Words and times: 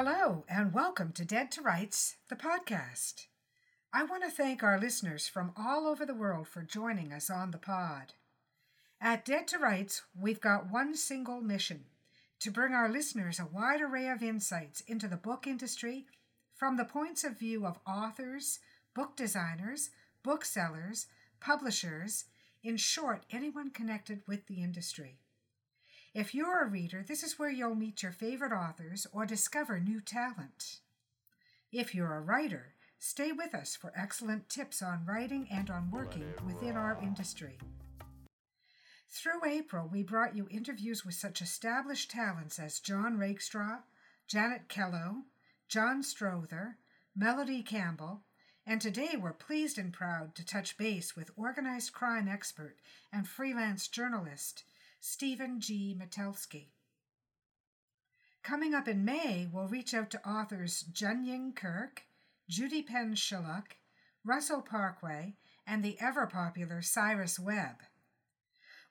Hello, 0.00 0.44
and 0.48 0.72
welcome 0.72 1.10
to 1.14 1.24
Dead 1.24 1.50
to 1.50 1.60
Rights, 1.60 2.18
the 2.28 2.36
podcast. 2.36 3.26
I 3.92 4.04
want 4.04 4.22
to 4.22 4.30
thank 4.30 4.62
our 4.62 4.78
listeners 4.78 5.26
from 5.26 5.50
all 5.56 5.88
over 5.88 6.06
the 6.06 6.14
world 6.14 6.46
for 6.46 6.62
joining 6.62 7.12
us 7.12 7.28
on 7.28 7.50
the 7.50 7.58
pod. 7.58 8.12
At 9.00 9.24
Dead 9.24 9.48
to 9.48 9.58
Rights, 9.58 10.02
we've 10.16 10.40
got 10.40 10.70
one 10.70 10.94
single 10.94 11.40
mission 11.40 11.86
to 12.38 12.52
bring 12.52 12.74
our 12.74 12.88
listeners 12.88 13.40
a 13.40 13.48
wide 13.52 13.80
array 13.80 14.08
of 14.08 14.22
insights 14.22 14.82
into 14.82 15.08
the 15.08 15.16
book 15.16 15.48
industry 15.48 16.06
from 16.54 16.76
the 16.76 16.84
points 16.84 17.24
of 17.24 17.36
view 17.36 17.66
of 17.66 17.80
authors, 17.84 18.60
book 18.94 19.16
designers, 19.16 19.90
booksellers, 20.22 21.06
publishers, 21.40 22.26
in 22.62 22.76
short, 22.76 23.26
anyone 23.32 23.70
connected 23.70 24.22
with 24.28 24.46
the 24.46 24.62
industry. 24.62 25.18
If 26.18 26.34
you're 26.34 26.64
a 26.64 26.68
reader, 26.68 27.04
this 27.06 27.22
is 27.22 27.38
where 27.38 27.48
you'll 27.48 27.76
meet 27.76 28.02
your 28.02 28.10
favorite 28.10 28.50
authors 28.50 29.06
or 29.12 29.24
discover 29.24 29.78
new 29.78 30.00
talent. 30.00 30.80
If 31.70 31.94
you're 31.94 32.16
a 32.16 32.20
writer, 32.20 32.74
stay 32.98 33.30
with 33.30 33.54
us 33.54 33.76
for 33.76 33.92
excellent 33.94 34.48
tips 34.48 34.82
on 34.82 35.06
writing 35.06 35.46
and 35.48 35.70
on 35.70 35.92
working 35.92 36.34
within 36.44 36.76
our 36.76 36.98
industry. 37.00 37.60
Through 39.08 39.44
April, 39.46 39.86
we 39.86 40.02
brought 40.02 40.34
you 40.34 40.48
interviews 40.50 41.04
with 41.04 41.14
such 41.14 41.40
established 41.40 42.10
talents 42.10 42.58
as 42.58 42.80
John 42.80 43.16
Rakestraw, 43.16 43.82
Janet 44.26 44.68
Kello, 44.68 45.22
John 45.68 46.02
Strother, 46.02 46.78
Melody 47.14 47.62
Campbell, 47.62 48.22
and 48.66 48.80
today 48.80 49.14
we're 49.16 49.32
pleased 49.32 49.78
and 49.78 49.92
proud 49.92 50.34
to 50.34 50.44
touch 50.44 50.76
base 50.76 51.14
with 51.14 51.30
organized 51.36 51.92
crime 51.92 52.26
expert 52.26 52.74
and 53.12 53.28
freelance 53.28 53.86
journalist 53.86 54.64
Stephen 55.00 55.60
G. 55.60 55.96
Metelsky. 55.98 56.66
Coming 58.42 58.74
up 58.74 58.88
in 58.88 59.04
May, 59.04 59.48
we'll 59.50 59.68
reach 59.68 59.94
out 59.94 60.10
to 60.10 60.28
authors 60.28 60.84
Jung 60.94 61.52
Kirk, 61.54 62.02
Judy 62.48 62.82
Penn 62.82 63.14
Sherlock, 63.14 63.76
Russell 64.24 64.62
Parkway, 64.62 65.36
and 65.66 65.84
the 65.84 65.96
ever 66.00 66.26
popular 66.26 66.82
Cyrus 66.82 67.38
Webb. 67.38 67.76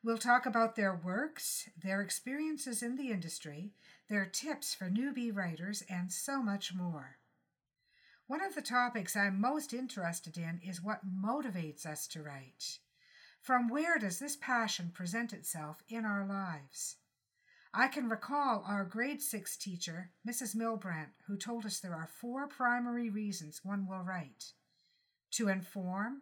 We'll 0.03 0.17
talk 0.17 0.45
about 0.45 0.75
their 0.75 0.95
works, 0.95 1.69
their 1.83 2.01
experiences 2.01 2.81
in 2.81 2.95
the 2.95 3.11
industry, 3.11 3.73
their 4.09 4.25
tips 4.25 4.73
for 4.73 4.89
newbie 4.89 5.35
writers, 5.35 5.83
and 5.89 6.11
so 6.11 6.41
much 6.41 6.73
more. 6.73 7.17
One 8.27 8.43
of 8.43 8.55
the 8.55 8.61
topics 8.61 9.15
I'm 9.15 9.41
most 9.41 9.73
interested 9.73 10.37
in 10.37 10.61
is 10.65 10.81
what 10.81 11.01
motivates 11.05 11.85
us 11.85 12.07
to 12.09 12.23
write. 12.23 12.79
From 13.41 13.69
where 13.69 13.97
does 13.97 14.19
this 14.19 14.35
passion 14.35 14.91
present 14.93 15.33
itself 15.33 15.83
in 15.87 16.05
our 16.05 16.25
lives? 16.25 16.97
I 17.73 17.87
can 17.87 18.09
recall 18.09 18.63
our 18.67 18.83
grade 18.83 19.21
six 19.21 19.55
teacher, 19.55 20.11
Mrs. 20.27 20.55
Milbrandt, 20.55 21.11
who 21.27 21.37
told 21.37 21.65
us 21.65 21.79
there 21.79 21.93
are 21.93 22.07
four 22.07 22.47
primary 22.47 23.09
reasons 23.09 23.61
one 23.63 23.87
will 23.87 24.01
write 24.01 24.53
to 25.31 25.49
inform, 25.49 26.21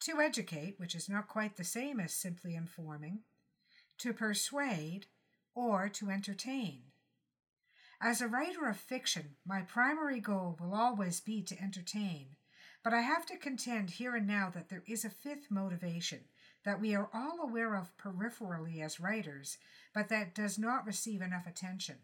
to 0.00 0.20
educate, 0.20 0.78
which 0.78 0.94
is 0.94 1.08
not 1.08 1.28
quite 1.28 1.56
the 1.56 1.64
same 1.64 2.00
as 2.00 2.12
simply 2.12 2.54
informing, 2.54 3.20
to 3.98 4.12
persuade, 4.12 5.06
or 5.54 5.88
to 5.88 6.10
entertain. 6.10 6.82
As 8.00 8.20
a 8.20 8.28
writer 8.28 8.68
of 8.68 8.76
fiction, 8.76 9.36
my 9.46 9.62
primary 9.62 10.20
goal 10.20 10.56
will 10.60 10.74
always 10.74 11.20
be 11.20 11.42
to 11.42 11.62
entertain, 11.62 12.36
but 12.86 12.94
I 12.94 13.00
have 13.00 13.26
to 13.26 13.36
contend 13.36 13.90
here 13.90 14.14
and 14.14 14.28
now 14.28 14.48
that 14.54 14.68
there 14.68 14.84
is 14.86 15.04
a 15.04 15.10
fifth 15.10 15.50
motivation 15.50 16.20
that 16.64 16.80
we 16.80 16.94
are 16.94 17.10
all 17.12 17.40
aware 17.40 17.74
of 17.74 17.96
peripherally 17.96 18.80
as 18.80 19.00
writers, 19.00 19.58
but 19.92 20.08
that 20.08 20.36
does 20.36 20.56
not 20.56 20.86
receive 20.86 21.20
enough 21.20 21.48
attention 21.48 21.96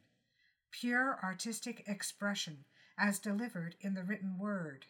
pure 0.73 1.21
artistic 1.23 1.85
expression 1.87 2.65
as 2.99 3.21
delivered 3.21 3.77
in 3.81 3.95
the 3.95 4.03
written 4.03 4.37
word. 4.37 4.87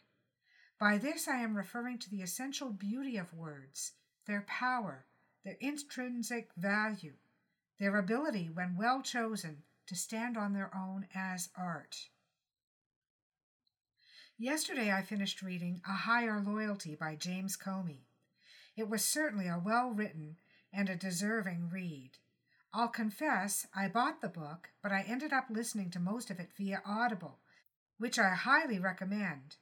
By 0.81 0.97
this 0.97 1.29
I 1.29 1.41
am 1.41 1.59
referring 1.59 1.99
to 1.99 2.11
the 2.11 2.23
essential 2.23 2.71
beauty 2.71 3.19
of 3.19 3.35
words, 3.35 3.93
their 4.27 4.47
power, 4.49 5.05
their 5.45 5.59
intrinsic 5.61 6.49
value, 6.57 7.17
their 7.79 7.99
ability, 7.99 8.49
when 8.51 8.79
well 8.79 9.03
chosen, 9.03 9.63
to 9.89 9.95
stand 9.95 10.39
on 10.39 10.55
their 10.55 10.75
own 10.75 11.07
as 11.15 11.51
art. 11.55 12.09
Yesterday 14.43 14.91
I 14.91 15.03
finished 15.03 15.41
reading 15.41 15.83
A 15.87 15.93
Higher 15.93 16.43
Loyalty 16.45 16.97
by 16.97 17.15
James 17.15 17.57
Comey. 17.57 18.07
It 18.77 18.89
was 18.89 19.05
certainly 19.05 19.47
a 19.47 19.63
well 19.65 19.91
written 19.91 20.35
and 20.73 20.89
a 20.89 20.97
deserving 20.97 21.71
read. 21.73 22.19
I'll 22.75 22.89
confess 22.89 23.69
I 23.73 23.87
bought 23.87 24.21
the 24.21 24.27
book, 24.27 24.71
but 24.83 24.91
I 24.91 25.05
ended 25.07 25.33
up 25.33 25.45
listening 25.49 25.91
to 25.91 26.01
most 26.01 26.29
of 26.29 26.41
it 26.41 26.51
via 26.59 26.83
Audible, 26.85 27.39
which 27.99 28.19
I 28.19 28.31
highly 28.31 28.81
recommend. 28.81 29.59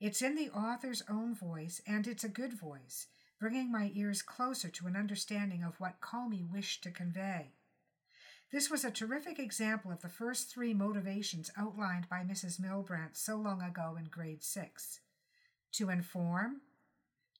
It's 0.00 0.20
in 0.20 0.34
the 0.34 0.50
author's 0.50 1.04
own 1.08 1.36
voice, 1.36 1.80
and 1.86 2.08
it's 2.08 2.24
a 2.24 2.28
good 2.28 2.54
voice, 2.54 3.06
bringing 3.38 3.70
my 3.70 3.92
ears 3.94 4.20
closer 4.20 4.68
to 4.68 4.88
an 4.88 4.96
understanding 4.96 5.62
of 5.62 5.78
what 5.78 6.00
Comey 6.00 6.42
wished 6.42 6.82
to 6.82 6.90
convey. 6.90 7.52
This 8.50 8.70
was 8.70 8.82
a 8.82 8.90
terrific 8.90 9.38
example 9.38 9.90
of 9.92 10.00
the 10.00 10.08
first 10.08 10.48
three 10.48 10.72
motivations 10.72 11.50
outlined 11.56 12.08
by 12.08 12.22
Mrs. 12.22 12.58
Milbrandt 12.58 13.14
so 13.14 13.36
long 13.36 13.60
ago 13.60 13.96
in 13.98 14.06
grade 14.06 14.42
six 14.42 15.00
to 15.72 15.90
inform, 15.90 16.62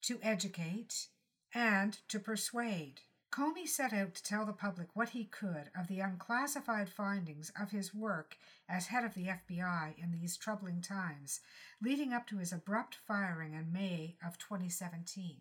to 0.02 0.18
educate, 0.22 1.08
and 1.54 1.98
to 2.08 2.20
persuade. 2.20 3.00
Comey 3.32 3.66
set 3.66 3.94
out 3.94 4.14
to 4.16 4.22
tell 4.22 4.44
the 4.44 4.52
public 4.52 4.88
what 4.94 5.10
he 5.10 5.24
could 5.24 5.70
of 5.74 5.86
the 5.88 6.00
unclassified 6.00 6.90
findings 6.90 7.50
of 7.58 7.70
his 7.70 7.94
work 7.94 8.36
as 8.68 8.88
head 8.88 9.04
of 9.04 9.14
the 9.14 9.28
FBI 9.28 9.94
in 9.96 10.12
these 10.12 10.36
troubling 10.36 10.82
times, 10.82 11.40
leading 11.80 12.12
up 12.12 12.26
to 12.26 12.36
his 12.36 12.52
abrupt 12.52 12.98
firing 13.06 13.54
in 13.54 13.72
May 13.72 14.16
of 14.24 14.36
2017. 14.38 15.36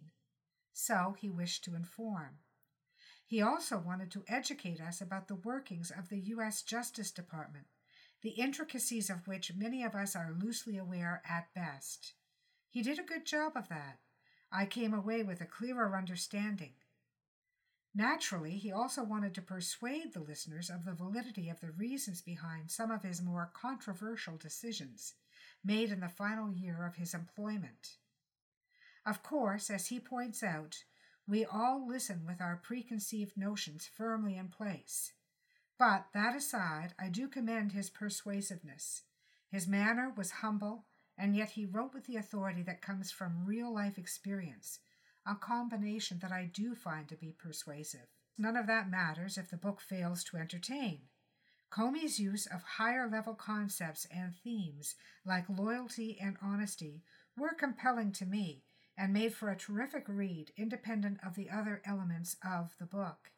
So 0.72 1.16
he 1.17 1.29
wished 1.29 1.66
to 1.66 1.75
inform. 1.75 2.39
He 3.28 3.42
also 3.42 3.78
wanted 3.78 4.10
to 4.12 4.24
educate 4.30 4.80
us 4.80 5.02
about 5.02 5.28
the 5.28 5.36
workings 5.36 5.92
of 5.92 6.08
the 6.08 6.20
U.S. 6.20 6.62
Justice 6.62 7.12
Department, 7.12 7.66
the 8.22 8.30
intricacies 8.30 9.10
of 9.10 9.28
which 9.28 9.54
many 9.54 9.84
of 9.84 9.96
us 9.96 10.16
are 10.16 10.32
loosely 10.32 10.78
aware 10.78 11.22
at 11.30 11.54
best. 11.54 12.14
He 12.70 12.82
did 12.82 12.98
a 13.00 13.04
good 13.04 13.26
job 13.26 13.58
of 13.58 13.68
that. 13.68 14.00
I 14.50 14.66
came 14.66 14.94
away 14.94 15.24
with 15.24 15.42
a 15.42 15.46
clearer 15.46 15.94
understanding. 15.98 16.76
Naturally, 17.94 18.52
he 18.52 18.72
also 18.72 19.04
wanted 19.04 19.36
to 19.36 19.42
persuade 19.42 20.14
the 20.14 20.22
listeners 20.22 20.70
of 20.70 20.86
the 20.86 20.94
validity 20.94 21.50
of 21.50 21.59
the 21.59 21.72
reasons 21.72 22.22
behind 22.22 22.72
some 22.72 22.92
of 22.92 23.04
his 23.04 23.22
more 23.22 23.52
controversial 23.54 24.38
decisions 24.38 25.16
made 25.66 25.92
in 25.92 26.00
the 26.00 26.08
final 26.08 26.54
year 26.54 26.86
of 26.86 26.96
his 26.96 27.14
employment. 27.14 27.98
Of 29.06 29.22
course, 29.22 29.70
as 29.70 29.88
he 29.88 30.00
points 30.00 30.44
out, 30.44 30.86
we 31.28 31.44
all 31.44 31.86
listen 31.86 32.22
with 32.26 32.40
our 32.42 32.56
preconceived 32.56 33.36
notions 33.36 33.90
firmly 33.94 34.38
in 34.38 34.48
place. 34.48 35.12
But 35.78 36.06
that 36.14 36.36
aside, 36.36 36.94
I 36.98 37.10
do 37.10 37.28
commend 37.28 37.74
his 37.74 37.90
persuasiveness. 37.90 39.03
His 39.50 39.68
manner 39.68 40.12
was 40.16 40.32
humble, 40.32 40.85
and 41.18 41.35
yet 41.35 41.52
he 41.52 41.66
wrote 41.66 41.94
with 41.94 42.06
the 42.06 42.16
authority 42.16 42.64
that 42.64 42.82
comes 42.82 43.12
from 43.12 43.46
real 43.46 43.74
life 43.74 43.97
experience, 43.97 44.79
a 45.26 45.35
combination 45.35 46.20
that 46.20 46.32
I 46.32 46.46
do 46.46 46.74
find 46.74 47.08
to 47.09 47.16
be 47.16 47.35
persuasive. 47.38 48.08
None 48.38 48.56
of 48.56 48.68
that 48.68 48.90
matters 48.90 49.38
if 49.38 49.50
the 49.50 49.58
book 49.58 49.82
fails 49.82 50.23
to 50.26 50.38
entertain. 50.38 51.02
Comey's 51.70 52.20
use 52.20 52.46
of 52.46 52.64
higher 52.64 53.09
level 53.09 53.34
concepts 53.34 54.08
and 54.09 54.34
themes 54.34 54.96
like 55.26 55.50
loyalty 55.50 56.18
and 56.22 56.38
honesty 56.41 57.03
were 57.35 57.53
compelling 57.53 58.14
to 58.14 58.26
me 58.26 58.64
and 58.97 59.14
made 59.14 59.34
for 59.34 59.49
a 59.49 59.55
terrific 59.55 60.05
read 60.08 60.52
independent 60.58 61.20
of 61.26 61.35
the 61.35 61.49
other 61.49 61.82
elements 61.85 62.35
of 62.44 62.76
the 62.79 62.85
book. 62.85 63.32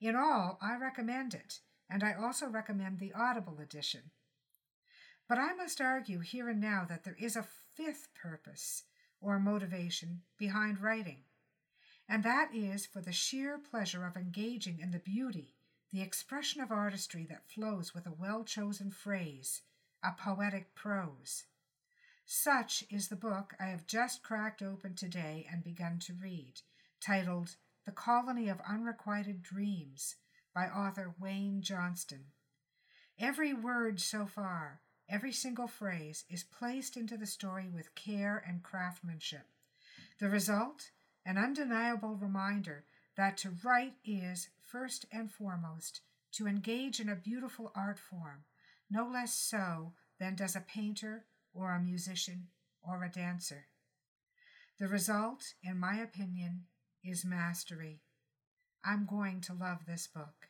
In 0.00 0.14
all, 0.14 0.58
I 0.60 0.76
recommend 0.76 1.32
it, 1.32 1.60
and 1.88 2.02
I 2.02 2.12
also 2.12 2.46
recommend 2.46 2.98
the 2.98 3.12
Audible 3.12 3.58
edition. 3.60 4.10
But 5.28 5.38
I 5.38 5.54
must 5.54 5.80
argue 5.80 6.18
here 6.18 6.48
and 6.48 6.60
now 6.60 6.84
that 6.88 7.04
there 7.04 7.16
is 7.18 7.36
a 7.36 7.46
fifth 7.74 8.08
purpose 8.14 8.82
or 9.20 9.38
motivation 9.38 10.22
behind 10.36 10.80
writing, 10.80 11.24
and 12.08 12.24
that 12.24 12.50
is 12.52 12.84
for 12.84 13.00
the 13.00 13.12
sheer 13.12 13.58
pleasure 13.58 14.04
of 14.04 14.16
engaging 14.16 14.80
in 14.80 14.90
the 14.90 14.98
beauty, 14.98 15.54
the 15.92 16.02
expression 16.02 16.60
of 16.60 16.70
artistry 16.70 17.24
that 17.30 17.48
flows 17.48 17.94
with 17.94 18.06
a 18.06 18.12
well 18.12 18.44
chosen 18.44 18.90
phrase, 18.90 19.62
a 20.02 20.12
poetic 20.12 20.74
prose. 20.74 21.44
Such 22.24 22.84
is 22.88 23.08
the 23.08 23.16
book 23.16 23.54
I 23.58 23.66
have 23.66 23.86
just 23.86 24.22
cracked 24.22 24.62
open 24.62 24.94
today 24.94 25.46
and 25.50 25.62
begun 25.62 25.98
to 26.00 26.14
read, 26.14 26.62
titled 27.00 27.56
The 27.84 27.92
Colony 27.92 28.48
of 28.48 28.60
Unrequited 28.60 29.42
Dreams 29.42 30.16
by 30.54 30.66
author 30.68 31.14
Wayne 31.18 31.62
Johnston. 31.62 32.26
Every 33.18 33.52
word 33.52 34.00
so 34.00 34.26
far, 34.26 34.80
every 35.08 35.32
single 35.32 35.66
phrase, 35.66 36.24
is 36.30 36.44
placed 36.44 36.96
into 36.96 37.16
the 37.16 37.26
story 37.26 37.68
with 37.68 37.94
care 37.94 38.42
and 38.46 38.62
craftsmanship. 38.62 39.46
The 40.18 40.28
result? 40.28 40.90
An 41.24 41.38
undeniable 41.38 42.16
reminder 42.16 42.84
that 43.16 43.36
to 43.38 43.56
write 43.62 43.94
is, 44.04 44.48
first 44.60 45.06
and 45.12 45.30
foremost, 45.30 46.00
to 46.32 46.46
engage 46.46 46.98
in 46.98 47.08
a 47.08 47.16
beautiful 47.16 47.72
art 47.74 47.98
form, 47.98 48.44
no 48.90 49.06
less 49.06 49.34
so 49.34 49.92
than 50.18 50.34
does 50.34 50.56
a 50.56 50.60
painter 50.60 51.26
or 51.54 51.72
a 51.72 51.80
musician 51.80 52.48
or 52.82 53.04
a 53.04 53.10
dancer. 53.10 53.66
The 54.78 54.88
result, 54.88 55.54
in 55.62 55.78
my 55.78 55.96
opinion, 55.96 56.64
is 57.04 57.24
mastery. 57.24 58.00
I'm 58.84 59.06
going 59.06 59.40
to 59.42 59.54
love 59.54 59.86
this 59.86 60.06
book. 60.06 60.48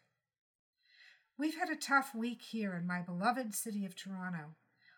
We've 1.39 1.57
had 1.57 1.71
a 1.71 1.77
tough 1.77 2.15
week 2.15 2.43
here 2.43 2.75
in 2.75 2.87
my 2.87 3.01
beloved 3.01 3.55
city 3.55 3.85
of 3.85 3.97
Toronto. 3.97 4.55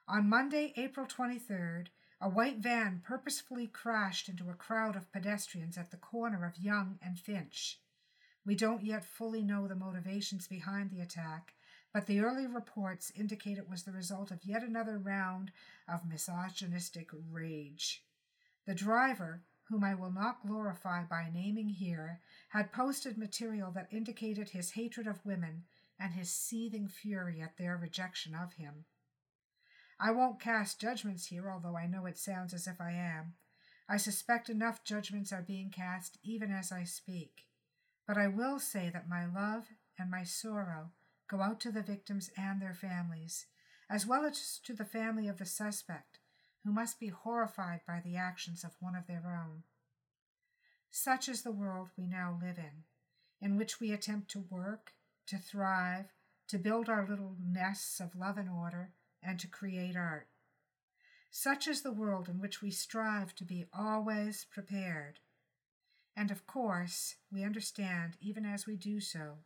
On 0.06 0.28
Monday, 0.28 0.72
April 0.76 1.06
23rd, 1.06 1.86
a 2.20 2.28
white 2.28 2.58
van 2.58 3.02
purposefully 3.04 3.66
crashed 3.66 4.28
into 4.28 4.50
a 4.50 4.54
crowd 4.54 4.96
of 4.96 5.10
pedestrians 5.12 5.76
at 5.76 5.90
the 5.90 5.96
corner 5.96 6.44
of 6.44 6.58
Yonge 6.58 6.98
and 7.02 7.18
Finch. 7.18 7.80
We 8.46 8.54
don't 8.54 8.84
yet 8.84 9.04
fully 9.04 9.42
know 9.42 9.66
the 9.66 9.74
motivations 9.74 10.46
behind 10.46 10.90
the 10.90 11.00
attack, 11.00 11.54
but 11.94 12.06
the 12.06 12.18
early 12.18 12.44
reports 12.44 13.12
indicate 13.14 13.56
it 13.56 13.70
was 13.70 13.84
the 13.84 13.92
result 13.92 14.32
of 14.32 14.44
yet 14.44 14.64
another 14.64 14.98
round 14.98 15.52
of 15.88 16.04
misogynistic 16.04 17.08
rage. 17.30 18.02
The 18.66 18.74
driver, 18.74 19.42
whom 19.68 19.84
I 19.84 19.94
will 19.94 20.10
not 20.10 20.44
glorify 20.44 21.04
by 21.04 21.30
naming 21.32 21.68
here, 21.68 22.20
had 22.48 22.72
posted 22.72 23.16
material 23.16 23.70
that 23.76 23.92
indicated 23.92 24.50
his 24.50 24.72
hatred 24.72 25.06
of 25.06 25.24
women 25.24 25.62
and 25.98 26.12
his 26.14 26.30
seething 26.30 26.88
fury 26.88 27.40
at 27.40 27.56
their 27.58 27.76
rejection 27.76 28.34
of 28.34 28.54
him. 28.54 28.86
I 30.00 30.10
won't 30.10 30.40
cast 30.40 30.80
judgments 30.80 31.26
here, 31.26 31.48
although 31.48 31.76
I 31.76 31.86
know 31.86 32.06
it 32.06 32.18
sounds 32.18 32.52
as 32.52 32.66
if 32.66 32.80
I 32.80 32.90
am. 32.90 33.34
I 33.88 33.98
suspect 33.98 34.50
enough 34.50 34.82
judgments 34.82 35.32
are 35.32 35.42
being 35.42 35.70
cast 35.70 36.18
even 36.24 36.50
as 36.50 36.72
I 36.72 36.82
speak. 36.82 37.46
But 38.04 38.18
I 38.18 38.26
will 38.26 38.58
say 38.58 38.90
that 38.92 39.08
my 39.08 39.26
love 39.26 39.66
and 39.96 40.10
my 40.10 40.24
sorrow 40.24 40.90
go 41.28 41.40
out 41.40 41.60
to 41.60 41.72
the 41.72 41.82
victims 41.82 42.30
and 42.36 42.60
their 42.60 42.74
families, 42.74 43.46
as 43.90 44.06
well 44.06 44.24
as 44.24 44.60
to 44.64 44.72
the 44.72 44.84
family 44.84 45.28
of 45.28 45.38
the 45.38 45.46
suspect, 45.46 46.18
who 46.64 46.72
must 46.72 46.98
be 46.98 47.08
horrified 47.08 47.80
by 47.86 48.00
the 48.04 48.16
actions 48.16 48.64
of 48.64 48.76
one 48.80 48.94
of 48.94 49.06
their 49.06 49.24
own. 49.26 49.62
Such 50.90 51.28
is 51.28 51.42
the 51.42 51.52
world 51.52 51.88
we 51.96 52.06
now 52.06 52.38
live 52.40 52.58
in, 52.58 52.84
in 53.40 53.56
which 53.56 53.80
we 53.80 53.92
attempt 53.92 54.30
to 54.30 54.44
work, 54.48 54.92
to 55.26 55.36
thrive, 55.36 56.06
to 56.48 56.58
build 56.58 56.88
our 56.88 57.06
little 57.06 57.36
nests 57.42 58.00
of 58.00 58.14
love 58.14 58.38
and 58.38 58.48
order, 58.48 58.92
and 59.22 59.38
to 59.40 59.48
create 59.48 59.96
art. 59.96 60.28
Such 61.30 61.66
is 61.66 61.82
the 61.82 61.92
world 61.92 62.28
in 62.28 62.38
which 62.38 62.62
we 62.62 62.70
strive 62.70 63.34
to 63.34 63.44
be 63.44 63.66
always 63.76 64.46
prepared. 64.50 65.18
And 66.16 66.30
of 66.30 66.46
course, 66.46 67.16
we 67.32 67.42
understand, 67.42 68.16
even 68.20 68.46
as 68.46 68.66
we 68.66 68.76
do 68.76 69.00
so, 69.00 69.38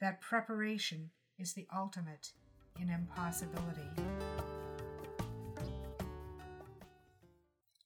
that 0.00 0.20
preparation 0.20 1.10
is 1.40 1.54
the 1.54 1.66
ultimate 1.74 2.32
in 2.80 2.90
impossibility. 2.90 3.88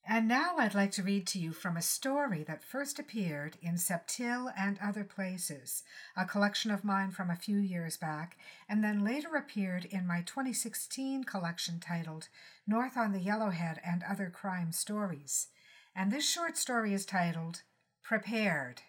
And 0.07 0.29
now 0.29 0.59
I'd 0.59 0.75
like 0.75 0.93
to 0.93 1.03
read 1.03 1.27
to 1.29 1.39
you 1.39 1.53
from 1.53 1.77
a 1.77 1.83
story 1.83 2.45
that 2.45 2.63
first 2.63 2.99
appeared 2.99 3.57
in 3.63 3.75
Septil 3.75 4.53
and 4.57 4.79
Other 4.81 5.03
Places, 5.03 5.83
a 6.17 6.27
collection 6.27 6.71
of 6.71 6.85
mine 6.85 7.11
from 7.11 7.31
a 7.31 7.37
few 7.37 7.57
years 7.59 7.97
back, 7.97 8.37
and 8.69 8.85
then 8.85 9.03
later 9.03 9.35
appeared 9.35 9.87
in 9.87 10.07
my 10.07 10.21
2016 10.21 11.25
collection 11.25 11.81
titled 11.81 12.29
North 12.67 12.97
on 12.97 13.13
the 13.13 13.19
Yellowhead 13.19 13.79
and 13.85 14.05
Other 14.05 14.31
Crime 14.31 14.73
Stories. 14.73 15.49
And 15.97 16.13
this 16.13 16.29
short 16.29 16.57
story 16.59 16.93
is 16.93 17.07
titled 17.07 17.63
Prepared. 18.03 18.83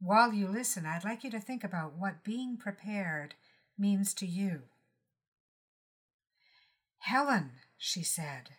While 0.00 0.32
you 0.32 0.48
listen, 0.48 0.86
I'd 0.86 1.04
like 1.04 1.24
you 1.24 1.30
to 1.32 1.40
think 1.40 1.64
about 1.64 1.98
what 1.98 2.24
being 2.24 2.56
prepared 2.56 3.34
means 3.80 4.14
to 4.14 4.26
you. 4.26 4.62
Helen, 6.98 7.52
she 7.76 8.02
said. 8.02 8.50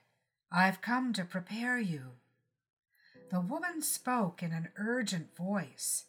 I've 0.52 0.82
come 0.82 1.14
to 1.14 1.24
prepare 1.24 1.80
you. 1.80 2.18
The 3.30 3.40
woman 3.40 3.82
spoke 3.82 4.44
in 4.44 4.52
an 4.52 4.70
urgent 4.78 5.36
voice. 5.38 6.06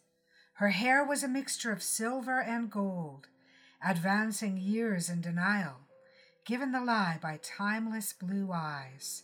Her 0.55 0.69
hair 0.69 1.05
was 1.05 1.23
a 1.23 1.29
mixture 1.29 1.71
of 1.71 1.81
silver 1.81 2.41
and 2.41 2.69
gold, 2.69 3.27
advancing 3.85 4.57
years 4.57 5.09
in 5.09 5.21
denial, 5.21 5.87
given 6.45 6.73
the 6.73 6.81
lie 6.81 7.17
by 7.21 7.39
timeless 7.41 8.11
blue 8.11 8.51
eyes. 8.51 9.23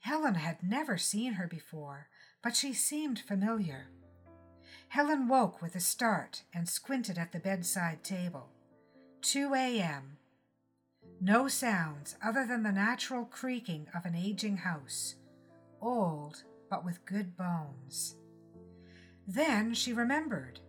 Helen 0.00 0.36
had 0.36 0.62
never 0.62 0.96
seen 0.96 1.32
her 1.32 1.48
before, 1.48 2.08
but 2.42 2.54
she 2.54 2.72
seemed 2.72 3.18
familiar. 3.18 3.88
Helen 4.88 5.26
woke 5.26 5.60
with 5.60 5.74
a 5.74 5.80
start 5.80 6.42
and 6.54 6.68
squinted 6.68 7.18
at 7.18 7.32
the 7.32 7.40
bedside 7.40 8.04
table. 8.04 8.50
2 9.32 9.54
a.m. 9.54 10.18
No 11.20 11.48
sounds 11.48 12.14
other 12.24 12.46
than 12.46 12.62
the 12.62 12.70
natural 12.70 13.24
creaking 13.24 13.88
of 13.92 14.04
an 14.04 14.14
aging 14.14 14.58
house, 14.58 15.16
old 15.82 16.44
but 16.70 16.84
with 16.84 17.04
good 17.04 17.36
bones. 17.36 18.14
Then 19.26 19.74
she 19.74 19.92
remembered. 19.92 20.60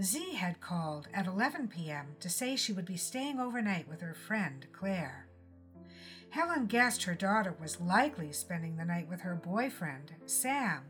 Z 0.00 0.34
had 0.34 0.60
called 0.60 1.06
at 1.14 1.28
11 1.28 1.68
p.m. 1.68 2.16
to 2.18 2.28
say 2.28 2.56
she 2.56 2.72
would 2.72 2.86
be 2.86 2.96
staying 2.96 3.38
overnight 3.38 3.88
with 3.88 4.00
her 4.00 4.14
friend 4.14 4.66
Claire. 4.72 5.28
Helen 6.30 6.66
guessed 6.66 7.04
her 7.04 7.14
daughter 7.14 7.54
was 7.60 7.80
likely 7.80 8.32
spending 8.32 8.76
the 8.76 8.84
night 8.84 9.08
with 9.08 9.20
her 9.20 9.36
boyfriend, 9.36 10.16
Sam, 10.26 10.86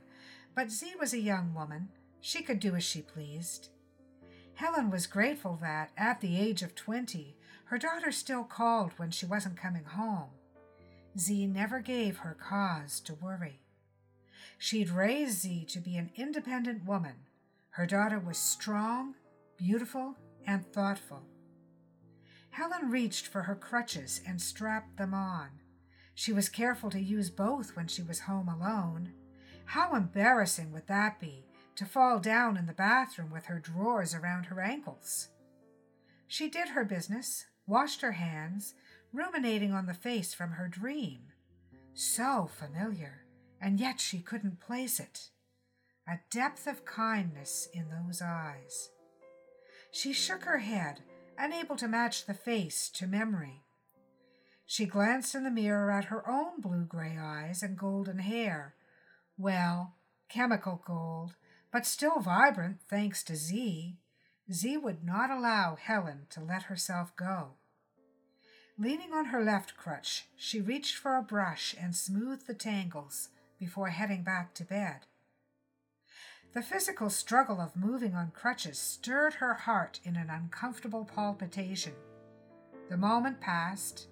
but 0.55 0.71
Z 0.71 0.95
was 0.99 1.13
a 1.13 1.21
young 1.21 1.53
woman. 1.53 1.91
She 2.23 2.43
could 2.43 2.59
do 2.59 2.75
as 2.75 2.85
she 2.85 3.03
pleased. 3.03 3.69
Helen 4.55 4.91
was 4.91 5.07
grateful 5.07 5.59
that, 5.61 5.91
at 5.97 6.21
the 6.21 6.39
age 6.39 6.63
of 6.63 6.75
20, 6.75 7.37
her 7.67 7.79
daughter 7.79 8.13
still 8.13 8.45
called 8.45 8.93
when 8.97 9.11
she 9.11 9.27
wasn't 9.27 9.57
coming 9.57 9.85
home. 9.85 10.31
Z 11.19 11.47
never 11.47 11.81
gave 11.81 12.19
her 12.19 12.35
cause 12.35 13.01
to 13.01 13.15
worry. 13.15 13.61
She'd 14.59 14.91
raised 14.91 15.41
Z 15.41 15.67
to 15.71 15.81
be 15.81 15.97
an 15.97 16.11
independent 16.17 16.85
woman. 16.85 17.15
Her 17.71 17.87
daughter 17.87 18.19
was 18.19 18.39
strong, 18.39 19.15
beautiful, 19.57 20.17
and 20.47 20.65
thoughtful. 20.73 21.23
Helen 22.51 22.91
reached 22.91 23.27
for 23.27 23.43
her 23.43 23.55
crutches 23.55 24.21
and 24.27 24.41
strapped 24.41 24.99
them 24.99 25.15
on. 25.15 25.49
She 26.15 26.33
was 26.33 26.49
careful 26.49 26.91
to 26.91 27.01
use 27.01 27.31
both 27.31 27.75
when 27.75 27.89
she 27.89 28.03
was 28.03 28.21
home 28.21 28.49
alone. 28.49 29.13
How 29.65 29.95
embarrassing 29.95 30.71
would 30.73 30.87
that 30.87 31.19
be 31.19 31.47
to 31.77 31.85
fall 31.85 32.19
down 32.19 32.57
in 32.57 32.67
the 32.67 32.73
bathroom 32.73 33.31
with 33.31 33.47
her 33.47 33.59
drawers 33.59 34.15
around 34.15 34.47
her 34.47 34.61
ankles? 34.61 35.29
She 36.27 36.49
did 36.49 36.71
her 36.71 36.85
business, 36.85 37.47
washed 37.67 38.01
her 38.01 38.13
hands, 38.13 38.75
ruminating 39.13 39.73
on 39.73 39.87
the 39.87 39.95
face 39.95 40.33
from 40.33 40.53
her 40.53 40.69
dream. 40.69 41.21
So 41.95 42.49
familiar, 42.59 43.27
and 43.61 43.79
yet 43.79 44.01
she 44.01 44.21
couldn't 44.21 44.61
place 44.61 44.99
it. 44.99 45.29
A 46.09 46.21
depth 46.31 46.67
of 46.67 46.85
kindness 46.85 47.69
in 47.73 47.89
those 47.89 48.23
eyes. 48.23 48.91
She 49.91 50.13
shook 50.13 50.45
her 50.45 50.59
head, 50.59 51.01
unable 51.39 51.77
to 51.77 51.87
match 51.87 52.25
the 52.25 52.35
face 52.35 52.89
to 52.95 53.07
memory. 53.07 53.63
She 54.65 54.87
glanced 54.87 55.35
in 55.35 55.45
the 55.45 55.51
mirror 55.51 55.91
at 55.91 56.07
her 56.07 56.27
own 56.29 56.61
blue 56.61 56.87
gray 56.87 57.19
eyes 57.21 57.63
and 57.63 57.77
golden 57.77 58.21
hair. 58.21 58.75
Well, 59.37 59.97
chemical 60.31 60.83
gold, 60.87 61.35
but 61.73 61.87
still 61.87 62.21
vibrant 62.21 62.79
thanks 62.89 63.23
to 63.25 63.35
Z. 63.35 63.97
Z 64.53 64.77
would 64.77 65.03
not 65.03 65.31
allow 65.31 65.77
Helen 65.77 66.27
to 66.31 66.41
let 66.41 66.65
herself 66.65 67.17
go. 67.17 67.53
Leaning 68.79 69.13
on 69.13 69.27
her 69.27 69.43
left 69.43 69.77
crutch, 69.77 70.27
she 70.37 70.61
reached 70.61 70.97
for 70.97 71.17
a 71.17 71.23
brush 71.23 71.75
and 71.81 71.97
smoothed 71.97 72.47
the 72.47 72.55
tangles 72.55 73.31
before 73.59 73.89
heading 73.89 74.23
back 74.23 74.55
to 74.55 74.65
bed. 74.65 75.07
The 76.53 76.63
physical 76.63 77.09
struggle 77.09 77.61
of 77.61 77.77
moving 77.77 78.15
on 78.15 78.33
crutches 78.35 78.79
stirred 78.79 79.35
her 79.35 79.55
heart 79.55 80.01
in 80.05 80.17
an 80.17 80.29
uncomfortable 80.29 81.05
palpitation. 81.05 81.95
The 82.91 82.99
moment 82.99 83.41
passed. 83.41 84.09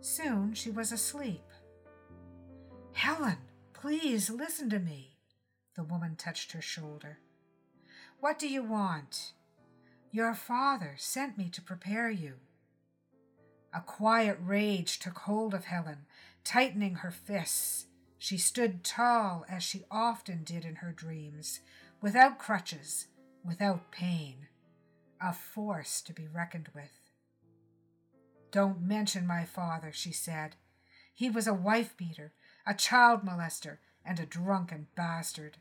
Soon 0.00 0.54
she 0.54 0.70
was 0.70 0.92
asleep. 0.92 1.42
Helen, 2.92 3.38
please 3.72 4.30
listen 4.30 4.70
to 4.70 4.78
me. 4.78 5.09
The 5.80 5.84
woman 5.84 6.14
touched 6.14 6.52
her 6.52 6.60
shoulder. 6.60 7.20
What 8.18 8.38
do 8.38 8.46
you 8.46 8.62
want? 8.62 9.32
Your 10.12 10.34
father 10.34 10.94
sent 10.98 11.38
me 11.38 11.48
to 11.48 11.62
prepare 11.62 12.10
you. 12.10 12.34
A 13.72 13.80
quiet 13.80 14.36
rage 14.42 14.98
took 14.98 15.20
hold 15.20 15.54
of 15.54 15.64
Helen, 15.64 16.04
tightening 16.44 16.96
her 16.96 17.10
fists. 17.10 17.86
She 18.18 18.36
stood 18.36 18.84
tall, 18.84 19.46
as 19.48 19.62
she 19.62 19.86
often 19.90 20.44
did 20.44 20.66
in 20.66 20.76
her 20.76 20.92
dreams, 20.92 21.60
without 22.02 22.38
crutches, 22.38 23.06
without 23.42 23.90
pain, 23.90 24.48
a 25.18 25.32
force 25.32 26.02
to 26.02 26.12
be 26.12 26.28
reckoned 26.28 26.68
with. 26.74 27.00
Don't 28.50 28.82
mention 28.82 29.26
my 29.26 29.46
father, 29.46 29.92
she 29.94 30.12
said. 30.12 30.56
He 31.14 31.30
was 31.30 31.46
a 31.46 31.54
wife 31.54 31.96
beater, 31.96 32.34
a 32.66 32.74
child 32.74 33.24
molester, 33.24 33.78
and 34.04 34.20
a 34.20 34.26
drunken 34.26 34.88
bastard. 34.94 35.56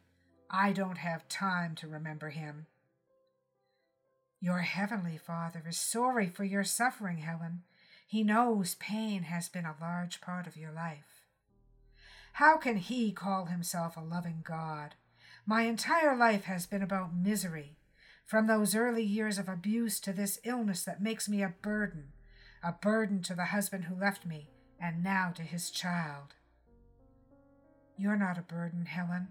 I 0.50 0.72
don't 0.72 0.98
have 0.98 1.29
time 1.29 1.75
to 1.75 1.88
remember 1.88 2.29
him. 2.29 2.65
Your 4.41 4.60
heavenly 4.60 5.18
Father 5.18 5.63
is 5.68 5.77
sorry 5.77 6.29
for 6.29 6.44
your 6.44 6.63
suffering, 6.63 7.20
Helen. 7.20 7.63
He 8.08 8.24
knows 8.24 8.75
pain 8.75 9.24
has 9.24 9.50
been 9.50 9.65
a 9.65 9.75
large 9.79 10.22
part 10.22 10.48
of 10.48 10.58
your 10.58 10.72
life. 10.72 11.24
How 12.34 12.58
can 12.58 12.77
he 12.77 13.12
call 13.12 13.46
himself 13.46 13.96
a 13.96 14.01
loving 14.01 14.41
God? 14.44 14.96
My 15.46 15.63
entire 15.63 16.15
life 16.15 16.46
has 16.46 16.65
been 16.65 16.82
about 16.82 17.15
misery, 17.15 17.77
from 18.25 18.48
those 18.48 18.75
early 18.75 19.03
years 19.03 19.38
of 19.38 19.50
abuse 19.50 20.00
to 20.00 20.13
this 20.13 20.39
illness 20.44 20.84
that 20.84 21.01
makes 21.01 21.27
me 21.27 21.44
a 21.44 21.53
burden, 21.62 22.13
a 22.63 22.72
burden 22.72 23.22
to 23.24 23.36
the 23.36 23.46
husband 23.46 23.86
who 23.86 23.96
left 23.96 24.25
me, 24.25 24.50
and 24.79 25.03
now 25.03 25.32
to 25.36 25.44
his 25.44 25.70
child. 25.70 26.34
You're 27.98 28.15
not 28.15 28.38
a 28.38 28.41
burden, 28.41 28.86
Helen. 28.86 29.29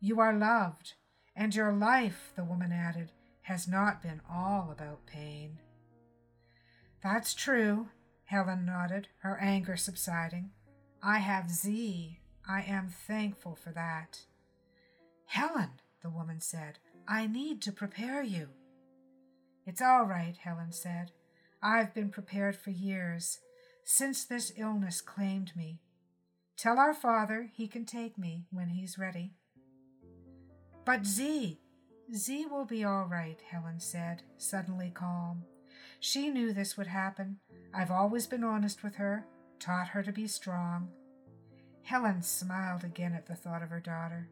You 0.00 0.20
are 0.20 0.34
loved, 0.34 0.94
and 1.34 1.54
your 1.54 1.72
life, 1.72 2.32
the 2.36 2.44
woman 2.44 2.72
added, 2.72 3.12
has 3.42 3.66
not 3.66 4.02
been 4.02 4.20
all 4.30 4.70
about 4.70 5.06
pain. 5.06 5.58
That's 7.02 7.34
true, 7.34 7.88
Helen 8.24 8.66
nodded, 8.66 9.08
her 9.20 9.38
anger 9.40 9.76
subsiding. 9.76 10.50
I 11.02 11.18
have 11.18 11.50
Z. 11.50 12.18
I 12.48 12.62
am 12.62 12.88
thankful 12.88 13.54
for 13.54 13.70
that. 13.70 14.20
Helen, 15.26 15.70
the 16.02 16.10
woman 16.10 16.40
said, 16.40 16.78
I 17.08 17.26
need 17.26 17.62
to 17.62 17.72
prepare 17.72 18.22
you. 18.22 18.48
It's 19.64 19.82
all 19.82 20.04
right, 20.04 20.36
Helen 20.36 20.72
said. 20.72 21.12
I've 21.62 21.94
been 21.94 22.10
prepared 22.10 22.56
for 22.56 22.70
years, 22.70 23.38
since 23.84 24.24
this 24.24 24.52
illness 24.56 25.00
claimed 25.00 25.52
me. 25.56 25.80
Tell 26.56 26.78
our 26.78 26.94
father 26.94 27.50
he 27.52 27.68
can 27.68 27.84
take 27.84 28.18
me 28.18 28.46
when 28.50 28.68
he's 28.68 28.98
ready. 28.98 29.32
But 30.86 31.04
Z, 31.04 31.58
Z 32.14 32.46
will 32.46 32.64
be 32.64 32.84
all 32.84 33.06
right, 33.06 33.42
Helen 33.50 33.80
said, 33.80 34.22
suddenly 34.38 34.92
calm. 34.94 35.42
She 35.98 36.30
knew 36.30 36.52
this 36.52 36.76
would 36.76 36.86
happen. 36.86 37.38
I've 37.74 37.90
always 37.90 38.28
been 38.28 38.44
honest 38.44 38.84
with 38.84 38.94
her, 38.94 39.26
taught 39.58 39.88
her 39.88 40.04
to 40.04 40.12
be 40.12 40.28
strong. 40.28 40.88
Helen 41.82 42.22
smiled 42.22 42.84
again 42.84 43.14
at 43.14 43.26
the 43.26 43.34
thought 43.34 43.64
of 43.64 43.70
her 43.70 43.80
daughter. 43.80 44.28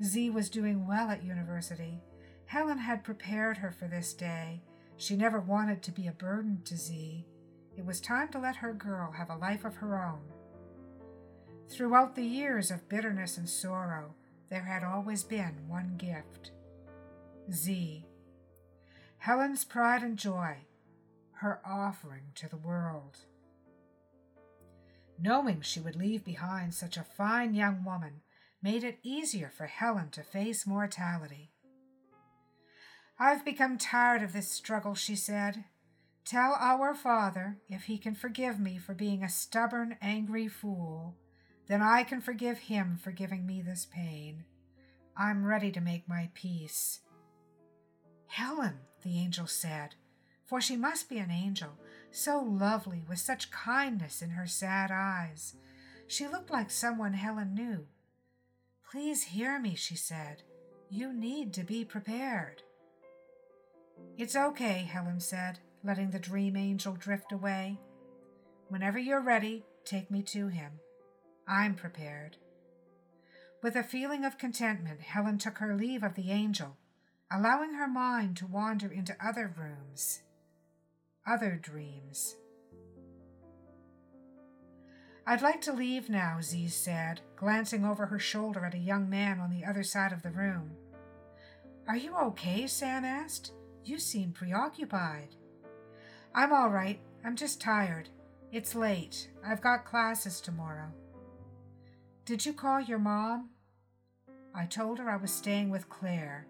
Z 0.00 0.30
was 0.30 0.48
doing 0.48 0.86
well 0.86 1.10
at 1.10 1.24
university. 1.24 2.00
Helen 2.44 2.78
had 2.78 3.02
prepared 3.02 3.56
her 3.56 3.72
for 3.72 3.88
this 3.88 4.14
day. 4.14 4.62
She 4.96 5.16
never 5.16 5.40
wanted 5.40 5.82
to 5.82 5.90
be 5.90 6.06
a 6.06 6.12
burden 6.12 6.62
to 6.66 6.76
Z. 6.76 7.26
It 7.76 7.84
was 7.84 8.00
time 8.00 8.28
to 8.28 8.38
let 8.38 8.56
her 8.56 8.72
girl 8.72 9.10
have 9.10 9.30
a 9.30 9.36
life 9.36 9.64
of 9.64 9.74
her 9.76 10.00
own. 10.00 10.22
Throughout 11.68 12.14
the 12.14 12.22
years 12.22 12.70
of 12.70 12.88
bitterness 12.88 13.36
and 13.36 13.48
sorrow, 13.48 14.14
there 14.48 14.64
had 14.64 14.84
always 14.84 15.24
been 15.24 15.68
one 15.68 15.96
gift 15.96 16.52
Z. 17.52 18.04
Helen's 19.18 19.64
pride 19.64 20.02
and 20.02 20.16
joy, 20.16 20.58
her 21.32 21.60
offering 21.64 22.32
to 22.36 22.48
the 22.48 22.56
world. 22.56 23.18
Knowing 25.20 25.60
she 25.60 25.80
would 25.80 25.96
leave 25.96 26.24
behind 26.24 26.74
such 26.74 26.96
a 26.96 27.04
fine 27.04 27.54
young 27.54 27.84
woman 27.84 28.20
made 28.62 28.84
it 28.84 28.98
easier 29.02 29.50
for 29.54 29.66
Helen 29.66 30.10
to 30.10 30.22
face 30.22 30.66
mortality. 30.66 31.50
I've 33.18 33.44
become 33.44 33.78
tired 33.78 34.22
of 34.22 34.32
this 34.32 34.50
struggle, 34.50 34.94
she 34.94 35.16
said. 35.16 35.64
Tell 36.24 36.56
our 36.58 36.94
father, 36.94 37.58
if 37.68 37.84
he 37.84 37.96
can 37.96 38.14
forgive 38.14 38.58
me 38.58 38.78
for 38.78 38.94
being 38.94 39.22
a 39.22 39.28
stubborn, 39.28 39.96
angry 40.02 40.48
fool, 40.48 41.16
then 41.68 41.82
I 41.82 42.04
can 42.04 42.20
forgive 42.20 42.58
him 42.58 42.96
for 42.96 43.10
giving 43.10 43.46
me 43.46 43.60
this 43.60 43.86
pain. 43.86 44.44
I'm 45.16 45.44
ready 45.44 45.72
to 45.72 45.80
make 45.80 46.08
my 46.08 46.30
peace. 46.34 47.00
Helen, 48.28 48.80
the 49.02 49.18
angel 49.18 49.46
said, 49.46 49.94
for 50.44 50.60
she 50.60 50.76
must 50.76 51.08
be 51.08 51.18
an 51.18 51.30
angel, 51.30 51.78
so 52.12 52.38
lovely, 52.38 53.02
with 53.08 53.18
such 53.18 53.50
kindness 53.50 54.22
in 54.22 54.30
her 54.30 54.46
sad 54.46 54.90
eyes. 54.92 55.56
She 56.06 56.28
looked 56.28 56.50
like 56.50 56.70
someone 56.70 57.14
Helen 57.14 57.52
knew. 57.54 57.86
Please 58.88 59.24
hear 59.24 59.58
me, 59.58 59.74
she 59.74 59.96
said. 59.96 60.42
You 60.88 61.12
need 61.12 61.52
to 61.54 61.64
be 61.64 61.84
prepared. 61.84 62.62
It's 64.16 64.36
okay, 64.36 64.88
Helen 64.88 65.18
said, 65.18 65.58
letting 65.82 66.10
the 66.10 66.20
dream 66.20 66.56
angel 66.56 66.94
drift 66.94 67.32
away. 67.32 67.80
Whenever 68.68 68.98
you're 68.98 69.20
ready, 69.20 69.64
take 69.84 70.10
me 70.10 70.22
to 70.22 70.46
him. 70.46 70.72
I'm 71.46 71.74
prepared. 71.74 72.36
With 73.62 73.76
a 73.76 73.82
feeling 73.82 74.24
of 74.24 74.38
contentment, 74.38 75.00
Helen 75.00 75.38
took 75.38 75.58
her 75.58 75.74
leave 75.74 76.02
of 76.02 76.14
the 76.14 76.30
angel, 76.30 76.76
allowing 77.30 77.74
her 77.74 77.88
mind 77.88 78.36
to 78.38 78.46
wander 78.46 78.90
into 78.90 79.16
other 79.24 79.52
rooms, 79.56 80.22
other 81.26 81.58
dreams. 81.60 82.36
I'd 85.26 85.42
like 85.42 85.60
to 85.62 85.72
leave 85.72 86.08
now, 86.08 86.38
Z 86.40 86.68
said, 86.68 87.20
glancing 87.34 87.84
over 87.84 88.06
her 88.06 88.18
shoulder 88.18 88.64
at 88.64 88.74
a 88.74 88.78
young 88.78 89.10
man 89.10 89.40
on 89.40 89.50
the 89.50 89.64
other 89.64 89.82
side 89.82 90.12
of 90.12 90.22
the 90.22 90.30
room. 90.30 90.70
Are 91.88 91.96
you 91.96 92.16
okay? 92.16 92.66
Sam 92.66 93.04
asked. 93.04 93.52
You 93.84 93.98
seem 93.98 94.32
preoccupied. 94.32 95.34
I'm 96.34 96.52
all 96.52 96.70
right. 96.70 97.00
I'm 97.24 97.34
just 97.34 97.60
tired. 97.60 98.08
It's 98.52 98.74
late. 98.74 99.30
I've 99.44 99.60
got 99.60 99.84
classes 99.84 100.40
tomorrow. 100.40 100.92
Did 102.26 102.44
you 102.44 102.52
call 102.52 102.80
your 102.80 102.98
mom? 102.98 103.50
I 104.52 104.64
told 104.64 104.98
her 104.98 105.08
I 105.08 105.16
was 105.16 105.30
staying 105.30 105.70
with 105.70 105.88
Claire. 105.88 106.48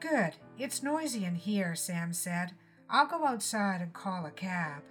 Good. 0.00 0.32
It's 0.58 0.82
noisy 0.82 1.24
in 1.24 1.36
here, 1.36 1.76
Sam 1.76 2.12
said. 2.12 2.50
I'll 2.90 3.06
go 3.06 3.24
outside 3.24 3.80
and 3.80 3.92
call 3.92 4.26
a 4.26 4.32
cab. 4.32 4.82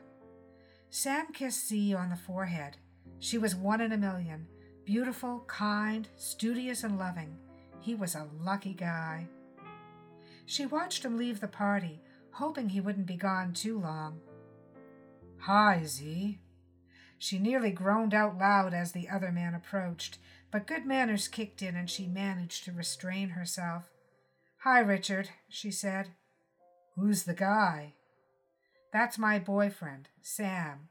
Sam 0.89 1.27
kissed 1.34 1.67
Z 1.67 1.94
on 1.94 2.10
the 2.10 2.15
forehead. 2.15 2.77
She 3.20 3.38
was 3.38 3.53
one 3.53 3.82
in 3.82 3.91
a 3.91 3.98
million. 3.98 4.48
Beautiful, 4.86 5.44
kind, 5.48 6.08
studious, 6.15 6.86
and 6.86 6.98
loving. 6.98 7.36
He 7.82 7.96
was 7.96 8.15
a 8.15 8.29
lucky 8.39 8.74
guy. 8.74 9.27
She 10.46 10.65
watched 10.65 11.03
him 11.03 11.17
leave 11.17 11.41
the 11.41 11.50
party, 11.50 12.00
hoping 12.32 12.70
he 12.70 12.79
wouldn't 12.79 13.08
be 13.08 13.17
gone 13.17 13.51
too 13.51 13.77
long. 13.77 14.22
Hi, 15.39 15.82
Z. 15.84 16.39
She 17.25 17.39
nearly 17.39 17.72
groaned 17.72 18.13
out 18.13 18.38
loud 18.38 18.75
as 18.75 18.91
the 18.91 19.10
other 19.10 19.32
man 19.32 19.55
approached, 19.55 20.20
but 20.51 20.67
good 20.67 20.86
manners 20.86 21.27
kicked 21.27 21.63
in 21.63 21.75
and 21.75 21.89
she 21.89 22.05
managed 22.05 22.65
to 22.65 22.72
restrain 22.72 23.29
herself. 23.29 23.89
Hi, 24.58 24.77
Richard, 24.77 25.32
she 25.50 25.72
said. 25.72 26.10
Who's 26.94 27.24
the 27.24 27.34
guy? 27.34 27.94
That's 28.94 29.17
my 29.17 29.39
boyfriend, 29.39 30.08
Sam. 30.22 30.89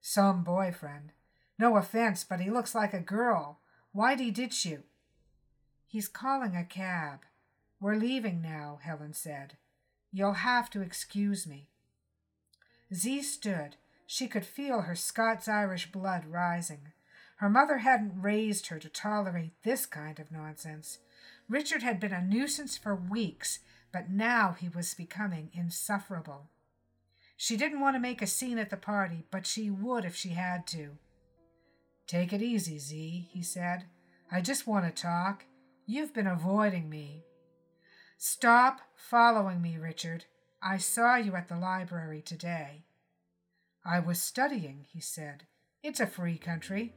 Some 0.00 0.44
boyfriend. 0.44 1.10
No 1.58 1.76
offense, 1.76 2.22
but 2.22 2.38
he 2.38 2.48
looks 2.48 2.72
like 2.72 2.94
a 2.94 3.00
girl. 3.00 3.58
Why'd 3.90 4.20
he 4.20 4.30
ditch 4.30 4.64
you? 4.64 4.84
He's 5.88 6.06
calling 6.06 6.54
a 6.54 6.64
cab. 6.64 7.22
We're 7.80 7.96
leaving 7.96 8.42
now, 8.42 8.78
Helen 8.80 9.12
said. 9.12 9.56
You'll 10.12 10.34
have 10.34 10.70
to 10.70 10.82
excuse 10.82 11.48
me. 11.48 11.66
Z 12.94 13.22
stood. 13.22 13.74
She 14.12 14.28
could 14.28 14.44
feel 14.44 14.82
her 14.82 14.94
Scots 14.94 15.48
Irish 15.48 15.90
blood 15.90 16.26
rising. 16.26 16.92
Her 17.36 17.48
mother 17.48 17.78
hadn't 17.78 18.20
raised 18.20 18.66
her 18.66 18.78
to 18.78 18.90
tolerate 18.90 19.54
this 19.62 19.86
kind 19.86 20.20
of 20.20 20.30
nonsense. 20.30 20.98
Richard 21.48 21.82
had 21.82 21.98
been 21.98 22.12
a 22.12 22.20
nuisance 22.20 22.76
for 22.76 22.94
weeks, 22.94 23.60
but 23.90 24.10
now 24.10 24.54
he 24.60 24.68
was 24.68 24.92
becoming 24.92 25.48
insufferable. 25.54 26.50
She 27.38 27.56
didn't 27.56 27.80
want 27.80 27.96
to 27.96 28.00
make 28.00 28.20
a 28.20 28.26
scene 28.26 28.58
at 28.58 28.68
the 28.68 28.76
party, 28.76 29.24
but 29.30 29.46
she 29.46 29.70
would 29.70 30.04
if 30.04 30.14
she 30.14 30.28
had 30.28 30.66
to. 30.66 30.98
Take 32.06 32.34
it 32.34 32.42
easy, 32.42 32.78
Z, 32.78 33.30
he 33.30 33.42
said. 33.42 33.86
I 34.30 34.42
just 34.42 34.66
want 34.66 34.84
to 34.84 35.02
talk. 35.02 35.46
You've 35.86 36.12
been 36.12 36.26
avoiding 36.26 36.90
me. 36.90 37.24
Stop 38.18 38.82
following 38.94 39.62
me, 39.62 39.78
Richard. 39.78 40.26
I 40.60 40.76
saw 40.76 41.16
you 41.16 41.34
at 41.34 41.48
the 41.48 41.56
library 41.56 42.20
today. 42.20 42.84
I 43.84 43.98
was 43.98 44.22
studying, 44.22 44.86
he 44.92 45.00
said. 45.00 45.44
It's 45.82 46.00
a 46.00 46.06
free 46.06 46.38
country. 46.38 46.94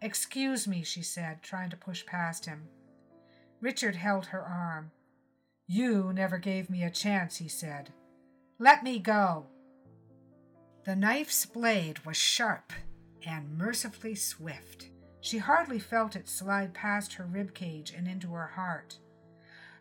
Excuse 0.00 0.66
me, 0.66 0.82
she 0.82 1.02
said, 1.02 1.42
trying 1.42 1.70
to 1.70 1.76
push 1.76 2.04
past 2.04 2.46
him. 2.46 2.68
Richard 3.60 3.94
held 3.94 4.26
her 4.26 4.42
arm. 4.42 4.90
You 5.68 6.12
never 6.12 6.38
gave 6.38 6.68
me 6.68 6.82
a 6.82 6.90
chance, 6.90 7.36
he 7.36 7.46
said. 7.46 7.92
Let 8.58 8.82
me 8.82 8.98
go. 8.98 9.46
The 10.84 10.96
knife's 10.96 11.46
blade 11.46 12.00
was 12.04 12.16
sharp 12.16 12.72
and 13.24 13.56
mercifully 13.56 14.16
swift. 14.16 14.88
She 15.20 15.38
hardly 15.38 15.78
felt 15.78 16.16
it 16.16 16.28
slide 16.28 16.74
past 16.74 17.12
her 17.14 17.24
rib 17.24 17.54
cage 17.54 17.94
and 17.96 18.08
into 18.08 18.32
her 18.32 18.48
heart. 18.48 18.98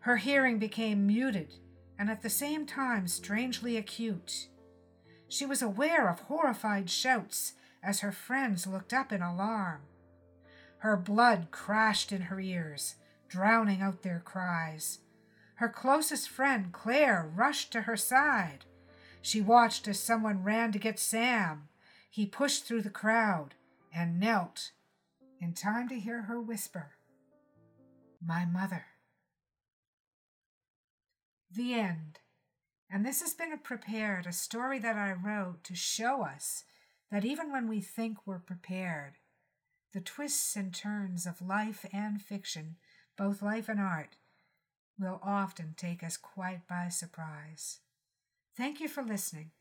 Her 0.01 0.17
hearing 0.17 0.59
became 0.59 1.07
muted 1.07 1.55
and 1.97 2.09
at 2.09 2.21
the 2.21 2.29
same 2.29 2.67
time 2.67 3.07
strangely 3.07 3.77
acute. 3.77 4.47
She 5.31 5.45
was 5.45 5.61
aware 5.61 6.09
of 6.09 6.19
horrified 6.19 6.89
shouts 6.89 7.53
as 7.81 8.01
her 8.01 8.11
friends 8.11 8.67
looked 8.67 8.91
up 8.91 9.13
in 9.13 9.21
alarm. 9.21 9.83
Her 10.79 10.97
blood 10.97 11.51
crashed 11.51 12.11
in 12.11 12.23
her 12.23 12.41
ears, 12.41 12.95
drowning 13.29 13.81
out 13.81 14.01
their 14.01 14.21
cries. 14.25 14.99
Her 15.55 15.69
closest 15.69 16.27
friend, 16.27 16.73
Claire, 16.73 17.31
rushed 17.33 17.71
to 17.71 17.83
her 17.83 17.95
side. 17.95 18.65
She 19.21 19.39
watched 19.39 19.87
as 19.87 20.01
someone 20.01 20.43
ran 20.43 20.73
to 20.73 20.79
get 20.79 20.99
Sam. 20.99 21.69
He 22.09 22.25
pushed 22.25 22.65
through 22.65 22.81
the 22.81 22.89
crowd 22.89 23.55
and 23.95 24.19
knelt 24.19 24.71
in 25.39 25.53
time 25.53 25.87
to 25.87 25.99
hear 25.99 26.23
her 26.23 26.41
whisper, 26.41 26.91
My 28.21 28.43
mother. 28.43 28.87
The 31.49 31.73
end. 31.75 32.19
And 32.93 33.05
this 33.05 33.21
has 33.21 33.33
been 33.33 33.53
a 33.53 33.57
prepared, 33.57 34.27
a 34.27 34.33
story 34.33 34.77
that 34.79 34.97
I 34.97 35.13
wrote 35.13 35.63
to 35.63 35.75
show 35.75 36.23
us 36.23 36.65
that 37.09 37.23
even 37.23 37.49
when 37.49 37.69
we 37.69 37.79
think 37.79 38.17
we're 38.25 38.39
prepared, 38.39 39.13
the 39.93 40.01
twists 40.01 40.57
and 40.57 40.73
turns 40.73 41.25
of 41.25 41.41
life 41.41 41.85
and 41.93 42.21
fiction, 42.21 42.75
both 43.17 43.41
life 43.41 43.69
and 43.69 43.79
art, 43.79 44.17
will 44.99 45.21
often 45.23 45.73
take 45.77 46.03
us 46.03 46.17
quite 46.17 46.67
by 46.67 46.89
surprise. 46.89 47.79
Thank 48.57 48.81
you 48.81 48.89
for 48.89 49.03
listening. 49.03 49.51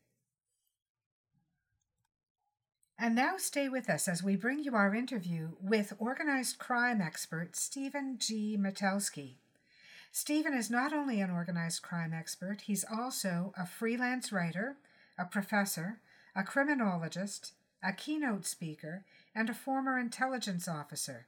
And 2.99 3.15
now 3.15 3.37
stay 3.37 3.67
with 3.67 3.89
us 3.89 4.07
as 4.07 4.21
we 4.21 4.35
bring 4.35 4.63
you 4.63 4.75
our 4.75 4.93
interview 4.93 5.51
with 5.59 5.93
organized 5.97 6.59
crime 6.59 7.01
expert 7.01 7.55
Stephen 7.55 8.17
G. 8.19 8.57
Metelsky. 8.59 9.40
Stephen 10.11 10.53
is 10.53 10.69
not 10.69 10.91
only 10.91 11.21
an 11.21 11.31
organized 11.31 11.81
crime 11.81 12.13
expert, 12.13 12.61
he's 12.61 12.83
also 12.83 13.53
a 13.57 13.65
freelance 13.65 14.31
writer, 14.31 14.75
a 15.17 15.23
professor, 15.23 15.99
a 16.35 16.43
criminologist, 16.43 17.53
a 17.83 17.93
keynote 17.93 18.45
speaker, 18.45 19.05
and 19.33 19.49
a 19.49 19.53
former 19.53 19.97
intelligence 19.97 20.67
officer. 20.67 21.27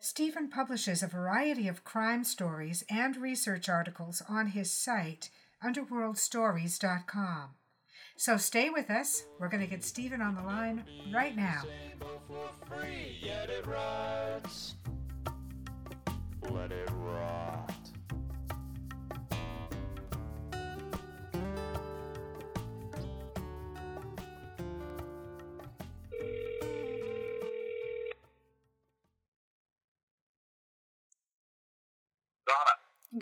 Stephen 0.00 0.48
publishes 0.48 1.02
a 1.02 1.06
variety 1.06 1.68
of 1.68 1.84
crime 1.84 2.24
stories 2.24 2.82
and 2.90 3.16
research 3.16 3.68
articles 3.68 4.22
on 4.28 4.48
his 4.48 4.72
site, 4.72 5.30
underworldstories.com. 5.62 7.50
So 8.16 8.36
stay 8.36 8.68
with 8.68 8.90
us. 8.90 9.24
We're 9.38 9.48
going 9.48 9.62
to 9.62 9.70
get 9.70 9.84
Stephen 9.84 10.20
on 10.20 10.34
the 10.34 10.42
line 10.42 10.84
right 11.12 11.36
now. 11.36 11.62
Let 16.50 16.72
it 16.72 16.90
rot. 16.90 17.81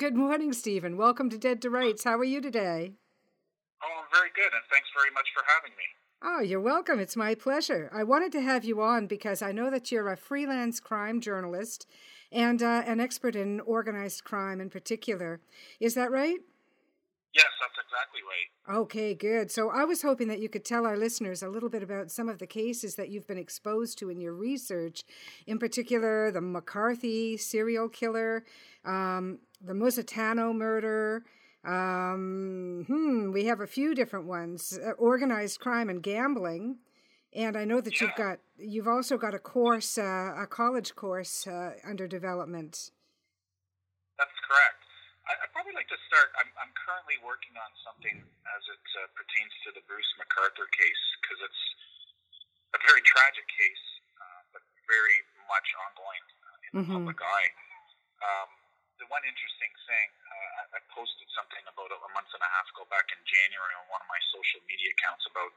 Good 0.01 0.17
morning, 0.17 0.55
Stephen. 0.55 0.97
Welcome 0.97 1.29
to 1.29 1.37
Dead 1.37 1.61
to 1.61 1.69
Rights. 1.69 2.05
How 2.05 2.17
are 2.17 2.25
you 2.25 2.41
today? 2.41 2.95
Oh, 3.83 4.01
I'm 4.01 4.09
very 4.11 4.31
good, 4.35 4.51
and 4.51 4.63
thanks 4.73 4.89
very 4.97 5.11
much 5.13 5.27
for 5.35 5.43
having 5.55 5.77
me. 5.77 5.85
Oh, 6.23 6.41
you're 6.41 6.59
welcome. 6.59 6.99
It's 6.99 7.17
my 7.17 7.35
pleasure. 7.35 7.91
I 7.93 8.03
wanted 8.05 8.33
to 8.33 8.41
have 8.41 8.65
you 8.65 8.81
on 8.81 9.07
because 9.07 9.43
I 9.43 9.53
know 9.53 9.71
that 9.71 9.93
you're 9.93 10.11
a 10.11 10.17
freelance 10.17 10.81
crime 10.81 11.21
journalist 11.21 11.87
and 12.33 12.63
uh, 12.63 12.83
an 12.87 12.99
expert 12.99 13.37
in 13.37 13.61
organized 13.61 14.25
crime 14.25 14.59
in 14.59 14.71
particular. 14.71 15.43
Is 15.81 15.97
that 15.97 16.11
right? 16.11 16.39
Yes, 17.35 17.47
that's 17.61 17.87
exactly 17.87 18.21
right. 18.27 18.81
Okay, 18.81 19.15
good. 19.15 19.51
So 19.51 19.69
I 19.69 19.85
was 19.85 20.01
hoping 20.01 20.29
that 20.29 20.41
you 20.41 20.49
could 20.49 20.65
tell 20.65 20.87
our 20.87 20.97
listeners 20.97 21.43
a 21.43 21.49
little 21.51 21.69
bit 21.69 21.83
about 21.83 22.11
some 22.11 22.31
of 22.31 22.39
the 22.39 22.47
cases 22.47 22.97
that 22.97 23.11
you've 23.11 23.27
been 23.27 23.37
exposed 23.37 23.99
to 23.99 24.09
in 24.09 24.19
your 24.19 24.33
research, 24.33 25.05
in 25.47 25.59
particular 25.59 26.31
the 26.31 26.41
McArthur 26.41 27.39
serial 27.39 27.91
killer, 27.91 28.45
um, 28.85 29.39
the 29.61 29.73
Musitano 29.73 30.55
murder. 30.55 31.25
Um, 31.65 32.85
hmm, 32.89 33.33
we 33.33 33.45
have 33.47 33.61
a 33.61 33.67
few 33.67 33.95
different 33.95 34.27
ones: 34.27 34.79
uh, 34.79 34.93
organized 34.93 35.61
crime 35.61 35.89
and 35.89 36.03
gambling. 36.03 36.79
And 37.31 37.55
I 37.55 37.65
know 37.65 37.81
that 37.81 37.95
yeah. 37.95 38.09
you've 38.09 38.17
got 38.17 38.39
you've 38.59 38.89
also 38.89 39.17
got 39.17 39.35
a 39.35 39.39
course, 39.39 39.99
uh, 39.99 40.35
a 40.35 40.47
college 40.51 40.97
course 40.97 41.47
uh, 41.47 41.79
under 41.87 42.09
development. 42.09 42.91
That's 44.19 44.39
correct. 44.45 44.83
I, 45.31 45.39
would 45.39 45.53
probably 45.55 45.79
like 45.79 45.87
to 45.95 46.01
start. 46.11 46.35
I'm, 46.43 46.51
I'm 46.59 46.75
currently 46.75 47.23
working 47.23 47.55
on 47.55 47.71
something 47.87 48.19
as 48.19 48.63
it 48.67 48.87
uh, 48.99 49.07
pertains 49.15 49.55
to 49.63 49.69
the 49.79 49.83
Bruce 49.87 50.11
McArthur 50.19 50.67
case 50.75 51.05
because 51.23 51.41
it's 51.47 51.63
a 52.75 52.81
very 52.83 53.03
tragic 53.07 53.47
case, 53.47 53.87
uh, 54.19 54.59
but 54.59 54.63
very 54.91 55.19
much 55.47 55.69
ongoing 55.87 56.25
uh, 56.27 56.67
in 56.67 56.71
the 56.75 56.83
mm-hmm. 56.83 56.97
public 56.99 57.19
eye. 57.23 57.51
Um, 58.27 58.51
the 59.01 59.09
one 59.09 59.25
interesting 59.25 59.73
thing, 59.89 60.09
uh, 60.29 60.77
I, 60.77 60.81
posted 60.93 61.25
something 61.33 61.65
about 61.71 61.89
a 61.89 62.11
month 62.13 62.29
and 62.37 62.43
a 62.45 62.51
half 62.53 62.69
ago 62.77 62.85
back 62.93 63.09
in 63.15 63.21
January 63.25 63.75
on 63.81 63.89
one 63.89 64.03
of 64.05 64.09
my 64.13 64.21
social 64.29 64.61
media 64.69 64.93
accounts 65.01 65.25
about 65.25 65.55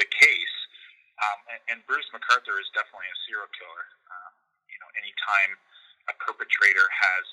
the 0.00 0.08
case. 0.08 0.56
Um, 1.20 1.38
and, 1.52 1.60
and 1.68 1.78
Bruce 1.84 2.08
McArthur 2.14 2.56
is 2.56 2.70
definitely 2.72 3.10
a 3.10 3.18
serial 3.28 3.50
killer. 3.52 3.84
Um, 4.08 4.32
you 4.72 4.78
know, 4.80 4.88
anytime 4.96 5.60
a 6.08 6.14
perpetrator 6.16 6.88
has 6.88 7.26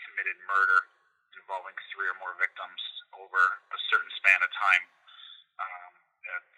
committed 0.00 0.38
murder, 0.48 0.88
involving 1.36 1.76
three 1.92 2.08
or 2.08 2.16
more 2.22 2.32
victims 2.40 2.80
over 3.18 3.40
a 3.74 3.78
certain 3.92 4.10
span 4.16 4.40
of 4.40 4.50
time, 4.54 4.84
um, 5.60 5.92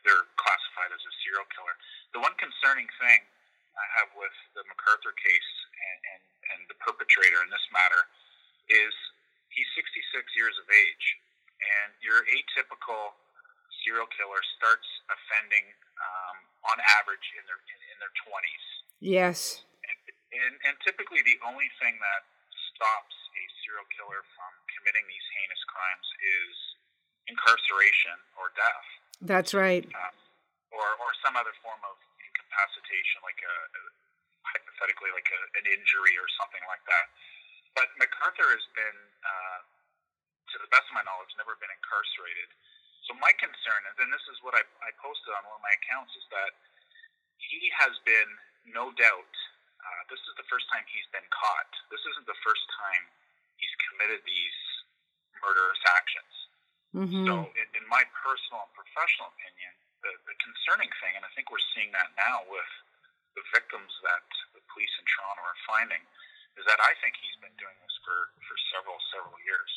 they're 0.06 0.28
classified 0.38 0.92
as 0.94 1.02
a 1.02 1.12
serial 1.24 1.48
killer. 1.50 1.74
The 2.14 2.20
one 2.20 2.36
concerning 2.38 2.86
thing 3.00 3.24
I 3.74 3.86
have 3.98 4.12
with 4.14 4.36
the 4.52 4.62
McArthur 4.68 5.16
case 5.16 5.50
and, 5.72 5.98
and, 6.12 6.22
and 6.62 6.70
the 6.70 6.78
perpetrator 6.78 7.42
in 7.42 7.50
this 7.50 7.66
matter 7.74 8.06
is 8.70 8.94
he's 9.50 9.66
66 9.74 10.22
years 10.38 10.54
of 10.62 10.66
age, 10.70 11.06
and 11.58 11.90
your 11.98 12.22
atypical 12.30 13.18
serial 13.82 14.06
killer 14.14 14.38
starts 14.54 14.86
offending 15.10 15.66
um, 15.98 16.36
on 16.70 16.78
average 17.02 17.26
in 17.34 17.42
their 17.50 17.58
in, 17.66 17.78
in 17.90 17.96
their 17.98 18.14
20s. 18.22 18.66
Yes. 19.02 19.66
And, 19.82 19.98
and, 20.38 20.54
and 20.70 20.74
typically, 20.86 21.26
the 21.26 21.34
only 21.42 21.66
thing 21.82 21.98
that 21.98 22.22
stops 22.70 23.16
a 23.34 23.42
serial 23.66 23.86
killer 23.98 24.22
from 24.38 24.52
committing 24.78 25.02
these 25.10 25.26
heinous 25.34 25.62
crimes 25.66 26.06
is 26.22 26.54
incarceration 27.26 28.14
or 28.38 28.54
death. 28.54 28.88
That's 29.18 29.50
right. 29.50 29.82
Uh, 29.90 30.14
or, 30.70 30.86
or 31.02 31.10
some 31.26 31.34
other 31.34 31.52
form 31.60 31.82
of 31.82 31.98
incapacitation, 32.22 33.22
like 33.26 33.38
a, 33.42 33.54
hypothetically 34.82 35.14
like 35.14 35.30
a, 35.30 35.40
an 35.62 35.66
injury 35.70 36.18
or 36.18 36.26
something 36.34 36.62
like 36.66 36.82
that. 36.90 37.06
But 37.78 37.86
McArthur 38.02 38.50
has 38.50 38.66
been, 38.74 38.98
uh, 39.22 39.60
to 40.50 40.56
the 40.58 40.68
best 40.74 40.90
of 40.90 40.94
my 40.98 41.06
knowledge, 41.06 41.30
never 41.38 41.54
been 41.62 41.70
incarcerated. 41.70 42.50
So 43.06 43.14
my 43.22 43.30
concern, 43.38 43.80
and 44.02 44.10
this 44.10 44.26
is 44.26 44.38
what 44.42 44.58
I, 44.58 44.62
I 44.82 44.90
posted 44.98 45.30
on 45.38 45.42
one 45.46 45.58
of 45.58 45.64
my 45.64 45.74
accounts, 45.82 46.12
is 46.18 46.26
that 46.34 46.52
he 47.38 47.70
has 47.78 47.94
been, 48.02 48.30
no 48.74 48.90
doubt, 48.98 49.34
uh, 49.82 50.02
this 50.10 50.20
is 50.22 50.34
the 50.38 50.46
first 50.50 50.66
time 50.70 50.82
he's 50.90 51.08
been 51.10 51.26
caught. 51.30 51.70
This 51.90 52.02
isn't 52.14 52.26
the 52.26 52.38
first 52.46 52.62
time 52.78 53.02
he's 53.58 53.74
committed 53.90 54.22
these 54.22 54.58
murderous 55.42 55.82
actions. 55.90 56.34
Mm-hmm. 56.92 57.24
So, 57.24 57.34
in, 57.56 57.66
in, 57.72 57.84
my 57.88 58.04
personal 58.12 58.68
and 58.68 58.72
professional 58.76 59.32
opinion, 59.32 59.72
the, 60.04 60.12
the 60.28 60.36
concerning 60.44 60.92
thing, 61.00 61.16
and 61.16 61.24
I 61.24 61.32
think 61.32 61.48
we're 61.48 61.64
seeing 61.72 61.88
that 61.96 62.12
now 62.20 62.44
with 62.52 62.68
the 63.36 63.44
victims 63.52 63.92
that 64.04 64.26
police 64.72 64.94
in 64.98 65.04
Toronto 65.06 65.42
are 65.44 65.60
finding, 65.68 66.02
is 66.58 66.64
that 66.66 66.80
I 66.80 66.92
think 67.00 67.14
he's 67.20 67.38
been 67.40 67.54
doing 67.60 67.76
this 67.84 67.96
for, 68.04 68.32
for 68.44 68.56
several, 68.72 68.98
several 69.12 69.38
years. 69.44 69.70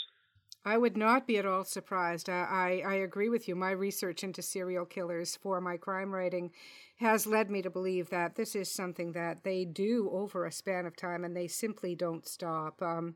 I 0.66 0.78
would 0.78 0.98
not 0.98 1.28
be 1.28 1.38
at 1.38 1.46
all 1.46 1.64
surprised. 1.64 2.28
I, 2.28 2.82
I, 2.84 2.94
I 2.94 2.96
agree 2.96 3.30
with 3.30 3.48
you. 3.48 3.56
My 3.56 3.70
research 3.72 4.24
into 4.24 4.42
serial 4.42 4.86
killers 4.86 5.38
for 5.38 5.62
my 5.62 5.78
crime 5.78 6.12
writing 6.12 6.52
has 6.98 7.28
led 7.28 7.52
me 7.52 7.62
to 7.62 7.70
believe 7.70 8.10
that 8.10 8.36
this 8.36 8.56
is 8.56 8.72
something 8.72 9.12
that 9.12 9.44
they 9.44 9.64
do 9.64 10.10
over 10.12 10.44
a 10.44 10.52
span 10.52 10.88
of 10.88 10.96
time 10.96 11.24
and 11.24 11.38
they 11.38 11.48
simply 11.48 11.94
don't 11.94 12.28
stop. 12.28 12.82
Um, 12.82 13.16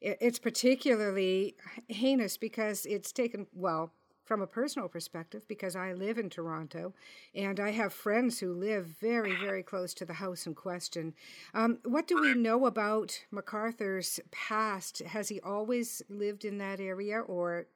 it's 0.00 0.40
particularly 0.40 1.54
heinous 1.86 2.36
because 2.36 2.84
it's 2.86 3.12
taken, 3.12 3.46
well, 3.54 3.92
from 4.32 4.40
a 4.40 4.46
personal 4.46 4.88
perspective, 4.88 5.44
because 5.44 5.76
I 5.76 5.92
live 5.92 6.16
in 6.16 6.32
Toronto 6.32 6.96
and 7.36 7.60
I 7.60 7.68
have 7.76 7.92
friends 7.92 8.40
who 8.40 8.56
live 8.56 8.86
very, 8.96 9.36
very 9.36 9.60
close 9.62 9.92
to 10.00 10.08
the 10.08 10.24
house 10.24 10.48
in 10.48 10.56
question. 10.56 11.12
Um, 11.52 11.84
what 11.84 12.08
do 12.08 12.16
we 12.16 12.32
know 12.32 12.64
about 12.64 13.28
McArthur's 13.28 14.24
past? 14.32 15.04
Has 15.04 15.28
he 15.28 15.36
always 15.44 16.00
lived 16.08 16.48
in 16.48 16.56
that 16.64 16.80
area 16.80 17.20
or 17.20 17.68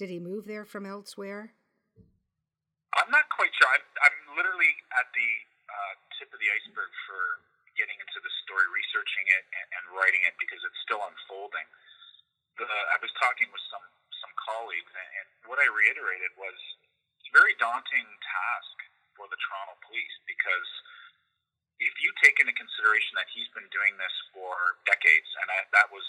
did 0.00 0.08
he 0.08 0.16
move 0.16 0.48
there 0.48 0.64
from 0.64 0.88
elsewhere? 0.88 1.52
I'm 2.96 3.12
not 3.12 3.28
quite 3.28 3.52
sure. 3.60 3.68
I'm, 3.68 3.84
I'm 4.00 4.40
literally 4.40 4.72
at 4.96 5.12
the 5.12 5.30
uh, 5.68 5.92
tip 6.16 6.32
of 6.32 6.40
the 6.40 6.48
iceberg 6.48 6.88
for 7.04 7.44
getting 7.76 8.00
into 8.00 8.24
the 8.24 8.32
story, 8.48 8.64
researching 8.72 9.28
it, 9.36 9.44
and, 9.52 9.68
and 9.76 10.00
writing 10.00 10.24
it 10.24 10.32
because 10.40 10.64
it's 10.64 10.80
still 10.80 11.04
unfolding. 11.04 11.68
The, 12.56 12.64
I 12.64 12.96
was 13.04 13.12
talking 13.20 13.52
with 13.52 13.60
some 13.68 13.84
some 13.84 13.99
colleagues, 14.44 14.92
and, 14.92 15.28
what 15.48 15.58
I 15.58 15.66
reiterated 15.66 16.30
was 16.38 16.54
it's 17.18 17.26
a 17.26 17.34
very 17.34 17.58
daunting 17.58 18.06
task 18.22 18.76
for 19.18 19.26
the 19.26 19.38
Toronto 19.40 19.74
police 19.82 20.14
because 20.30 20.68
if 21.80 21.96
you 21.98 22.12
take 22.20 22.38
into 22.38 22.52
consideration 22.54 23.16
that 23.16 23.26
he's 23.32 23.48
been 23.56 23.66
doing 23.72 23.96
this 23.96 24.12
for 24.30 24.78
decades, 24.84 25.26
and 25.42 25.48
I, 25.48 25.64
that 25.74 25.88
was 25.90 26.04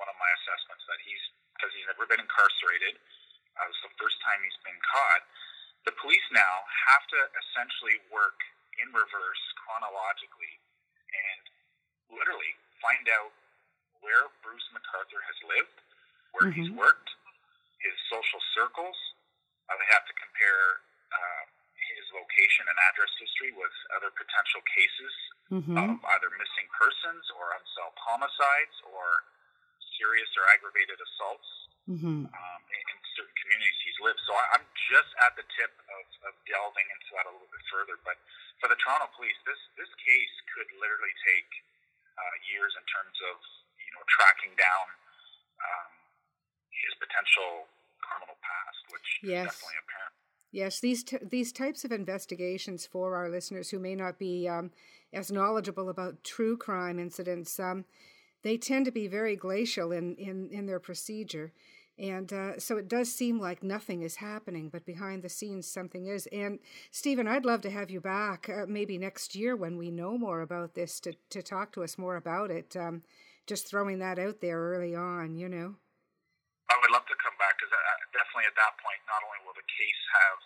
one 0.00 0.08
of 0.08 0.16
my 0.16 0.30
assessments 0.42 0.82
that 0.88 0.98
he's 1.04 1.22
because 1.54 1.70
he's 1.76 1.84
never 1.92 2.08
been 2.08 2.24
incarcerated, 2.24 2.96
Uh, 3.60 3.68
it's 3.68 3.82
the 3.84 3.92
first 4.00 4.16
time 4.24 4.40
he's 4.40 4.56
been 4.64 4.80
caught. 4.80 5.22
The 5.84 5.92
police 6.00 6.24
now 6.32 6.64
have 6.88 7.04
to 7.12 7.20
essentially 7.36 8.00
work 8.08 8.40
in 8.80 8.88
reverse 8.96 9.44
chronologically 9.60 10.56
and 11.12 11.42
literally 12.08 12.56
find 12.80 13.04
out 13.12 13.36
where 14.00 14.32
Bruce 14.40 14.64
McArthur 14.72 15.20
has 15.20 15.38
lived, 15.44 15.76
where 16.32 16.48
mm-hmm. 16.48 16.56
he's 16.56 16.72
worked, 16.72 17.12
his 17.80 17.96
social 18.12 18.40
circles. 18.56 18.96
I 19.68 19.76
would 19.76 19.90
have 19.90 20.04
to 20.08 20.14
compare 20.16 20.82
uh, 21.10 21.42
his 21.94 22.06
location 22.14 22.66
and 22.68 22.78
address 22.90 23.10
history 23.18 23.52
with 23.56 23.72
other 23.96 24.10
potential 24.14 24.62
cases 24.70 25.14
mm-hmm. 25.50 25.76
of 25.76 25.98
either 25.98 26.30
missing 26.38 26.66
persons 26.74 27.24
or 27.34 27.54
unsolved 27.56 27.98
homicides 27.98 28.76
or 28.90 29.26
serious 29.98 30.30
or 30.38 30.44
aggravated 30.54 30.96
assaults 30.96 31.48
mm-hmm. 31.84 32.24
um, 32.24 32.60
in, 32.72 32.82
in, 32.88 32.98
certain 33.18 33.36
communities 33.42 33.76
he's 33.84 34.00
lived. 34.00 34.22
So 34.24 34.32
I, 34.32 34.62
am 34.62 34.64
just 34.88 35.10
at 35.26 35.34
the 35.36 35.44
tip 35.58 35.74
of, 35.92 36.04
of 36.30 36.32
delving 36.46 36.86
into 36.88 37.10
that 37.18 37.26
a 37.28 37.32
little 37.34 37.50
bit 37.50 37.64
further. 37.68 37.98
But 38.06 38.16
for 38.62 38.70
the 38.70 38.78
Toronto 38.80 39.10
Police, 39.18 39.36
this 39.44 39.60
this 39.76 39.90
case 40.00 40.34
could 40.54 40.70
literally 40.78 41.12
take 41.26 41.50
uh, 42.16 42.34
years 42.48 42.72
in 42.78 42.84
terms 42.86 43.18
of 43.28 43.36
you 43.82 43.92
know 43.98 44.04
tracking 44.08 44.54
down 44.56 44.86
um, 45.60 45.90
his 46.84 46.94
potential 46.98 47.68
criminal 48.00 48.36
past, 48.40 48.80
which 48.92 49.08
yes. 49.22 49.46
is 49.46 49.60
definitely 49.60 49.80
apparent. 49.84 50.14
Yes, 50.52 50.80
these 50.80 51.04
t- 51.04 51.18
these 51.22 51.52
types 51.52 51.84
of 51.84 51.92
investigations 51.92 52.86
for 52.86 53.14
our 53.14 53.28
listeners 53.28 53.70
who 53.70 53.78
may 53.78 53.94
not 53.94 54.18
be 54.18 54.48
um, 54.48 54.72
as 55.12 55.30
knowledgeable 55.30 55.88
about 55.88 56.24
true 56.24 56.56
crime 56.56 56.98
incidents. 56.98 57.58
Um, 57.60 57.84
they 58.42 58.56
tend 58.56 58.86
to 58.86 58.90
be 58.90 59.06
very 59.06 59.36
glacial 59.36 59.92
in, 59.92 60.16
in, 60.16 60.48
in 60.50 60.66
their 60.66 60.80
procedure. 60.80 61.52
And 61.98 62.32
uh, 62.32 62.58
so 62.58 62.78
it 62.78 62.88
does 62.88 63.12
seem 63.12 63.38
like 63.38 63.62
nothing 63.62 64.00
is 64.00 64.16
happening, 64.16 64.70
but 64.70 64.86
behind 64.86 65.22
the 65.22 65.28
scenes 65.28 65.70
something 65.70 66.06
is. 66.06 66.26
And 66.32 66.58
Stephen, 66.90 67.28
I'd 67.28 67.44
love 67.44 67.60
to 67.62 67.70
have 67.70 67.90
you 67.90 68.00
back 68.00 68.48
uh, 68.48 68.64
maybe 68.66 68.96
next 68.96 69.34
year 69.34 69.54
when 69.54 69.76
we 69.76 69.90
know 69.90 70.16
more 70.16 70.40
about 70.40 70.74
this 70.74 70.98
to, 71.00 71.12
to 71.28 71.42
talk 71.42 71.72
to 71.72 71.84
us 71.84 71.98
more 71.98 72.16
about 72.16 72.50
it. 72.50 72.74
Um, 72.74 73.02
just 73.46 73.68
throwing 73.68 73.98
that 73.98 74.18
out 74.18 74.40
there 74.40 74.58
early 74.58 74.94
on, 74.94 75.36
you 75.36 75.48
know. 75.48 75.74
I 76.70 76.78
would 76.78 76.94
love 76.94 77.02
to 77.10 77.18
come 77.18 77.34
back 77.42 77.58
because 77.58 77.74
definitely 78.14 78.46
at 78.46 78.54
that 78.54 78.78
point, 78.78 79.02
not 79.10 79.26
only 79.26 79.42
will 79.42 79.58
the 79.58 79.66
case 79.66 80.02
have 80.22 80.40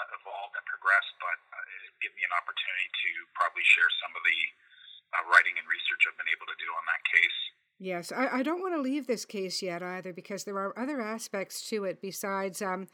uh, 0.00 0.16
evolved 0.16 0.56
and 0.56 0.64
progressed, 0.64 1.14
but 1.20 1.36
uh, 1.52 1.84
it 1.84 1.92
give 2.00 2.12
me 2.16 2.24
an 2.24 2.32
opportunity 2.32 2.88
to 2.88 3.10
probably 3.36 3.62
share 3.76 3.90
some 4.00 4.12
of 4.16 4.24
the 4.24 4.40
uh, 5.14 5.22
writing 5.28 5.54
and 5.60 5.68
research 5.68 6.08
I've 6.08 6.16
been 6.16 6.32
able 6.32 6.48
to 6.48 6.58
do 6.58 6.68
on 6.72 6.84
that 6.88 7.02
case. 7.04 7.38
Yes, 7.76 8.08
I, 8.08 8.40
I 8.40 8.42
don't 8.42 8.64
want 8.64 8.74
to 8.74 8.80
leave 8.80 9.06
this 9.06 9.28
case 9.28 9.60
yet 9.60 9.84
either 9.84 10.12
because 10.16 10.44
there 10.44 10.58
are 10.58 10.72
other 10.78 11.04
aspects 11.04 11.68
to 11.68 11.84
it 11.84 12.00
besides 12.00 12.62
um, 12.62 12.88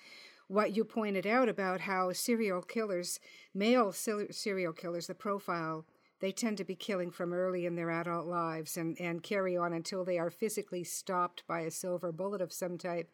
what 0.49 0.75
you 0.75 0.85
pointed 0.85 1.27
out 1.27 1.49
about 1.49 1.87
how 1.87 2.13
serial 2.13 2.63
killers, 2.63 3.21
male 3.55 3.93
serial 3.93 4.73
killers, 4.73 5.07
the 5.07 5.15
profile, 5.15 5.87
they 6.21 6.33
tend 6.33 6.59
to 6.59 6.65
be 6.65 6.75
killing 6.75 7.11
from 7.11 7.33
early 7.33 7.67
in 7.67 7.77
their 7.77 7.91
adult 7.91 8.27
lives 8.27 8.77
and, 8.77 9.01
and 9.01 9.23
carry 9.23 9.57
on 9.57 9.73
until 9.73 10.05
they 10.05 10.19
are 10.19 10.31
physically 10.31 10.85
stopped 10.85 11.43
by 11.47 11.61
a 11.61 11.71
silver 11.71 12.13
bullet 12.13 12.41
of 12.41 12.53
some 12.53 12.77
type. 12.79 13.11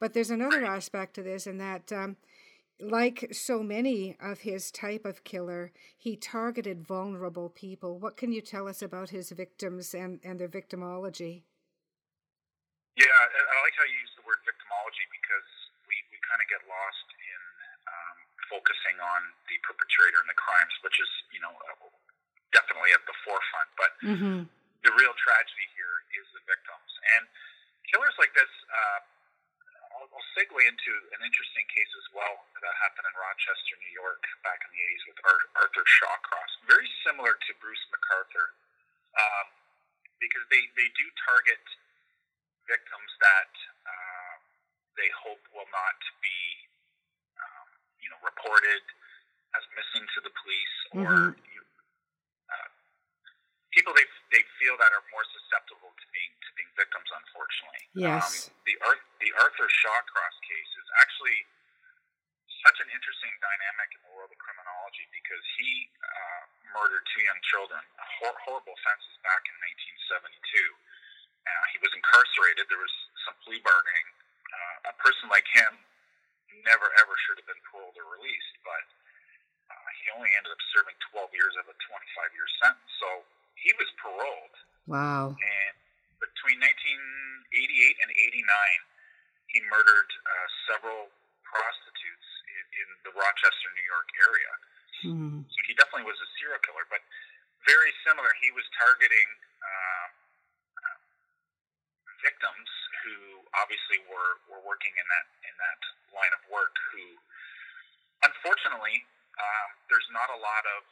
But 0.00 0.14
there's 0.14 0.30
another 0.30 0.64
aspect 0.64 1.14
to 1.14 1.22
this, 1.22 1.46
in 1.46 1.58
that 1.58 1.92
um, 1.92 2.16
like 2.80 3.28
so 3.32 3.62
many 3.62 4.16
of 4.20 4.40
his 4.40 4.70
type 4.70 5.04
of 5.04 5.24
killer, 5.24 5.72
he 5.96 6.16
targeted 6.16 6.86
vulnerable 6.86 7.48
people. 7.48 7.98
What 7.98 8.16
can 8.16 8.32
you 8.32 8.40
tell 8.40 8.68
us 8.68 8.82
about 8.82 9.10
his 9.10 9.30
victims 9.30 9.94
and, 9.94 10.20
and 10.24 10.40
their 10.40 10.48
victimology? 10.48 11.42
Yeah, 12.96 13.12
I 13.12 13.56
like 13.60 13.76
how 13.76 13.84
you 13.84 14.00
use 14.00 14.12
the 14.16 14.24
word 14.24 14.40
victimology 14.48 15.04
because 15.12 15.48
we, 15.84 15.96
we 16.08 16.16
kind 16.24 16.40
of 16.40 16.48
get 16.48 16.64
lost 16.64 17.08
in 17.12 17.40
um, 17.84 18.16
focusing 18.48 18.96
on 18.96 19.20
the 19.52 19.56
perpetrator 19.68 20.24
and 20.24 20.28
the 20.32 20.40
crimes, 20.40 20.72
which 20.80 20.96
is, 20.96 21.10
you 21.28 21.40
know, 21.44 21.52
definitely 22.56 22.96
at 22.96 23.04
the 23.04 23.16
forefront. 23.20 23.68
But 23.76 23.92
mm-hmm. 24.00 24.38
the 24.80 24.92
real 24.96 25.12
tragedy 25.20 25.68
here 25.76 25.96
is 26.16 26.24
the 26.32 26.40
victims. 26.48 26.90
And 27.16 27.28
killers 27.92 28.16
like 28.16 28.32
this, 28.32 28.48
uh, 28.72 29.00
I'll, 30.00 30.08
I'll 30.08 30.28
segue 30.32 30.56
into 30.56 30.92
an 31.12 31.20
interesting 31.20 31.68
case 31.68 31.92
as 32.00 32.08
well 32.16 32.48
that 32.64 32.72
happened 32.80 33.04
in 33.04 33.14
Rochester, 33.16 33.76
New 33.76 33.92
York, 33.92 34.24
back 34.40 34.64
in 34.64 34.72
the 34.72 34.80
80s 34.80 35.04
with 35.12 35.18
Arthur 35.60 35.84
Shawcross. 35.84 36.52
Very 36.64 36.88
similar 37.04 37.36
to 37.36 37.50
Bruce 37.60 37.84
McArthur, 37.92 38.56
um, 39.20 39.46
because 40.16 40.44
they, 40.48 40.64
they 40.80 40.88
do 40.96 41.06
target 41.28 41.60
victims 42.64 43.12
that 43.20 43.52
uh, 43.84 44.34
they 44.96 45.08
hope 45.12 45.40
will 45.52 45.68
not 45.70 45.98
be, 46.24 46.40
um, 47.36 47.68
you 48.00 48.08
know, 48.08 48.20
reported 48.24 48.82
as 49.54 49.62
missing 49.72 50.04
to 50.16 50.20
the 50.20 50.32
police 50.32 50.76
or 50.92 51.32
mm-hmm 51.32 51.55
people 53.76 53.92
they 53.92 54.08
they 54.32 54.40
feel 54.56 54.72
that 54.80 54.88
are 54.96 55.04
more 55.12 55.22
susceptible 55.36 55.92
to 55.92 56.06
being 56.16 56.32
to 56.32 56.50
being 56.56 56.72
victims. 56.80 57.04
Unfortunately, 57.12 57.84
yes. 57.92 58.48
Um, 58.48 58.64
the 58.64 58.74
the 59.20 59.30
Arthur 59.36 59.68
Shawcross 59.68 60.36
case 60.40 60.72
is 60.80 60.88
actually 61.04 61.44
such 62.64 62.80
an 62.80 62.88
interesting 62.90 63.30
dynamic 63.38 63.92
in 63.94 64.00
the 64.08 64.12
world 64.16 64.32
of 64.32 64.38
criminology 64.40 65.04
because 65.12 65.44
he 65.60 65.86
uh, 66.02 66.42
murdered 66.74 67.04
two 67.14 67.22
young 67.22 67.38
children, 67.52 67.78
hor- 68.18 68.40
horrible 68.42 68.74
offenses 68.74 69.14
back 69.22 69.44
in 69.46 69.54
1972. 70.26 70.34
Uh, 71.46 71.64
he 71.70 71.78
was 71.78 71.92
incarcerated. 71.94 72.66
There 72.66 72.80
was 72.80 72.96
some 73.28 73.36
plea 73.46 73.62
bargaining. 73.62 74.08
Uh, 74.50 74.90
a 74.90 74.94
person 74.98 75.28
like 75.30 75.46
him 75.52 75.78
never 76.64 76.88
ever 77.04 77.14
should 77.28 77.38
have 77.38 77.46
been 77.46 77.60
paroled 77.70 77.94
or 78.00 78.08
released, 78.18 78.56
but 78.66 78.82
uh, 79.70 79.88
he 80.02 80.10
only 80.16 80.32
ended 80.34 80.50
up 80.50 80.62
serving 80.74 80.96
12 81.12 81.30
years 81.36 81.54
of 81.60 81.68
a 81.70 81.76
25 81.76 82.34
year 82.34 82.48
sentence. 82.58 82.90
So 82.98 83.08
he 83.66 83.74
was 83.74 83.90
paroled. 83.98 84.54
Wow. 84.86 85.34
And 85.34 85.74
between 86.22 86.62
1988 86.62 87.98
and 87.98 88.10
89, 88.14 88.46
he 89.50 89.58
murdered 89.66 90.10
uh, 90.22 90.46
several 90.70 91.10
prostitutes 91.42 92.28
in, 92.46 92.62
in, 92.62 92.88
the 93.10 93.12
Rochester, 93.18 93.68
New 93.74 93.88
York 93.90 94.08
area. 94.22 94.52
Hmm. 95.02 95.36
So 95.50 95.58
he 95.66 95.74
definitely 95.74 96.06
was 96.06 96.18
a 96.22 96.28
serial 96.38 96.62
killer, 96.62 96.86
but 96.86 97.02
very 97.66 97.90
similar. 98.06 98.30
He 98.38 98.54
was 98.54 98.62
targeting 98.78 99.28
uh, 99.58 100.06
victims 102.22 102.70
who 103.02 103.42
obviously 103.54 104.02
were, 104.10 104.42
were 104.50 104.62
working 104.66 104.90
in 104.94 105.06
that 105.06 105.26
in 105.46 105.54
that 105.58 105.80
line 106.10 106.32
of 106.34 106.42
work. 106.50 106.74
Who, 106.94 107.04
unfortunately, 108.26 109.06
um, 109.38 109.68
there's 109.90 110.10
not 110.10 110.26
a 110.34 110.38
lot 110.38 110.64
of 110.78 110.86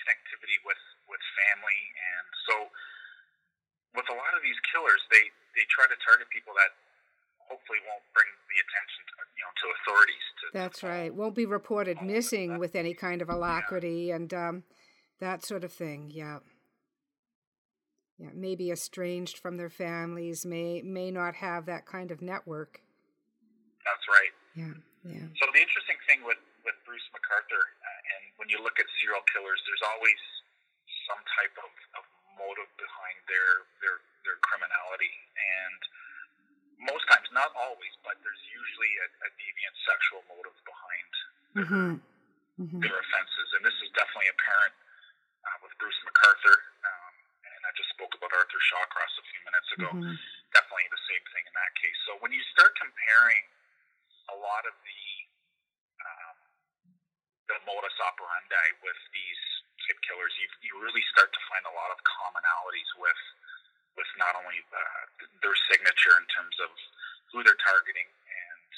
connectivity 0.00 0.56
with 0.64 0.80
with 1.12 1.20
family, 1.36 1.80
and 1.92 2.26
so 2.48 2.54
with 3.92 4.08
a 4.08 4.16
lot 4.16 4.32
of 4.32 4.40
these 4.40 4.56
killers, 4.72 5.04
they 5.12 5.28
they 5.52 5.68
try 5.68 5.84
to 5.84 5.98
target 6.00 6.32
people 6.32 6.56
that 6.56 6.72
hopefully 7.44 7.78
won't 7.84 8.06
bring 8.16 8.28
the 8.48 8.58
attention 8.64 9.02
to, 9.04 9.14
you 9.36 9.44
know 9.44 9.52
to 9.60 9.66
authorities. 9.76 10.26
To, 10.40 10.44
That's 10.56 10.80
to 10.80 10.88
right. 10.88 11.12
Won't 11.12 11.36
be 11.36 11.44
reported 11.44 12.00
missing 12.00 12.56
with 12.56 12.74
any 12.74 12.96
kind 12.96 13.20
of 13.20 13.28
alacrity 13.28 14.08
yeah. 14.08 14.16
and 14.16 14.32
um, 14.32 14.56
that 15.20 15.44
sort 15.44 15.64
of 15.64 15.72
thing. 15.72 16.10
Yeah. 16.12 16.40
Yeah, 18.20 18.30
may 18.38 18.54
be 18.54 18.70
estranged 18.70 19.38
from 19.38 19.56
their 19.56 19.72
families, 19.72 20.46
may 20.46 20.80
may 20.84 21.10
not 21.10 21.34
have 21.42 21.66
that 21.66 21.86
kind 21.86 22.12
of 22.12 22.22
network. 22.22 22.78
That's 23.82 24.06
right. 24.06 24.34
Yeah, 24.54 24.78
yeah. 25.02 25.26
So 25.42 25.50
the 25.50 25.58
interesting 25.58 25.98
thing 26.06 26.22
with 26.22 26.38
with 26.62 26.78
Bruce 26.86 27.02
McArthur, 27.10 27.58
uh, 27.58 28.10
and 28.14 28.22
when 28.38 28.46
you 28.46 28.62
look 28.62 28.78
at 28.78 28.86
serial 29.02 29.26
killers, 29.26 29.58
there's 29.66 29.82
always 29.82 30.20
some 31.08 31.22
type 31.38 31.54
of, 31.62 31.72
of 31.98 32.04
motive 32.38 32.70
behind 32.78 33.18
their 33.28 33.66
their 33.82 33.98
their 34.26 34.38
criminality, 34.42 35.12
and 35.34 35.80
most 36.82 37.06
times, 37.10 37.26
not 37.30 37.50
always, 37.54 37.94
but 38.02 38.18
there's 38.26 38.44
usually 38.50 38.92
a, 39.02 39.06
a 39.26 39.30
deviant 39.38 39.76
sexual 39.86 40.20
motive 40.26 40.56
behind 40.66 41.10
mm-hmm. 41.54 41.90
Mm-hmm. 42.58 42.80
their 42.82 42.96
offenses, 42.98 43.48
and 43.58 43.62
this 43.62 43.76
is 43.82 43.88
definitely 43.94 44.30
apparent 44.34 44.74
uh, 45.46 45.56
with 45.62 45.72
Bruce 45.78 45.98
McArthur, 46.06 46.56
Um, 46.82 47.14
and 47.46 47.60
I 47.66 47.70
just 47.78 47.90
spoke 47.94 48.14
about 48.18 48.30
Arthur 48.34 48.62
Shawcross 48.70 49.14
a 49.18 49.24
few 49.30 49.42
minutes 49.46 49.68
ago. 49.78 49.90
Mm-hmm. 49.94 50.14
Definitely 50.54 50.88
the 50.90 51.04
same 51.06 51.24
thing 51.32 51.44
in 51.46 51.54
that 51.54 51.72
case. 51.78 51.98
So 52.06 52.18
when 52.20 52.34
you 52.34 52.42
start 52.50 52.74
comparing 52.76 53.42
a 54.30 54.36
lot 54.38 54.62
of 54.66 54.74
the 54.82 55.04
um, 56.02 56.36
the 57.46 57.56
modus 57.66 57.96
operandi 58.02 58.66
with 58.82 59.00
these 59.14 59.42
killers, 60.06 60.32
you 60.40 60.46
you 60.64 60.72
really 60.80 61.04
start 61.12 61.28
to 61.32 61.42
find 61.52 61.64
a 61.68 61.74
lot 61.76 61.92
of 61.92 61.98
commonalities 62.04 62.90
with 62.96 63.22
with 63.96 64.08
not 64.16 64.32
only 64.40 64.56
uh, 64.72 65.04
their 65.44 65.56
signature 65.68 66.16
in 66.16 66.26
terms 66.32 66.56
of 66.64 66.70
who 67.32 67.44
they're 67.44 67.60
targeting 67.60 68.08
and 68.08 68.68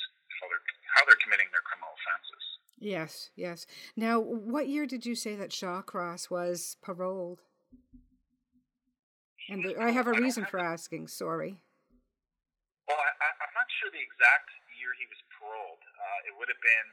how 0.42 0.46
they're 0.50 0.66
how 0.94 1.03
they're 1.07 1.22
committing 1.22 1.50
their 1.55 1.62
criminal 1.62 1.94
offenses. 1.94 2.44
Yes, 2.79 3.31
yes. 3.38 3.66
Now, 3.96 4.18
what 4.20 4.68
year 4.68 4.87
did 4.87 5.07
you 5.07 5.14
say 5.14 5.35
that 5.38 5.55
Shawcross 5.55 6.29
was 6.29 6.77
paroled? 6.83 7.40
And 9.48 9.64
the, 9.64 9.77
I 9.77 9.90
have 9.90 10.07
a 10.07 10.16
reason 10.16 10.44
for 10.44 10.59
asking. 10.59 11.09
Sorry. 11.09 11.61
Well, 12.88 13.00
I, 13.00 13.29
am 13.40 13.53
not 13.57 13.68
sure 13.81 13.88
the 13.88 14.05
exact 14.05 14.53
year 14.77 14.92
he 15.00 15.09
was 15.09 15.20
paroled. 15.40 15.81
Uh, 15.81 16.29
it 16.29 16.33
would 16.37 16.48
have 16.53 16.61
been 16.61 16.88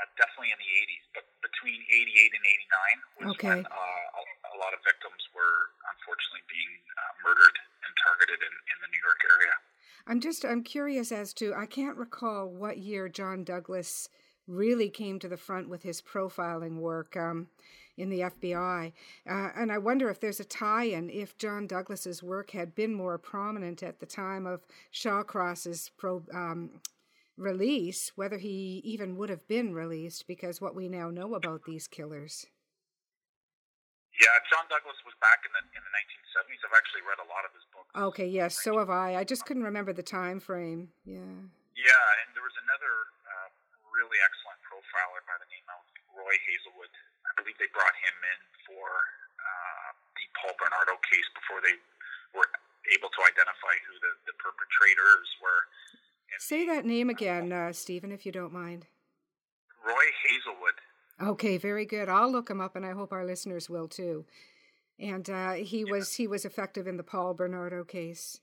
uh, 0.00 0.08
definitely 0.20 0.52
in 0.52 0.60
the 0.60 0.72
80s, 0.84 1.04
but 1.16 1.24
between 1.62 1.82
88 1.86 2.34
and 2.34 2.44
89 3.22 3.22
was 3.22 3.30
okay. 3.38 3.48
when 3.48 3.66
uh, 3.66 4.18
a, 4.18 4.22
a, 4.50 4.56
lot 4.58 4.74
of 4.74 4.82
victims 4.82 5.22
were 5.30 5.70
unfortunately 5.94 6.42
being 6.50 6.74
uh, 6.98 7.12
murdered 7.22 7.54
and 7.86 7.92
targeted 8.02 8.42
in, 8.42 8.50
in 8.50 8.76
the 8.82 8.90
New 8.90 8.98
York 8.98 9.22
area. 9.22 9.54
I'm 10.10 10.18
just 10.18 10.44
I'm 10.44 10.66
curious 10.66 11.12
as 11.12 11.32
to 11.34 11.54
I 11.54 11.66
can't 11.66 11.96
recall 11.96 12.48
what 12.48 12.78
year 12.78 13.08
John 13.08 13.44
Douglas 13.44 14.08
really 14.48 14.90
came 14.90 15.20
to 15.20 15.28
the 15.28 15.36
front 15.36 15.68
with 15.68 15.84
his 15.84 16.02
profiling 16.02 16.80
work 16.80 17.16
um, 17.16 17.46
in 17.96 18.10
the 18.10 18.20
FBI, 18.20 18.92
uh, 19.30 19.48
and 19.54 19.70
I 19.70 19.78
wonder 19.78 20.10
if 20.10 20.18
there's 20.18 20.40
a 20.40 20.44
tie-in 20.44 21.10
if 21.10 21.38
John 21.38 21.68
Douglas's 21.68 22.22
work 22.22 22.50
had 22.50 22.74
been 22.74 22.92
more 22.92 23.18
prominent 23.18 23.84
at 23.84 24.00
the 24.00 24.06
time 24.06 24.46
of 24.46 24.66
Shawcross's 24.90 25.92
pro, 25.96 26.22
um, 26.34 26.80
release, 27.42 28.12
whether 28.14 28.38
he 28.38 28.80
even 28.84 29.16
would 29.16 29.28
have 29.28 29.46
been 29.48 29.74
released 29.74 30.26
because 30.26 30.60
what 30.60 30.74
we 30.74 30.88
now 30.88 31.10
know 31.10 31.34
about 31.34 31.64
these 31.66 31.86
killers. 31.86 32.46
Yeah, 34.20 34.32
John 34.52 34.68
Douglas 34.68 34.96
was 35.02 35.16
back 35.18 35.42
in 35.42 35.50
the 35.50 35.62
in 35.72 35.82
the 35.82 35.92
1970s. 35.92 36.60
I've 36.62 36.76
actually 36.76 37.02
read 37.02 37.18
a 37.18 37.28
lot 37.32 37.42
of 37.42 37.52
his 37.56 37.64
books. 37.72 37.90
Okay, 37.96 38.28
yes, 38.28 38.60
so 38.60 38.78
have 38.78 38.92
I. 38.92 39.16
I 39.18 39.24
just 39.24 39.48
couldn't 39.48 39.64
remember 39.64 39.92
the 39.92 40.04
time 40.04 40.38
frame. 40.38 40.92
Yeah. 41.02 41.48
Yeah, 41.72 42.06
and 42.22 42.28
there 42.36 42.44
was 42.44 42.54
another 42.62 42.92
uh, 43.24 43.48
really 43.90 44.20
excellent 44.22 44.60
profiler 44.68 45.24
by 45.24 45.36
the 45.40 45.48
name 45.48 45.64
of 45.72 45.80
Roy 46.12 46.36
Hazelwood. 46.44 46.92
I 47.24 47.32
believe 47.40 47.56
they 47.56 47.72
brought 47.72 47.96
him 48.04 48.16
in 48.20 48.40
for 48.68 48.86
uh, 49.40 49.88
the 50.14 50.24
Paul 50.36 50.54
Bernardo 50.60 51.00
case 51.08 51.26
before 51.32 51.64
they 51.64 51.80
were 52.36 52.46
able 52.92 53.08
to 53.08 53.20
identify 53.24 53.74
who 53.88 53.94
the, 54.02 54.12
the 54.32 54.34
perpetrators 54.36 55.28
were. 55.40 55.62
Say 56.38 56.66
that 56.66 56.84
name 56.84 57.10
again, 57.10 57.52
uh, 57.52 57.72
Stephen, 57.72 58.12
if 58.12 58.26
you 58.26 58.32
don't 58.32 58.52
mind. 58.52 58.86
Roy 59.84 60.06
Hazelwood. 60.26 60.78
Okay, 61.20 61.58
very 61.58 61.86
good. 61.86 62.08
I'll 62.08 62.30
look 62.30 62.50
him 62.50 62.60
up, 62.60 62.74
and 62.74 62.86
I 62.86 62.92
hope 62.92 63.12
our 63.12 63.24
listeners 63.24 63.70
will 63.70 63.88
too. 63.88 64.24
And 64.98 65.28
uh, 65.28 65.58
he 65.58 65.84
yeah. 65.86 65.90
was 65.90 66.14
he 66.14 66.26
was 66.26 66.44
effective 66.44 66.86
in 66.86 66.96
the 66.96 67.06
Paul 67.06 67.34
Bernardo 67.34 67.84
case. 67.84 68.40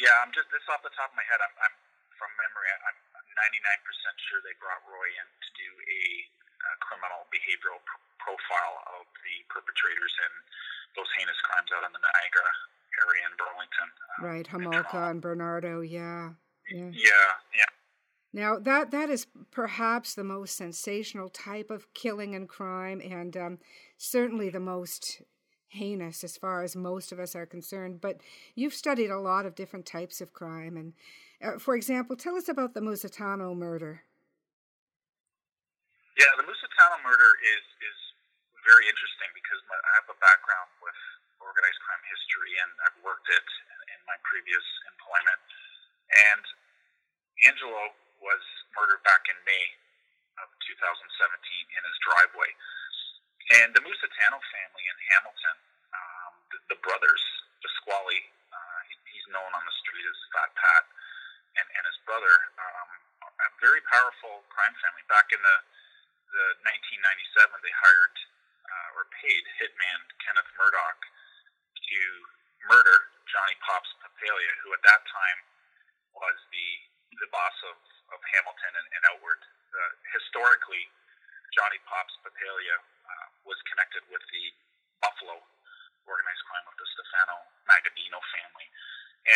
Yeah, 0.00 0.12
I'm 0.24 0.32
just 0.32 0.48
this 0.48 0.64
off 0.72 0.80
the 0.80 0.92
top 0.96 1.12
of 1.12 1.16
my 1.16 1.26
head. 1.28 1.40
I'm, 1.40 1.54
I'm 1.60 1.74
from 2.16 2.32
memory. 2.40 2.68
I'm 2.72 2.98
99% 3.32 4.28
sure 4.28 4.40
they 4.44 4.56
brought 4.60 4.80
Roy 4.88 5.08
in 5.12 5.28
to 5.28 5.50
do 5.56 5.68
a, 5.68 6.02
a 6.64 6.70
criminal 6.80 7.28
behavioral 7.28 7.80
pr- 7.84 8.00
profile 8.20 8.76
of 9.00 9.04
the 9.24 9.36
perpetrators 9.52 10.14
in 10.24 10.32
those 10.96 11.08
heinous 11.16 11.40
crimes 11.44 11.68
out 11.76 11.84
in 11.84 11.92
the 11.92 12.00
Niagara 12.00 12.52
area 13.04 13.24
in 13.28 13.34
Burlington. 13.36 13.88
Uh, 13.88 14.20
right, 14.24 14.46
Homolka 14.48 15.10
and 15.12 15.20
Bernardo. 15.20 15.80
Yeah. 15.80 16.36
Yeah. 16.70 16.90
Yeah. 16.92 17.32
Yeah. 17.56 17.70
Now 18.32 18.58
that 18.58 18.90
that 18.90 19.10
is 19.10 19.26
perhaps 19.50 20.14
the 20.14 20.24
most 20.24 20.56
sensational 20.56 21.28
type 21.28 21.70
of 21.70 21.92
killing 21.92 22.34
and 22.34 22.48
crime, 22.48 23.00
and 23.04 23.36
um, 23.36 23.58
certainly 23.98 24.48
the 24.48 24.60
most 24.60 25.20
heinous 25.68 26.24
as 26.24 26.36
far 26.36 26.62
as 26.62 26.76
most 26.76 27.12
of 27.12 27.20
us 27.20 27.36
are 27.36 27.44
concerned. 27.44 28.00
But 28.00 28.20
you've 28.54 28.72
studied 28.72 29.10
a 29.10 29.20
lot 29.20 29.44
of 29.44 29.54
different 29.54 29.84
types 29.84 30.20
of 30.20 30.32
crime, 30.32 30.76
and 30.76 30.92
uh, 31.44 31.58
for 31.58 31.76
example, 31.76 32.16
tell 32.16 32.36
us 32.36 32.48
about 32.48 32.72
the 32.72 32.80
Musitano 32.80 33.56
murder. 33.56 34.04
Yeah, 36.16 36.32
the 36.36 36.44
Musitano 36.44 37.04
murder 37.04 37.30
is 37.44 37.64
is 37.84 37.98
very 38.64 38.88
interesting 38.88 39.28
because 39.36 39.60
my, 39.68 39.76
I 39.76 39.90
have 40.00 40.08
a 40.08 40.18
background 40.24 40.72
with 40.80 40.96
organized 41.36 41.80
crime 41.84 42.04
history, 42.08 42.52
and 42.64 42.70
I've 42.88 42.98
worked 43.04 43.28
it 43.28 43.44
in, 43.44 43.78
in 43.92 44.00
my 44.08 44.16
previous 44.24 44.64
employment. 44.88 45.40
And 46.12 46.44
Angelo 47.48 47.90
was 48.20 48.42
murdered 48.76 49.02
back 49.02 49.26
in 49.28 49.36
May 49.44 49.66
of 50.40 50.48
2017 50.64 50.96
in 50.98 51.82
his 51.82 51.98
driveway. 52.04 52.50
And 53.58 53.74
the 53.74 53.82
Musitano 53.84 54.38
family 54.38 54.84
in 54.86 54.96
Hamilton, 55.12 55.56
um, 55.92 56.32
the, 56.54 56.58
the 56.72 56.78
brothers, 56.80 57.22
Pasquale, 57.60 58.22
uh, 58.54 58.80
he, 58.88 58.94
he's 59.12 59.26
known 59.34 59.50
on 59.52 59.64
the 59.66 59.76
street 59.82 60.06
as 60.06 60.18
Fat 60.32 60.50
Pat, 60.54 60.84
and, 61.58 61.66
and 61.68 61.84
his 61.84 61.98
brother, 62.08 62.32
um, 62.56 62.90
a 63.28 63.48
very 63.60 63.82
powerful 63.90 64.46
crime 64.48 64.72
family. 64.80 65.04
Back 65.10 65.28
in 65.34 65.40
the, 65.42 65.56
the 66.32 66.46
1997, 66.64 67.60
they 67.60 67.74
hired 67.76 68.16
uh, 68.64 68.96
or 68.96 69.04
paid 69.20 69.42
hitman 69.60 70.00
Kenneth 70.22 70.48
Murdoch 70.56 71.00
to 71.76 72.00
murder 72.70 72.96
Johnny 73.28 73.56
Pops 73.60 73.90
Papalia, 74.00 74.52
who 74.64 74.72
at 74.72 74.82
that 74.86 75.02
time 75.04 75.38
was 76.16 76.36
the 76.52 76.68
the 77.20 77.28
boss 77.28 77.56
of 77.68 77.76
of 78.12 78.20
Hamilton 78.36 78.72
and, 78.76 78.88
and 78.92 79.02
outward. 79.12 79.40
Uh, 79.72 79.92
historically, 80.12 80.84
Johnny 81.56 81.80
Pops 81.88 82.12
Papalia 82.20 82.76
uh, 82.76 83.26
was 83.48 83.56
connected 83.68 84.04
with 84.12 84.20
the 84.32 84.44
Buffalo 85.00 85.40
organized 86.04 86.44
crime 86.50 86.66
of 86.68 86.76
the 86.76 86.86
Stefano 86.92 87.36
Magaddino 87.68 88.20
family. 88.34 88.66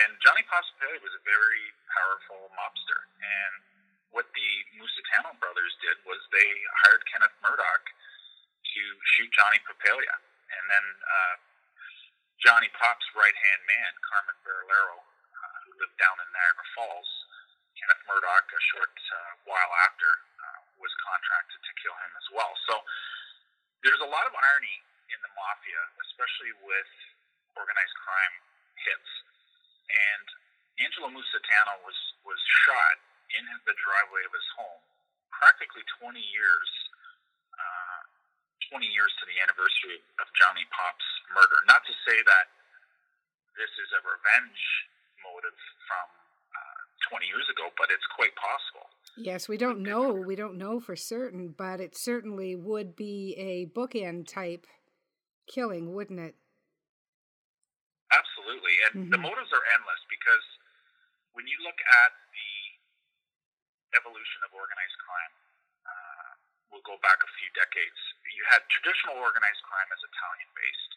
And 0.02 0.18
Johnny 0.18 0.42
Pops 0.50 0.66
Papalia 0.76 1.00
was 1.00 1.14
a 1.14 1.22
very 1.22 1.64
powerful 1.94 2.50
mobster. 2.58 3.06
And 3.22 3.54
what 4.10 4.26
the 4.34 4.50
Musitano 4.74 5.36
brothers 5.38 5.72
did 5.80 5.96
was 6.04 6.18
they 6.34 6.50
hired 6.84 7.02
Kenneth 7.06 7.36
Murdoch 7.44 7.84
to 7.86 8.82
shoot 9.16 9.30
Johnny 9.32 9.62
Papalia. 9.62 10.16
And 10.52 10.64
then 10.68 10.86
uh, 11.00 11.34
Johnny 12.42 12.70
Pop's 12.74 13.06
right 13.14 13.34
hand 13.34 13.62
man, 13.66 13.90
Carmen 14.04 14.38
Barillaro, 14.42 14.98
who 15.00 15.15
lived 15.80 15.96
down 16.00 16.16
in 16.20 16.28
Niagara 16.32 16.66
Falls, 16.76 17.10
Kenneth 17.76 18.04
Murdoch, 18.08 18.46
a 18.48 18.60
short 18.72 18.92
uh, 18.92 19.32
while 19.44 19.72
after, 19.84 20.10
uh, 20.40 20.60
was 20.80 20.92
contracted 21.04 21.60
to 21.60 21.72
kill 21.80 21.96
him 21.96 22.12
as 22.16 22.26
well. 22.32 22.52
So 22.68 22.74
there's 23.84 24.00
a 24.00 24.10
lot 24.10 24.24
of 24.24 24.34
irony 24.34 24.76
in 25.12 25.18
the 25.20 25.32
mafia, 25.36 25.82
especially 26.08 26.52
with 26.64 26.90
organized 27.54 27.96
crime 28.00 28.34
hits. 28.80 29.10
And 29.86 30.26
Angelo 30.82 31.08
Musitano 31.12 31.80
was, 31.86 31.98
was 32.26 32.40
shot 32.66 32.96
in 33.36 33.44
the 33.64 33.74
driveway 33.76 34.24
of 34.26 34.32
his 34.34 34.48
home 34.56 34.82
practically 35.36 35.84
20 36.00 36.16
years, 36.16 36.70
uh, 37.56 38.00
20 38.72 38.88
years 38.88 39.12
to 39.20 39.24
the 39.28 39.36
anniversary 39.44 40.00
of 40.20 40.26
Johnny 40.36 40.64
Pop's 40.72 41.08
murder. 41.32 41.58
Not 41.68 41.84
to 41.84 41.94
say 42.08 42.18
that 42.24 42.46
this 43.56 43.72
is 43.76 43.88
a 43.96 44.00
revenge 44.04 44.62
motive 45.46 45.58
from 45.86 46.06
20 47.10 47.26
years 47.30 47.46
ago, 47.54 47.70
but 47.78 47.86
it's 47.94 48.06
quite 48.18 48.34
possible. 48.34 48.90
Yes, 49.14 49.46
we 49.46 49.56
don't 49.56 49.78
know. 49.78 50.10
We 50.10 50.34
don't 50.34 50.58
know 50.58 50.80
for 50.80 50.96
certain, 50.96 51.54
but 51.54 51.78
it 51.78 51.94
certainly 51.94 52.56
would 52.56 52.96
be 52.96 53.36
a 53.38 53.70
bookend 53.70 54.26
type 54.26 54.66
killing, 55.46 55.94
wouldn't 55.94 56.18
it? 56.18 56.34
Absolutely. 58.10 58.74
And 58.90 58.92
mm-hmm. 59.06 59.12
the 59.14 59.22
motives 59.22 59.54
are 59.54 59.64
endless 59.78 60.02
because 60.10 60.46
when 61.38 61.46
you 61.46 61.54
look 61.62 61.78
at 61.78 62.12
the 62.34 62.52
evolution 64.02 64.42
of 64.42 64.50
organized 64.50 64.98
crime, 64.98 65.34
uh, 65.86 66.30
we'll 66.74 66.86
go 66.86 66.98
back 67.06 67.22
a 67.22 67.30
few 67.38 67.50
decades. 67.54 67.98
You 68.26 68.42
had 68.50 68.66
traditional 68.68 69.16
organized 69.22 69.62
crime 69.62 69.88
as 69.94 70.00
Italian 70.10 70.50
based 70.58 70.95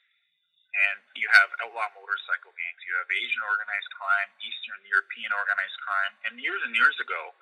and 0.70 0.98
you 1.18 1.28
have 1.34 1.50
outlaw 1.66 1.90
motorcycle 1.98 2.54
gangs, 2.54 2.82
you 2.86 2.94
have 3.02 3.10
Asian 3.10 3.44
organized 3.46 3.90
crime, 3.98 4.30
Eastern 4.42 4.82
European 4.86 5.32
organized 5.34 5.78
crime, 5.82 6.14
and 6.30 6.34
years 6.38 6.62
and 6.62 6.74
years 6.78 6.98
ago, 7.02 7.34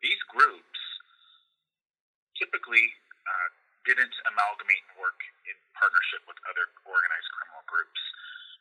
these 0.00 0.20
groups 0.32 0.80
typically 2.36 2.84
uh, 3.28 3.48
didn't 3.84 4.12
amalgamate 4.28 4.84
and 4.92 4.96
work 5.00 5.20
in 5.48 5.56
partnership 5.76 6.24
with 6.24 6.36
other 6.48 6.68
organized 6.84 7.30
criminal 7.36 7.64
groups. 7.68 8.00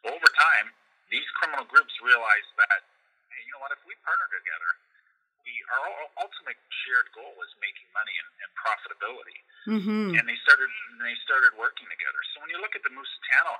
But 0.03 0.15
over 0.15 0.29
time, 0.35 0.71
these 1.09 1.25
criminal 1.39 1.65
groups 1.67 1.91
realized 2.03 2.51
that, 2.59 2.81
hey, 3.31 3.41
you 3.47 3.51
know 3.55 3.61
what, 3.63 3.73
if 3.73 3.81
we 3.87 3.95
partner 4.03 4.27
together, 4.31 4.71
we 5.45 5.53
our 5.77 6.09
ultimate 6.25 6.57
shared 6.85 7.09
goal 7.13 7.37
is 7.45 7.53
making 7.61 7.85
money 7.93 8.13
and, 8.17 8.29
and 8.41 8.51
profitability. 8.57 9.39
Mm-hmm. 9.69 10.17
And 10.17 10.25
they 10.25 10.37
started 10.41 10.69
they 11.01 11.15
started 11.21 11.53
working 11.57 11.85
together. 11.85 12.21
So 12.33 12.41
when 12.41 12.49
you 12.49 12.57
look 12.57 12.73
at 12.73 12.81
the 12.81 12.93
Musitano 12.93 13.53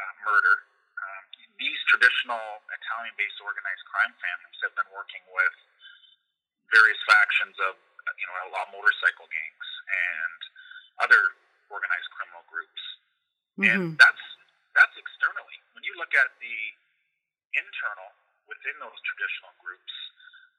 uh, 0.00 0.12
murder, 0.24 0.64
um, 0.96 1.22
these 1.60 1.80
traditional 1.92 2.40
Italian-based 2.72 3.38
organized 3.44 3.84
crime 3.84 4.14
families 4.16 4.58
have 4.64 4.72
been 4.72 4.88
working 4.96 5.20
with 5.28 5.54
various 6.72 7.00
factions 7.04 7.52
of 7.68 7.76
you 8.16 8.24
know 8.24 8.34
outlaw 8.46 8.64
motorcycle 8.72 9.28
gangs 9.28 9.68
and 9.90 10.40
other 11.04 11.20
organized 11.68 12.08
criminal 12.16 12.44
groups, 12.48 12.82
mm-hmm. 13.60 13.68
and 13.68 13.82
that's 14.00 14.24
that's 14.72 14.96
externally. 14.96 15.58
When 15.76 15.84
you 15.84 15.92
look 16.00 16.16
at 16.16 16.32
the 16.40 16.58
internal 17.52 18.10
within 18.48 18.76
those 18.78 18.98
traditional 19.06 19.52
groups, 19.62 19.94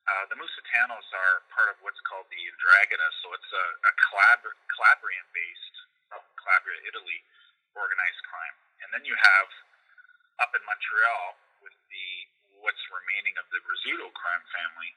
uh, 0.07 0.25
the 0.33 0.37
Musitanos 0.39 1.07
are 1.13 1.45
part 1.53 1.69
of 1.71 1.77
what's 1.85 1.99
called 2.07 2.27
the 2.31 2.41
Ndrangheta. 2.57 3.07
So 3.21 3.31
it's 3.37 3.51
a, 3.51 3.65
a 3.87 3.91
Calab- 4.09 4.59
Calabrian-based 4.75 5.75
from 6.09 6.21
Calabria, 6.41 6.79
Italy, 6.89 7.19
organized 7.77 8.21
crime. 8.27 8.55
And 8.81 8.89
then 8.93 9.03
you 9.05 9.13
have 9.15 9.49
up 10.41 10.51
in 10.57 10.61
Montreal 10.65 11.37
with 11.61 11.75
the 11.93 12.07
what's 12.61 12.81
remaining 12.93 13.37
of 13.41 13.45
the 13.53 13.61
Rizzuto 13.65 14.09
crime 14.13 14.45
family. 14.53 14.91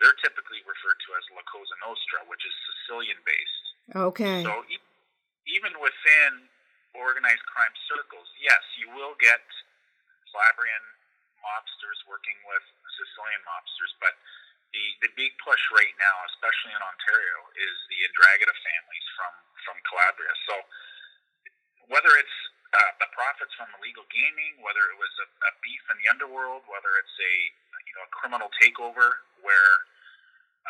they're 0.00 0.16
typically 0.22 0.62
referred 0.62 0.98
to 1.04 1.08
as 1.18 1.24
La 1.34 1.42
Cosa 1.50 1.74
Nostra, 1.82 2.22
which 2.30 2.42
is 2.46 2.54
Sicilian 2.70 3.18
based. 3.26 3.64
Okay. 3.98 4.46
So 4.46 4.62
e- 4.70 4.88
even 5.50 5.74
within 5.82 6.46
organized 6.94 7.42
crime 7.50 7.74
circles, 7.90 8.30
yes, 8.38 8.62
you 8.78 8.88
will 8.94 9.18
get 9.18 9.42
Calabrian 10.30 10.84
mobsters 11.42 11.98
working 12.06 12.38
with 12.46 12.62
Sicilian 12.94 13.42
mobsters, 13.42 13.92
but 13.98 14.14
the, 14.70 14.84
the 15.02 15.10
big 15.18 15.34
push 15.42 15.60
right 15.74 15.94
now, 15.98 16.16
especially 16.30 16.76
in 16.76 16.82
Ontario, 16.82 17.38
is 17.58 17.74
the 17.90 17.98
Ndrangheta 18.14 18.54
families 18.54 19.06
from, 19.18 19.32
from 19.66 19.76
Calabria. 19.88 20.34
So 20.46 20.54
whether 21.90 22.12
it's 22.22 22.37
profits 23.18 23.50
from 23.58 23.66
illegal 23.82 24.06
gaming, 24.14 24.62
whether 24.62 24.78
it 24.94 24.94
was 24.94 25.10
a, 25.18 25.26
a 25.26 25.52
beef 25.58 25.82
in 25.90 25.98
the 25.98 26.06
underworld, 26.06 26.62
whether 26.70 26.94
it's 27.02 27.18
a 27.18 27.34
you 27.90 27.94
know 27.98 28.06
a 28.06 28.12
criminal 28.14 28.46
takeover 28.62 29.26
where 29.42 29.74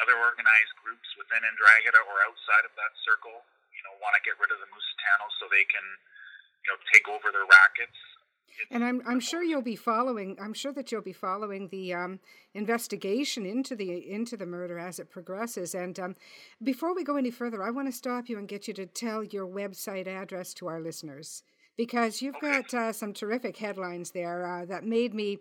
other 0.00 0.16
organized 0.16 0.74
groups 0.80 1.08
within 1.20 1.44
Ndrangheta 1.44 2.00
or 2.08 2.16
outside 2.24 2.64
of 2.64 2.72
that 2.80 2.92
circle, 3.04 3.44
you 3.74 3.82
know, 3.84 3.92
want 4.00 4.14
to 4.16 4.22
get 4.22 4.38
rid 4.40 4.48
of 4.54 4.62
the 4.62 4.70
Musitanos 4.70 5.32
so 5.42 5.50
they 5.50 5.66
can, 5.66 5.82
you 6.64 6.68
know, 6.70 6.78
take 6.94 7.10
over 7.10 7.34
their 7.34 7.44
rackets. 7.44 7.98
And 8.70 8.82
I'm 8.82 9.02
I'm 9.06 9.20
sure 9.20 9.42
you'll 9.44 9.62
be 9.62 9.76
following. 9.76 10.36
I'm 10.40 10.54
sure 10.54 10.72
that 10.72 10.90
you'll 10.90 11.02
be 11.02 11.12
following 11.12 11.68
the 11.68 11.94
um, 11.94 12.18
investigation 12.54 13.46
into 13.46 13.76
the 13.76 14.10
into 14.10 14.36
the 14.36 14.46
murder 14.46 14.78
as 14.78 14.98
it 14.98 15.10
progresses. 15.10 15.74
And 15.74 15.98
um, 16.00 16.16
before 16.62 16.94
we 16.94 17.04
go 17.04 17.16
any 17.16 17.30
further, 17.30 17.62
I 17.62 17.70
want 17.70 17.86
to 17.86 17.92
stop 17.92 18.28
you 18.28 18.38
and 18.38 18.48
get 18.48 18.66
you 18.66 18.74
to 18.74 18.86
tell 18.86 19.22
your 19.22 19.46
website 19.46 20.08
address 20.08 20.54
to 20.54 20.66
our 20.66 20.80
listeners 20.80 21.44
because 21.78 22.20
you've 22.20 22.38
got 22.40 22.74
uh, 22.74 22.92
some 22.92 23.14
terrific 23.14 23.56
headlines 23.56 24.10
there 24.10 24.44
uh, 24.44 24.66
that 24.66 24.84
made 24.84 25.14
me 25.14 25.38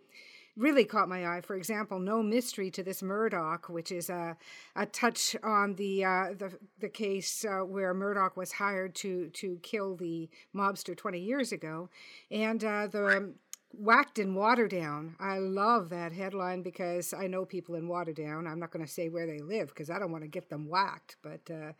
really 0.56 0.86
caught 0.86 1.10
my 1.10 1.28
eye. 1.28 1.41
For 1.41 1.56
example, 1.56 2.00
no 2.00 2.23
mystery 2.23 2.71
to 2.71 2.84
this 2.84 3.04
Murdock, 3.04 3.67
which 3.69 3.91
is 3.91 4.10
a, 4.10 4.38
a 4.76 4.86
touch 4.86 5.36
on 5.43 5.76
the 5.76 6.06
uh, 6.06 6.34
the, 6.38 6.58
the 6.80 6.89
case 6.89 7.43
uh, 7.43 7.65
where 7.65 7.93
Murdock 7.93 8.38
was 8.38 8.54
hired 8.54 8.95
to 8.95 9.28
to 9.30 9.60
kill 9.63 9.95
the 9.95 10.30
mobster 10.56 10.95
20 10.95 11.19
years 11.19 11.52
ago, 11.52 11.89
and 12.32 12.63
uh, 12.63 12.88
the 12.88 13.34
whacked 13.73 14.19
in 14.19 14.36
Waterdown. 14.36 15.15
I 15.19 15.39
love 15.39 15.89
that 15.89 16.13
headline 16.13 16.62
because 16.62 17.13
I 17.13 17.28
know 17.28 17.45
people 17.45 17.76
in 17.76 17.89
Waterdown. 17.89 18.47
I'm 18.50 18.60
not 18.60 18.71
going 18.71 18.86
to 18.86 18.91
say 18.91 19.10
where 19.10 19.28
they 19.28 19.39
live 19.39 19.69
because 19.69 19.89
I 19.89 20.00
don't 20.00 20.12
want 20.12 20.23
to 20.23 20.30
get 20.30 20.50
them 20.50 20.67
whacked. 20.67 21.17
But 21.21 21.41
uh, 21.52 21.73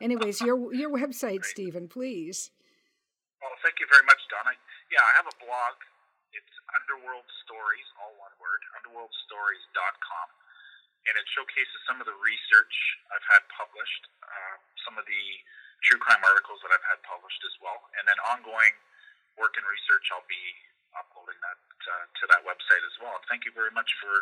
anyways, 0.00 0.40
your 0.40 0.74
your 0.74 0.90
website, 0.90 1.44
Stephen, 1.44 1.86
please. 1.86 2.50
Well, 3.40 3.56
thank 3.64 3.80
you 3.80 3.88
very 3.88 4.04
much, 4.04 4.20
Donna. 4.28 4.52
Yeah, 4.92 5.00
I 5.00 5.12
have 5.16 5.28
a 5.28 5.36
blog. 5.40 5.76
It's 6.36 6.54
Underworld 6.76 7.24
Stories, 7.48 7.88
all 7.96 8.12
one 8.20 8.36
word, 8.36 8.60
underworldstories.com. 8.80 10.28
And 11.08 11.16
it 11.16 11.24
showcases 11.32 11.80
some 11.88 12.04
of 12.04 12.06
the 12.06 12.16
research 12.20 12.74
I've 13.08 13.24
had 13.32 13.42
published, 13.48 14.04
uh, 14.20 14.56
some 14.84 15.00
of 15.00 15.08
the 15.08 15.24
true 15.88 15.96
crime 16.04 16.20
articles 16.20 16.60
that 16.60 16.70
I've 16.76 16.84
had 16.84 17.00
published 17.08 17.40
as 17.48 17.56
well. 17.64 17.80
And 17.96 18.04
then 18.04 18.20
ongoing 18.28 18.76
work 19.40 19.56
and 19.56 19.64
research, 19.64 20.04
I'll 20.12 20.28
be 20.28 20.44
uploading 20.92 21.40
that 21.40 21.58
uh, 21.88 22.04
to 22.20 22.24
that 22.36 22.44
website 22.44 22.84
as 22.84 22.96
well. 23.00 23.16
Thank 23.32 23.48
you 23.48 23.56
very 23.56 23.72
much 23.72 23.88
for, 24.04 24.12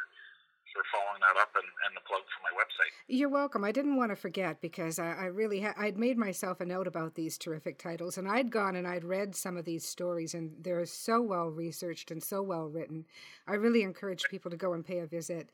for 0.72 0.82
following 0.92 1.20
that 1.20 1.40
up 1.40 1.50
and, 1.54 1.64
and 1.86 1.96
the 1.96 2.00
plug 2.06 2.22
for 2.28 2.42
my 2.42 2.52
website. 2.56 2.92
You're 3.06 3.28
welcome. 3.28 3.64
I 3.64 3.72
didn't 3.72 3.96
want 3.96 4.10
to 4.10 4.16
forget 4.16 4.60
because 4.60 4.98
I, 4.98 5.12
I 5.12 5.24
really 5.26 5.60
ha- 5.60 5.74
I'd 5.78 5.98
made 5.98 6.18
myself 6.18 6.60
a 6.60 6.66
note 6.66 6.86
about 6.86 7.14
these 7.14 7.38
terrific 7.38 7.78
titles, 7.78 8.18
and 8.18 8.28
I'd 8.28 8.50
gone 8.50 8.76
and 8.76 8.86
I'd 8.86 9.04
read 9.04 9.34
some 9.34 9.56
of 9.56 9.64
these 9.64 9.86
stories, 9.86 10.34
and 10.34 10.52
they're 10.60 10.86
so 10.86 11.20
well 11.22 11.50
researched 11.50 12.10
and 12.10 12.22
so 12.22 12.42
well 12.42 12.68
written. 12.68 13.04
I 13.46 13.54
really 13.54 13.82
encourage 13.82 14.24
people 14.24 14.50
to 14.50 14.56
go 14.56 14.72
and 14.72 14.84
pay 14.84 14.98
a 14.98 15.06
visit. 15.06 15.50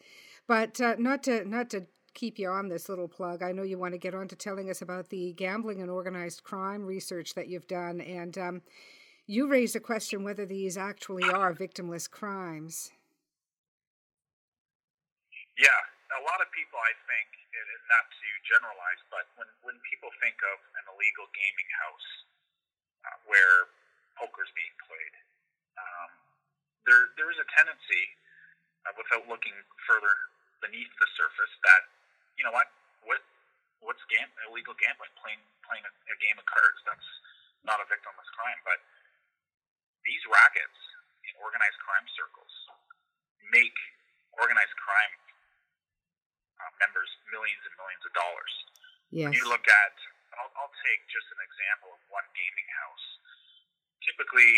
But 0.46 0.80
uh, 0.80 0.96
not 0.98 1.22
to 1.24 1.48
not 1.48 1.70
to 1.70 1.86
keep 2.14 2.38
you 2.38 2.48
on 2.48 2.68
this 2.68 2.88
little 2.88 3.08
plug. 3.08 3.42
I 3.42 3.52
know 3.52 3.62
you 3.62 3.78
want 3.78 3.92
to 3.92 3.98
get 3.98 4.14
on 4.14 4.28
to 4.28 4.36
telling 4.36 4.70
us 4.70 4.80
about 4.80 5.10
the 5.10 5.32
gambling 5.32 5.82
and 5.82 5.90
organized 5.90 6.44
crime 6.44 6.84
research 6.84 7.34
that 7.34 7.48
you've 7.48 7.66
done, 7.66 8.00
and 8.00 8.38
um, 8.38 8.62
you 9.26 9.48
raised 9.48 9.74
a 9.76 9.80
question 9.80 10.22
whether 10.22 10.46
these 10.46 10.76
actually 10.76 11.24
are 11.24 11.52
victimless 11.52 12.10
crimes. 12.10 12.92
Yeah, 15.58 15.80
a 16.18 16.22
lot 16.26 16.42
of 16.42 16.50
people, 16.50 16.78
I 16.82 16.94
think, 17.06 17.28
and 17.54 17.68
not 17.86 18.06
to 18.10 18.28
generalize, 18.46 19.02
but 19.10 19.26
when, 19.38 19.48
when 19.62 19.76
people 19.86 20.10
think 20.18 20.38
of 20.42 20.58
an 20.82 20.84
illegal 20.90 21.30
gaming 21.30 21.70
house 21.78 22.08
uh, 23.06 23.18
where 23.30 23.70
poker's 24.18 24.50
being 24.58 24.74
played, 24.82 25.14
um, 25.78 26.10
there 26.86 27.14
there 27.18 27.30
is 27.30 27.38
a 27.38 27.48
tendency, 27.54 28.04
uh, 28.86 28.94
without 28.98 29.26
looking 29.30 29.54
further 29.86 30.12
beneath 30.62 30.90
the 30.98 31.08
surface, 31.18 31.54
that 31.66 31.82
you 32.38 32.44
know 32.46 32.54
what 32.54 32.68
what 33.06 33.20
what's 33.82 34.02
gam- 34.10 34.34
illegal 34.50 34.74
gambling, 34.78 35.12
playing 35.22 35.42
playing 35.66 35.84
a, 35.86 35.92
a 36.12 36.16
game 36.22 36.38
of 36.38 36.46
cards. 36.50 36.78
That's 36.86 37.08
not 37.66 37.78
a 37.82 37.86
victimless 37.90 38.30
crime, 38.34 38.60
but 38.66 38.80
these 40.06 40.22
rackets 40.30 40.80
in 41.26 41.32
organized 41.40 41.78
crime 41.82 42.06
circles 42.16 42.54
make 43.52 43.76
organized 44.36 44.74
crime 44.80 45.14
uh, 46.60 46.72
members 46.82 47.10
millions 47.30 47.62
and 47.66 47.74
millions 47.78 48.04
of 48.06 48.12
dollars. 48.14 48.54
Yes. 49.10 49.30
When 49.30 49.36
you 49.38 49.46
look 49.46 49.66
at, 49.66 49.94
I'll, 50.34 50.52
I'll 50.58 50.76
take 50.82 51.00
just 51.10 51.28
an 51.30 51.40
example 51.44 51.94
of 51.94 52.00
one 52.10 52.26
gaming 52.34 52.68
house, 52.82 53.06
typically 54.02 54.52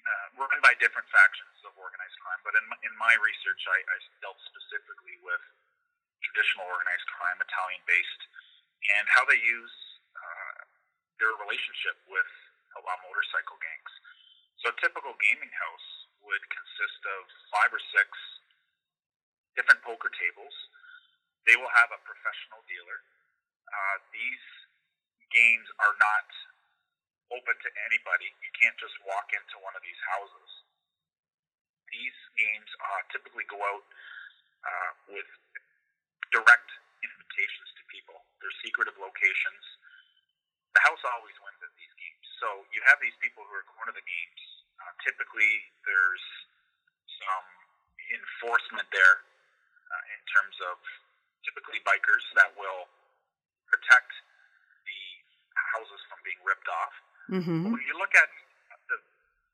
uh, 0.00 0.26
run 0.40 0.58
by 0.64 0.72
different 0.80 1.08
factions 1.12 1.56
of 1.68 1.76
organized 1.76 2.16
crime, 2.24 2.40
but 2.40 2.56
in 2.56 2.64
my, 2.72 2.78
in 2.84 2.94
my 2.96 3.14
research, 3.20 3.60
I, 3.68 3.78
I 3.84 3.96
dealt 4.24 4.40
specifically 4.48 5.20
with 5.20 5.42
traditional 6.24 6.64
organized 6.68 7.08
crime, 7.16 7.36
Italian 7.40 7.82
based, 7.84 8.22
and 8.96 9.04
how 9.12 9.28
they 9.28 9.36
use 9.40 9.76
uh, 10.16 10.60
their 11.20 11.36
relationship 11.44 12.00
with 12.08 12.30
a 12.76 12.80
lot 12.80 12.96
of 12.96 13.04
motorcycle 13.04 13.60
gangs. 13.60 13.92
So 14.64 14.72
a 14.72 14.76
typical 14.80 15.12
gaming 15.20 15.52
house 15.52 15.88
would 16.24 16.44
consist 16.52 17.00
of 17.16 17.20
five 17.52 17.72
or 17.72 17.82
six 17.92 18.08
different 19.56 19.80
poker 19.84 20.12
tables. 20.12 20.52
They 21.48 21.56
will 21.56 21.72
have 21.72 21.90
a 21.94 22.00
professional 22.04 22.60
dealer. 22.68 22.98
Uh, 23.68 23.96
these 24.12 24.44
games 25.32 25.66
are 25.80 25.94
not 25.96 26.26
open 27.30 27.54
to 27.54 27.70
anybody. 27.86 28.28
You 28.42 28.52
can't 28.58 28.76
just 28.76 28.94
walk 29.06 29.30
into 29.32 29.56
one 29.62 29.74
of 29.78 29.82
these 29.86 29.98
houses. 30.10 30.50
These 31.90 32.18
games 32.38 32.68
uh, 32.82 33.02
typically 33.10 33.46
go 33.50 33.58
out 33.58 33.86
uh, 34.62 34.90
with 35.14 35.30
direct 36.30 36.70
invitations 37.02 37.70
to 37.78 37.82
people. 37.90 38.18
They're 38.38 38.54
secretive 38.62 38.98
locations. 38.98 39.64
The 40.74 40.82
house 40.86 41.02
always 41.18 41.34
wins 41.42 41.58
at 41.62 41.72
these 41.74 41.94
games. 41.98 42.24
So 42.38 42.62
you 42.70 42.80
have 42.86 43.02
these 43.02 43.16
people 43.18 43.42
who 43.42 43.54
are 43.58 43.66
going 43.66 43.90
to 43.90 43.96
the 43.96 44.06
games. 44.06 44.42
Uh, 44.78 44.92
typically, 45.02 45.52
there's 45.82 46.24
some 47.20 47.46
enforcement 48.14 48.86
there 48.94 49.16
uh, 49.90 50.14
in 50.14 50.20
terms 50.30 50.56
of 50.70 50.78
typically 51.46 51.80
bikers 51.84 52.24
that 52.36 52.52
will 52.56 52.88
protect 53.68 54.12
the 54.84 55.00
houses 55.76 56.00
from 56.10 56.18
being 56.26 56.40
ripped 56.42 56.68
off. 56.68 56.94
Mm-hmm. 57.30 57.70
When 57.70 57.82
you 57.86 57.96
look 57.96 58.12
at 58.18 58.30
the 58.90 58.98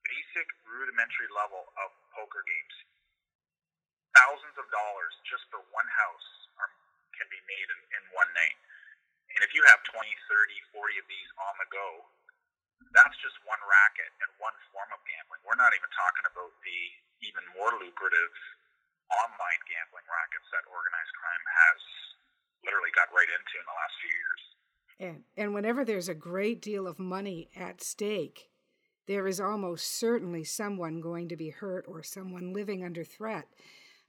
basic 0.07 0.49
rudimentary 0.65 1.29
level 1.35 1.69
of 1.77 1.89
poker 2.17 2.41
games, 2.47 2.77
thousands 4.17 4.57
of 4.57 4.67
dollars 4.73 5.13
just 5.29 5.45
for 5.53 5.61
one 5.77 5.89
house 5.93 6.29
are, 6.57 6.73
can 7.13 7.29
be 7.29 7.41
made 7.45 7.69
in, 7.69 7.81
in 8.01 8.03
one 8.17 8.31
night. 8.33 8.57
And 9.37 9.45
if 9.45 9.53
you 9.53 9.61
have 9.69 9.85
20, 9.93 10.01
30, 10.01 10.73
40 10.73 11.03
of 11.03 11.07
these 11.13 11.31
on 11.37 11.55
the 11.61 11.69
go, 11.69 11.89
that's 12.97 13.17
just 13.21 13.37
one 13.45 13.61
racket 13.61 14.09
and 14.25 14.31
one 14.41 14.57
form 14.73 14.89
of 14.97 15.01
gambling. 15.05 15.45
We're 15.45 15.61
not 15.61 15.77
even 15.77 15.91
talking 15.93 16.25
about 16.33 16.53
the 16.65 16.81
even 17.25 17.45
more 17.57 17.77
lucrative 17.77 18.33
online 19.11 19.63
gambling 19.71 20.09
rackets 20.09 20.49
that 20.51 20.67
organized 20.67 21.15
crime 21.15 21.45
has 21.47 21.81
literally 22.67 22.95
got 22.95 23.13
right 23.15 23.31
into 23.31 23.55
in 23.57 23.67
the 23.67 23.79
last 23.79 23.95
few 24.03 24.15
years. 24.15 24.43
And, 24.99 25.19
and 25.37 25.55
whenever 25.55 25.85
there's 25.85 26.09
a 26.09 26.17
great 26.17 26.63
deal 26.63 26.87
of 26.87 26.99
money 26.99 27.51
at 27.55 27.83
stake, 27.83 28.51
there 29.07 29.27
is 29.27 29.41
almost 29.41 29.99
certainly 29.99 30.43
someone 30.43 31.01
going 31.01 31.29
to 31.29 31.37
be 31.37 31.51
hurt 31.51 31.85
or 31.87 32.03
someone 32.03 32.53
living 32.53 32.85
under 32.85 33.05
threat 33.05 33.47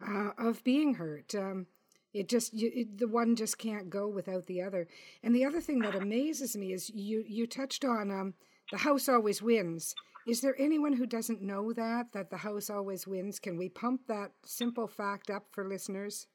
uh, 0.02 0.32
of 0.38 0.64
being 0.64 0.96
hurt. 0.96 1.36
Um, 1.36 1.68
it 2.14 2.30
just 2.30 2.54
you, 2.54 2.72
it, 2.74 2.98
the 2.98 3.08
one 3.08 3.36
just 3.36 3.58
can't 3.58 3.90
go 3.90 4.08
without 4.08 4.48
the 4.48 4.62
other. 4.62 4.88
And 5.22 5.36
the 5.36 5.46
other 5.46 5.62
thing 5.62 5.80
that 5.80 5.96
amazes 5.96 6.56
me 6.58 6.74
is 6.74 6.90
you 6.90 7.24
you 7.28 7.46
touched 7.46 7.86
on 7.86 8.10
um, 8.10 8.34
the 8.72 8.80
house 8.80 9.08
always 9.08 9.42
wins. 9.42 9.94
Is 10.28 10.44
there 10.44 10.60
anyone 10.60 11.00
who 11.00 11.08
doesn't 11.08 11.40
know 11.40 11.72
that 11.72 12.12
that 12.12 12.28
the 12.30 12.44
house 12.44 12.70
always 12.70 13.08
wins? 13.08 13.40
Can 13.40 13.56
we 13.56 13.72
pump 13.72 14.12
that 14.12 14.36
simple 14.44 14.84
fact 14.84 15.32
up 15.32 15.48
for 15.56 15.64
listeners? 15.64 16.28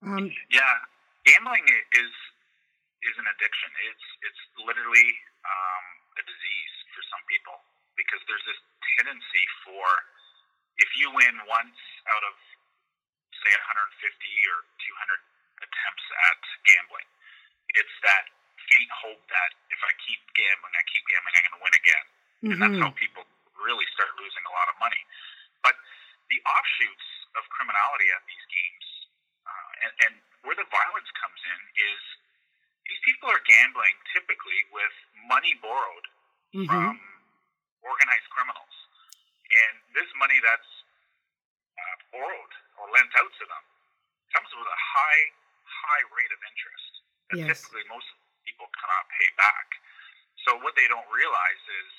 Um, 0.00 0.32
Yeah, 0.48 0.74
gambling 1.28 1.68
is 1.68 2.12
is 3.04 3.14
an 3.20 3.28
addiction. 3.28 3.68
It's 3.92 4.06
it's 4.24 4.42
literally 4.64 5.08
um, 5.44 5.84
a 6.16 6.22
disease 6.24 6.74
for 6.96 7.04
some 7.12 7.20
people 7.28 7.60
because 7.92 8.24
there's 8.24 8.46
this 8.48 8.60
tendency 8.96 9.44
for 9.68 9.84
if 10.80 10.88
you 10.96 11.12
win 11.12 11.36
once 11.44 11.76
out 12.08 12.24
of 12.24 12.34
say 13.44 13.52
150 13.52 14.00
or 14.48 14.58
200 14.80 15.20
attempts 15.60 16.06
at 16.32 16.40
gambling. 16.64 17.08
It's 17.76 17.96
that 18.00 18.32
faint 18.56 18.92
hope 19.04 19.20
that 19.28 19.50
if 19.68 19.80
I 19.84 19.92
keep 20.08 20.24
gambling, 20.32 20.72
I 20.72 20.84
keep 20.88 21.04
gambling, 21.04 21.34
I'm 21.36 21.44
going 21.52 21.60
to 21.60 21.64
win 21.68 21.76
again. 21.76 22.06
Mm-hmm. 22.44 22.52
And 22.52 22.58
that's 22.60 22.78
how 22.80 22.92
mm-hmm. 22.92 23.00
people 23.00 23.24
really 23.60 23.88
start 23.96 24.12
losing 24.20 24.44
a 24.44 24.52
lot 24.52 24.68
of 24.68 24.76
money. 24.78 25.00
But 25.64 25.74
the 26.28 26.38
offshoots 26.44 27.08
of 27.38 27.42
criminality 27.52 28.08
at 28.12 28.22
these 28.28 28.46
games, 28.48 28.86
uh, 29.46 29.82
and, 29.86 29.92
and 30.08 30.12
where 30.44 30.56
the 30.56 30.68
violence 30.68 31.10
comes 31.16 31.40
in, 31.40 31.60
is 31.76 32.00
these 32.86 33.02
people 33.02 33.28
are 33.32 33.42
gambling 33.42 33.96
typically 34.14 34.60
with 34.70 34.94
money 35.26 35.58
borrowed 35.58 36.06
mm-hmm. 36.54 36.68
from 36.68 36.94
organized 37.82 38.28
criminals. 38.30 38.74
And 39.46 39.74
this 39.94 40.10
money 40.18 40.38
that's 40.42 40.72
uh, 41.78 41.96
borrowed 42.14 42.52
or 42.82 42.90
lent 42.90 43.10
out 43.16 43.30
to 43.30 43.44
them 43.46 43.64
comes 44.34 44.50
with 44.52 44.66
a 44.66 44.80
high, 44.80 45.22
high 45.64 46.04
rate 46.14 46.32
of 46.34 46.40
interest 46.44 46.92
that 47.30 47.36
yes. 47.42 47.46
typically 47.62 47.86
most 47.90 48.06
people 48.46 48.66
cannot 48.78 49.06
pay 49.18 49.28
back. 49.38 49.66
So 50.46 50.58
what 50.62 50.78
they 50.78 50.86
don't 50.86 51.06
realize 51.10 51.62
is 51.82 51.90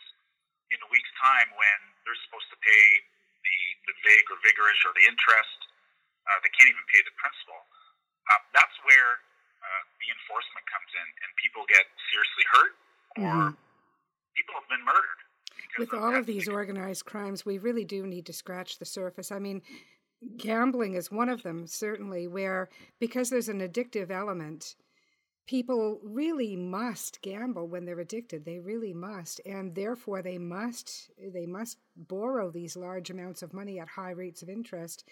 in 0.72 0.80
a 0.84 0.89
week's 0.91 1.13
time 1.20 1.49
when 1.55 1.80
they're 2.03 2.22
supposed 2.28 2.49
to 2.51 2.59
pay 2.59 2.86
the, 3.43 3.57
the 3.91 3.95
VIG 4.03 4.24
or 4.32 4.38
vigorish 4.43 4.82
or 4.84 4.93
the 4.95 5.05
interest, 5.07 5.59
uh, 6.28 6.38
they 6.43 6.51
can't 6.55 6.68
even 6.68 6.86
pay 6.91 7.01
the 7.07 7.15
principal. 7.15 7.59
Uh, 8.28 8.41
that's 8.51 8.76
where 8.84 9.11
uh, 9.63 9.82
the 10.03 10.07
enforcement 10.11 10.65
comes 10.68 10.91
in 10.91 11.07
and 11.24 11.30
people 11.39 11.63
get 11.72 11.88
seriously 12.11 12.45
hurt 12.51 12.74
or 13.24 13.34
mm-hmm. 13.51 14.36
people 14.36 14.53
have 14.59 14.70
been 14.70 14.84
murdered. 14.84 15.20
With 15.80 15.93
all 15.93 16.15
of 16.15 16.26
these 16.26 16.47
organized 16.47 17.05
crimes, 17.05 17.45
we 17.45 17.57
really 17.57 17.86
do 17.86 18.05
need 18.05 18.26
to 18.28 18.34
scratch 18.34 18.80
the 18.80 18.86
surface. 18.86 19.32
I 19.32 19.39
mean, 19.39 19.61
gambling 20.38 20.95
is 20.95 21.11
one 21.11 21.30
of 21.30 21.43
them, 21.43 21.68
certainly, 21.68 22.28
where 22.28 22.70
because 22.99 23.30
there's 23.30 23.49
an 23.49 23.61
addictive 23.61 24.09
element, 24.09 24.76
people 25.48 26.00
really 26.04 26.56
must 26.56 27.22
gamble 27.22 27.68
when 27.68 27.86
they're 27.86 28.00
addicted. 28.00 28.45
They 28.45 28.60
really 28.60 28.93
must, 28.93 29.41
and 29.45 29.74
therefore 29.74 30.22
they 30.22 30.38
must 30.38 31.10
they 31.18 31.45
must 31.45 31.78
borrow 31.95 32.52
these 32.52 32.76
large 32.76 33.10
amounts 33.10 33.41
of 33.41 33.54
money 33.54 33.80
at 33.80 33.88
high 33.88 34.12
rates 34.12 34.41
of 34.43 34.50
interest. 34.50 35.06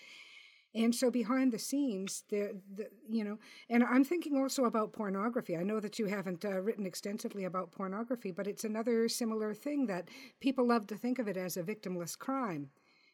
And 0.76 0.94
so 0.94 1.10
behind 1.10 1.54
the 1.54 1.58
scenes, 1.58 2.26
the, 2.28 2.60
the 2.76 2.90
you 3.10 3.24
know, 3.24 3.40
and 3.70 3.82
I'm 3.82 4.04
thinking 4.04 4.38
also 4.38 4.66
about 4.66 4.92
pornography. 4.92 5.56
I 5.56 5.64
know 5.64 5.80
that 5.80 5.98
you 5.98 6.08
haven't 6.08 6.44
uh, 6.44 6.60
written 6.60 6.86
extensively 6.86 7.46
about 7.46 7.72
pornography, 7.72 8.32
but 8.32 8.46
it's 8.46 8.66
another 8.66 9.08
similar 9.08 9.54
thing 9.54 9.86
that 9.88 10.10
people 10.42 10.68
love 10.68 10.86
to 10.88 10.98
think 10.98 11.18
of 11.18 11.30
it 11.30 11.38
as 11.38 11.56
a 11.56 11.64
victimless 11.64 12.20
crime. 12.20 12.72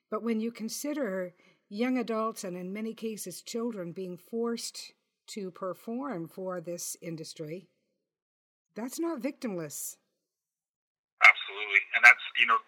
But 0.09 0.24
when 0.24 0.41
you 0.41 0.51
consider 0.51 1.36
young 1.69 1.99
adults 1.99 2.43
and 2.43 2.57
in 2.57 2.74
many 2.74 2.95
cases 2.95 3.43
children 3.43 3.91
being 3.91 4.17
forced 4.17 4.93
to 5.36 5.51
perform 5.51 6.27
for 6.27 6.59
this 6.59 6.97
industry, 7.01 7.69
that's 8.75 8.99
not 8.99 9.21
victimless. 9.21 9.97
Absolutely. 11.21 11.82
And 11.95 12.01
that's, 12.03 12.25
you 12.39 12.47
know, 12.47 12.59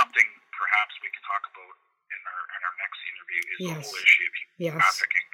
something 0.00 0.26
perhaps 0.50 0.92
we 1.00 1.08
can 1.12 1.22
talk 1.24 1.44
about 1.52 1.74
in 2.12 2.20
our, 2.26 2.42
in 2.56 2.60
our 2.66 2.76
next 2.82 3.00
interview 3.06 3.42
is 3.42 3.58
yes. 3.58 3.68
the 3.68 3.82
whole 3.86 3.98
issue 4.02 4.26
of 4.26 4.34
yes. 4.58 4.74
trafficking. 4.76 5.26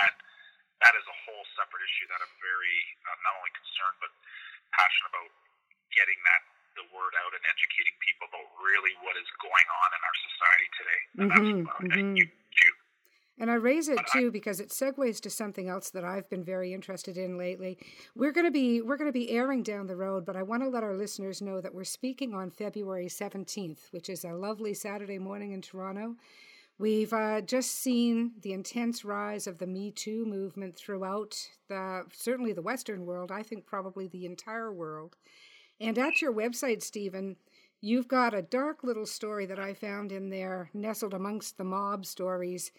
That, 0.00 0.14
that 0.82 0.94
is 0.98 1.06
a 1.06 1.16
whole 1.28 1.44
separate 1.54 1.82
issue 1.84 2.06
that 2.10 2.18
I'm 2.18 2.34
very 2.42 2.78
uh, 3.06 3.18
not 3.22 3.38
only 3.38 3.52
concerned 3.54 3.98
but 4.02 4.12
passionate 4.74 5.14
about 5.14 5.30
getting 5.94 6.18
that 6.26 6.42
the 6.74 6.86
word 6.90 7.14
out 7.22 7.30
and 7.30 7.44
educating 7.46 7.94
people 8.02 8.26
about 8.26 8.50
really 8.58 8.90
what 9.06 9.14
is 9.14 9.30
going 9.38 9.68
on 9.78 9.88
in 9.94 10.00
our 10.02 10.16
society 10.26 10.68
today. 10.74 11.00
And 11.14 11.26
mm-hmm, 11.30 11.58
that's 11.62 11.78
uh, 11.78 12.02
mm-hmm. 12.02 12.18
huge 12.18 12.83
and 13.38 13.50
I 13.50 13.54
raise 13.54 13.88
it 13.88 13.98
too 14.12 14.30
because 14.30 14.60
it 14.60 14.68
segues 14.68 15.20
to 15.20 15.30
something 15.30 15.68
else 15.68 15.90
that 15.90 16.04
I've 16.04 16.28
been 16.30 16.44
very 16.44 16.72
interested 16.72 17.16
in 17.16 17.36
lately. 17.36 17.78
We're 18.14 18.32
going 18.32 18.46
to 18.46 18.52
be 18.52 18.80
we're 18.80 18.96
going 18.96 19.08
to 19.08 19.12
be 19.12 19.30
airing 19.30 19.62
down 19.62 19.86
the 19.86 19.96
road, 19.96 20.24
but 20.24 20.36
I 20.36 20.42
want 20.42 20.62
to 20.62 20.68
let 20.68 20.84
our 20.84 20.94
listeners 20.94 21.42
know 21.42 21.60
that 21.60 21.74
we're 21.74 21.84
speaking 21.84 22.34
on 22.34 22.50
February 22.50 23.06
17th, 23.06 23.90
which 23.90 24.08
is 24.08 24.24
a 24.24 24.32
lovely 24.32 24.74
Saturday 24.74 25.18
morning 25.18 25.52
in 25.52 25.62
Toronto. 25.62 26.16
We've 26.78 27.12
uh, 27.12 27.40
just 27.40 27.70
seen 27.70 28.32
the 28.42 28.52
intense 28.52 29.04
rise 29.04 29.46
of 29.46 29.58
the 29.58 29.66
Me 29.66 29.92
Too 29.92 30.24
movement 30.26 30.76
throughout 30.76 31.36
the 31.68 32.04
certainly 32.12 32.52
the 32.52 32.62
Western 32.62 33.06
world. 33.06 33.30
I 33.30 33.42
think 33.42 33.66
probably 33.66 34.08
the 34.08 34.26
entire 34.26 34.72
world. 34.72 35.16
And 35.80 35.98
at 35.98 36.22
your 36.22 36.32
website, 36.32 36.82
Stephen, 36.82 37.36
you've 37.80 38.08
got 38.08 38.32
a 38.34 38.42
dark 38.42 38.84
little 38.84 39.06
story 39.06 39.46
that 39.46 39.58
I 39.58 39.74
found 39.74 40.12
in 40.12 40.30
there, 40.30 40.70
nestled 40.72 41.14
amongst 41.14 41.58
the 41.58 41.64
mob 41.64 42.06
stories, 42.06 42.72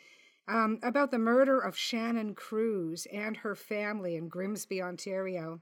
um, 0.48 0.80
about 0.84 1.12
the 1.12 1.18
murder 1.18 1.60
of 1.60 1.78
Shannon 1.78 2.36
Cruz 2.36 3.08
and 3.12 3.38
her 3.38 3.56
family 3.56 4.16
in 4.16 4.28
Grimsby, 4.28 4.82
Ontario. 4.82 5.62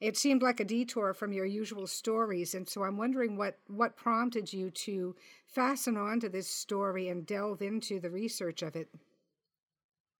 It 0.00 0.16
seemed 0.16 0.40
like 0.40 0.60
a 0.60 0.64
detour 0.64 1.12
from 1.12 1.32
your 1.32 1.44
usual 1.44 1.86
stories, 1.86 2.54
and 2.54 2.64
so 2.66 2.84
I'm 2.84 2.96
wondering 2.96 3.36
what, 3.36 3.58
what 3.68 4.00
prompted 4.00 4.50
you 4.52 4.70
to 4.88 5.14
fasten 5.44 5.96
on 5.98 6.20
to 6.20 6.28
this 6.30 6.48
story 6.48 7.08
and 7.08 7.26
delve 7.26 7.60
into 7.60 8.00
the 8.00 8.08
research 8.08 8.62
of 8.62 8.76
it. 8.76 8.88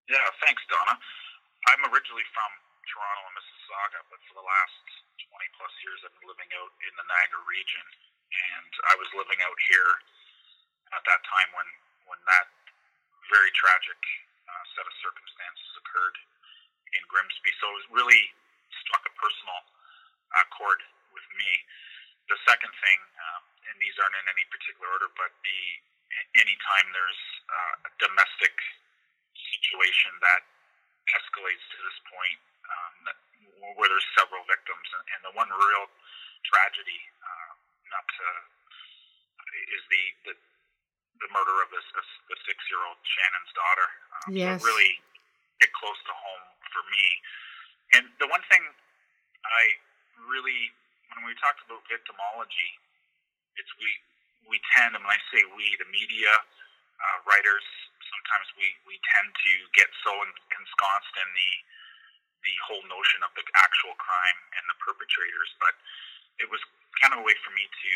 Yeah, 0.05 0.21
thanks, 0.45 0.61
Donna. 0.69 0.99
I'm 1.71 1.81
originally 1.89 2.27
from 2.29 2.51
Toronto 2.93 3.21
and 3.25 3.35
Mississauga, 3.41 3.99
but 4.11 4.21
for 4.29 4.35
the 4.37 4.45
last 4.45 4.85
20 5.33 5.57
plus 5.57 5.73
years 5.81 5.99
I've 6.05 6.13
been 6.19 6.29
living 6.29 6.51
out 6.61 6.71
in 6.85 6.93
the 6.99 7.05
Niagara 7.07 7.43
region. 7.49 7.85
And 8.31 8.71
I 8.91 8.95
was 9.01 9.09
living 9.17 9.41
out 9.41 9.59
here 9.71 9.91
at 10.93 11.03
that 11.09 11.21
time 11.25 11.49
when, 11.57 11.69
when 12.05 12.21
that 12.29 12.47
very 13.31 13.51
tragic 13.55 13.99
uh, 14.45 14.63
set 14.75 14.85
of 14.85 14.93
circumstances 14.99 15.69
occurred 15.79 16.17
in 16.93 17.01
Grimsby. 17.07 17.51
So 17.63 17.67
it 17.79 17.87
really 17.95 18.23
struck 18.83 19.03
a 19.07 19.13
personal 19.15 19.59
uh, 20.35 20.45
chord 20.51 20.83
with 21.15 21.25
me. 21.39 21.49
The 22.27 22.37
second 22.47 22.71
thing, 22.71 22.99
um, 23.01 23.43
and 23.71 23.75
these 23.79 23.95
aren't 24.03 24.15
in 24.19 24.27
any 24.27 24.45
particular 24.51 24.87
order, 24.91 25.09
but 25.15 25.31
the 25.43 25.61
anytime 26.43 26.87
there's 26.91 27.23
uh, 27.47 27.87
a 27.87 27.91
domestic 28.03 28.55
situation 29.35 30.11
that 30.19 30.43
escalates 31.15 31.63
to 31.71 31.77
this 31.87 31.99
point, 32.07 32.39
um, 32.67 32.93
that, 33.07 33.17
where 33.79 33.87
there's 33.87 34.09
several 34.15 34.43
victims, 34.47 34.87
and, 34.95 35.05
and 35.15 35.21
the 35.27 35.33
one 35.35 35.47
real 35.47 35.87
tragedy, 36.47 36.99
uh, 37.23 37.51
not 37.91 38.05
to, 38.07 38.27
is 39.75 39.83
the, 39.91 40.03
the 40.31 40.33
the 41.21 41.29
murder 41.31 41.55
of 41.61 41.69
this, 41.69 41.85
this 41.93 42.09
the 42.29 42.37
six 42.49 42.57
year 42.67 42.81
old 42.85 42.99
Shannon's 43.05 43.51
daughter. 43.53 43.87
Um, 44.11 44.29
yes. 44.33 44.57
So 44.61 44.67
really 44.67 44.93
hit 45.61 45.71
close 45.77 45.97
to 46.09 46.13
home 46.13 46.45
for 46.73 46.83
me. 46.89 47.05
And 47.97 48.03
the 48.17 48.27
one 48.27 48.41
thing 48.49 48.63
I 49.45 49.63
really, 50.25 50.73
when 51.13 51.27
we 51.29 51.37
talked 51.37 51.61
about 51.65 51.85
victimology, 51.85 52.69
it's 53.59 53.71
we 53.77 53.89
we 54.49 54.57
tend, 54.73 54.97
and 54.97 55.03
when 55.05 55.13
I 55.13 55.21
say 55.29 55.45
we, 55.53 55.77
the 55.77 55.87
media, 55.93 56.33
uh, 56.33 57.17
writers, 57.29 57.63
sometimes 58.09 58.47
we, 58.57 58.73
we 58.89 58.97
tend 59.15 59.29
to 59.29 59.53
get 59.77 59.87
so 60.01 60.11
ensconced 60.17 61.13
in 61.21 61.29
the 61.37 61.51
the 62.41 62.55
whole 62.65 62.81
notion 62.89 63.21
of 63.21 63.29
the 63.37 63.45
actual 63.61 63.93
crime 64.01 64.39
and 64.57 64.65
the 64.65 64.77
perpetrators, 64.81 65.49
but 65.61 65.77
it 66.41 66.49
was 66.49 66.57
kind 66.97 67.13
of 67.13 67.21
a 67.21 67.25
way 67.25 67.37
for 67.45 67.53
me 67.53 67.69
to, 67.69 67.91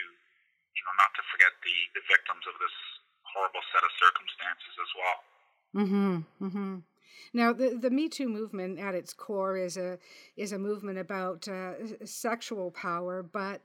you 0.77 0.83
know, 0.85 0.93
not 1.01 1.09
to 1.17 1.25
forget 1.33 1.49
the, 1.65 1.73
the 1.97 2.03
victims 2.05 2.45
of 2.45 2.53
this 2.61 2.77
horrible 3.35 3.65
set 3.71 3.83
of 3.83 3.91
circumstances 3.99 4.73
as 4.79 4.91
well. 4.95 5.17
Mm-hmm. 5.75 6.45
Mm-hmm. 6.45 6.75
Now, 7.33 7.53
the 7.53 7.77
the 7.79 7.89
Me 7.89 8.07
Too 8.07 8.29
movement 8.29 8.79
at 8.79 8.95
its 8.95 9.13
core 9.13 9.57
is 9.57 9.77
a 9.77 9.99
is 10.37 10.51
a 10.51 10.59
movement 10.59 10.97
about 10.97 11.47
uh, 11.47 12.05
sexual 12.05 12.71
power, 12.71 13.21
but 13.23 13.61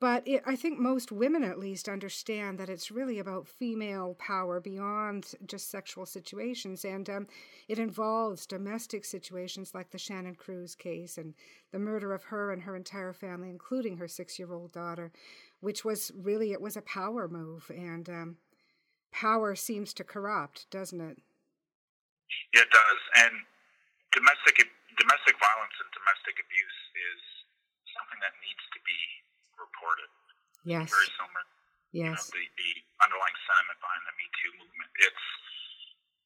but 0.00 0.26
it, 0.28 0.42
I 0.46 0.54
think 0.54 0.78
most 0.78 1.10
women, 1.10 1.42
at 1.42 1.58
least, 1.58 1.88
understand 1.88 2.58
that 2.58 2.68
it's 2.68 2.90
really 2.90 3.18
about 3.18 3.48
female 3.48 4.14
power 4.14 4.60
beyond 4.60 5.34
just 5.44 5.70
sexual 5.70 6.06
situations. 6.06 6.84
And 6.84 7.10
um, 7.10 7.26
it 7.66 7.80
involves 7.80 8.46
domestic 8.46 9.04
situations 9.04 9.74
like 9.74 9.90
the 9.90 9.98
Shannon 9.98 10.36
Cruz 10.36 10.76
case 10.76 11.18
and 11.18 11.34
the 11.72 11.80
murder 11.80 12.12
of 12.14 12.24
her 12.24 12.52
and 12.52 12.62
her 12.62 12.76
entire 12.76 13.12
family, 13.12 13.50
including 13.50 13.96
her 13.96 14.06
six 14.06 14.38
year 14.38 14.52
old 14.52 14.72
daughter, 14.72 15.10
which 15.60 15.84
was 15.84 16.12
really, 16.16 16.52
it 16.52 16.60
was 16.60 16.76
a 16.76 16.82
power 16.82 17.26
move. 17.26 17.68
And 17.74 18.08
um, 18.08 18.36
power 19.12 19.54
seems 19.54 19.92
to 19.94 20.04
corrupt, 20.04 20.70
doesn't 20.70 21.00
it? 21.00 21.18
Yeah, 22.52 22.64
it 22.64 22.72
does. 22.72 23.00
And 23.24 23.34
domestic, 24.12 24.60
domestic 24.96 25.36
violence 25.40 25.76
and 25.80 25.88
domestic 25.96 26.36
abuse 26.40 26.80
is 26.96 27.20
something 27.96 28.20
that 28.20 28.36
needs 28.44 28.64
to 28.74 28.80
be 28.84 29.00
reported. 29.56 30.10
Yes. 30.64 30.92
Very 30.92 31.10
similar. 31.16 31.44
Yes. 31.92 32.04
You 32.04 32.12
know, 32.12 32.28
the, 32.36 32.44
the 32.60 32.70
underlying 33.00 33.38
sentiment 33.48 33.78
behind 33.80 34.02
the 34.04 34.14
Me 34.20 34.26
Too 34.44 34.52
movement. 34.60 34.90
It's 35.00 35.26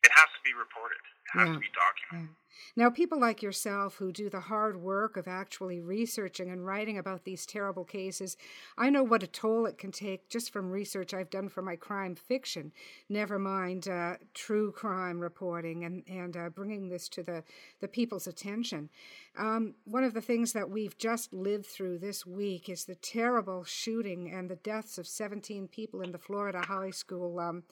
it 0.04 0.10
has 0.14 0.28
to 0.36 0.40
be 0.44 0.52
reported. 0.54 0.98
It 1.34 1.38
has 1.38 1.48
Yeah. 1.48 1.54
to 1.54 1.60
be 1.60 1.70
documented. 1.74 2.30
Yeah. 2.30 2.36
Now, 2.76 2.90
people 2.90 3.18
like 3.18 3.42
yourself 3.42 3.96
who 3.96 4.12
do 4.12 4.28
the 4.30 4.40
hard 4.40 4.76
work 4.76 5.16
of 5.16 5.26
actually 5.26 5.80
researching 5.80 6.50
and 6.50 6.64
writing 6.64 6.96
about 6.98 7.24
these 7.24 7.44
terrible 7.46 7.84
cases, 7.84 8.36
I 8.78 8.88
know 8.90 9.02
what 9.02 9.22
a 9.22 9.26
toll 9.26 9.66
it 9.66 9.78
can 9.78 9.90
take 9.90 10.28
just 10.28 10.52
from 10.52 10.70
research 10.70 11.12
I've 11.12 11.30
done 11.30 11.48
for 11.48 11.62
my 11.62 11.76
crime 11.76 12.14
fiction, 12.14 12.72
never 13.08 13.38
mind 13.38 13.88
uh, 13.88 14.16
true 14.34 14.70
crime 14.70 15.18
reporting 15.18 15.84
and, 15.84 16.02
and 16.06 16.36
uh, 16.36 16.50
bringing 16.50 16.88
this 16.88 17.08
to 17.10 17.22
the, 17.22 17.42
the 17.80 17.88
people's 17.88 18.26
attention. 18.26 18.90
Um, 19.36 19.74
one 19.84 20.04
of 20.04 20.12
the 20.14 20.20
things 20.20 20.52
that 20.52 20.70
we've 20.70 20.96
just 20.98 21.32
lived 21.32 21.66
through 21.66 21.98
this 21.98 22.26
week 22.26 22.68
is 22.68 22.84
the 22.84 22.94
terrible 22.96 23.64
shooting 23.64 24.30
and 24.30 24.48
the 24.48 24.56
deaths 24.56 24.98
of 24.98 25.06
17 25.06 25.68
people 25.68 26.02
in 26.02 26.12
the 26.12 26.18
Florida 26.18 26.60
high 26.60 26.90
school. 26.90 27.38
Um, 27.40 27.64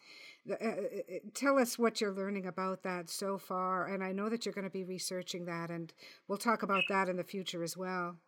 uh, 0.51 0.67
uh, 0.67 1.19
tell 1.35 1.59
us 1.59 1.79
what 1.79 2.01
you're 2.01 2.13
learning 2.13 2.47
about 2.47 2.83
that 2.83 3.09
so 3.09 3.39
far, 3.39 3.87
and 3.87 4.03
I 4.03 4.13
know 4.13 4.29
that 4.29 4.45
you're 4.45 4.57
going 4.57 4.69
to 4.69 4.73
be 4.73 4.85
researching 4.85 5.47
that, 5.47 5.71
and 5.71 5.93
we'll 6.27 6.41
talk 6.41 6.63
about 6.63 6.85
that 6.89 7.09
in 7.09 7.17
the 7.17 7.25
future 7.25 7.63
as 7.63 7.77
well. 7.77 8.19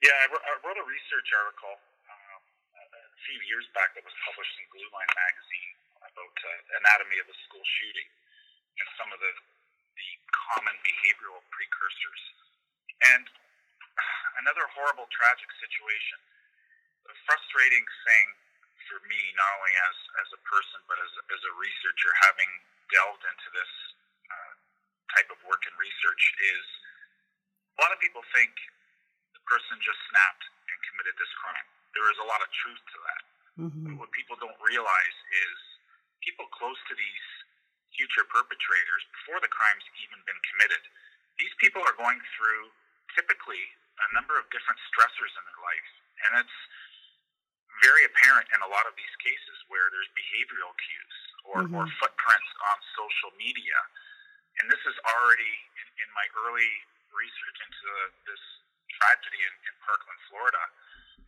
Yeah, 0.00 0.16
I, 0.16 0.26
wr- 0.32 0.44
I 0.44 0.52
wrote 0.64 0.80
a 0.80 0.86
research 0.88 1.28
article 1.36 1.76
um, 2.08 2.42
a 2.88 3.20
few 3.28 3.38
years 3.48 3.68
back 3.76 3.92
that 3.96 4.04
was 4.04 4.16
published 4.24 4.54
in 4.60 4.64
Blue 4.72 4.90
Line 4.92 5.12
magazine 5.12 5.74
about 6.00 6.36
uh, 6.40 6.80
anatomy 6.80 7.20
of 7.20 7.28
a 7.28 7.36
school 7.48 7.64
shooting 7.80 8.08
and 8.80 8.86
some 8.96 9.12
of 9.12 9.20
the 9.20 9.32
the 10.00 10.10
common 10.32 10.72
behavioral 10.80 11.44
precursors. 11.52 12.22
And 13.04 13.24
another 14.40 14.64
horrible, 14.72 15.04
tragic 15.12 15.50
situation. 15.60 16.18
The 17.04 17.16
frustrating 17.28 17.84
thing 17.84 18.26
for 18.88 19.00
me, 19.08 19.20
not 19.36 19.50
only 19.60 19.74
as 19.90 19.96
as 20.24 20.28
a 20.36 20.40
person 20.46 20.80
but 20.88 20.98
as 21.00 21.12
as 21.32 21.42
a 21.44 21.52
researcher, 21.58 22.10
having 22.24 22.50
delved 22.88 23.22
into 23.24 23.48
this 23.54 23.72
uh, 24.30 24.52
type 25.16 25.28
of 25.32 25.38
work 25.46 25.62
and 25.66 25.74
research, 25.76 26.22
is 26.56 26.64
a 27.76 27.84
lot 27.84 27.92
of 27.92 27.98
people 28.00 28.24
think 28.32 28.52
the 29.32 29.42
person 29.44 29.76
just 29.80 30.00
snapped 30.12 30.44
and 30.68 30.76
committed 30.90 31.14
this 31.16 31.32
crime. 31.40 31.66
There 31.96 32.08
is 32.10 32.18
a 32.22 32.26
lot 32.26 32.40
of 32.40 32.48
truth 32.64 32.82
to 32.82 32.98
that. 33.02 33.22
Mm-hmm. 33.66 33.98
What 33.98 34.10
people 34.14 34.38
don't 34.38 34.56
realize 34.62 35.18
is 35.34 35.56
people 36.22 36.46
close 36.54 36.78
to 36.88 36.94
these 36.94 37.26
future 38.00 38.24
perpetrators, 38.30 39.02
before 39.20 39.42
the 39.42 39.50
crime's 39.50 39.84
even 40.06 40.24
been 40.24 40.40
committed, 40.54 40.82
these 41.36 41.52
people 41.60 41.82
are 41.84 41.96
going 41.98 42.16
through 42.38 42.72
typically 43.12 43.60
a 44.00 44.08
number 44.16 44.38
of 44.40 44.48
different 44.48 44.80
stressors 44.88 45.32
in 45.36 45.42
their 45.44 45.60
life. 45.60 45.90
And 46.24 46.30
it's 46.40 46.58
very 47.80 48.04
apparent 48.04 48.46
in 48.52 48.60
a 48.60 48.70
lot 48.70 48.84
of 48.86 48.94
these 48.96 49.14
cases 49.24 49.56
where 49.72 49.88
there's 49.92 50.10
behavioral 50.16 50.72
cues 50.76 51.18
or, 51.48 51.58
or 51.72 51.84
Mhm. 51.88 51.98
footprints 51.98 52.50
on 52.72 52.76
social 52.96 53.32
media. 53.40 53.78
And 54.60 54.70
this 54.70 54.80
is 54.84 54.96
already 55.16 55.52
in, 55.80 55.86
in 56.04 56.08
my 56.12 56.26
early 56.44 56.68
research 57.12 57.58
into 57.64 57.88
this 58.28 58.42
tragedy 59.00 59.40
in, 59.40 59.54
in 59.68 59.74
Parkland, 59.80 60.20
Florida. 60.28 60.62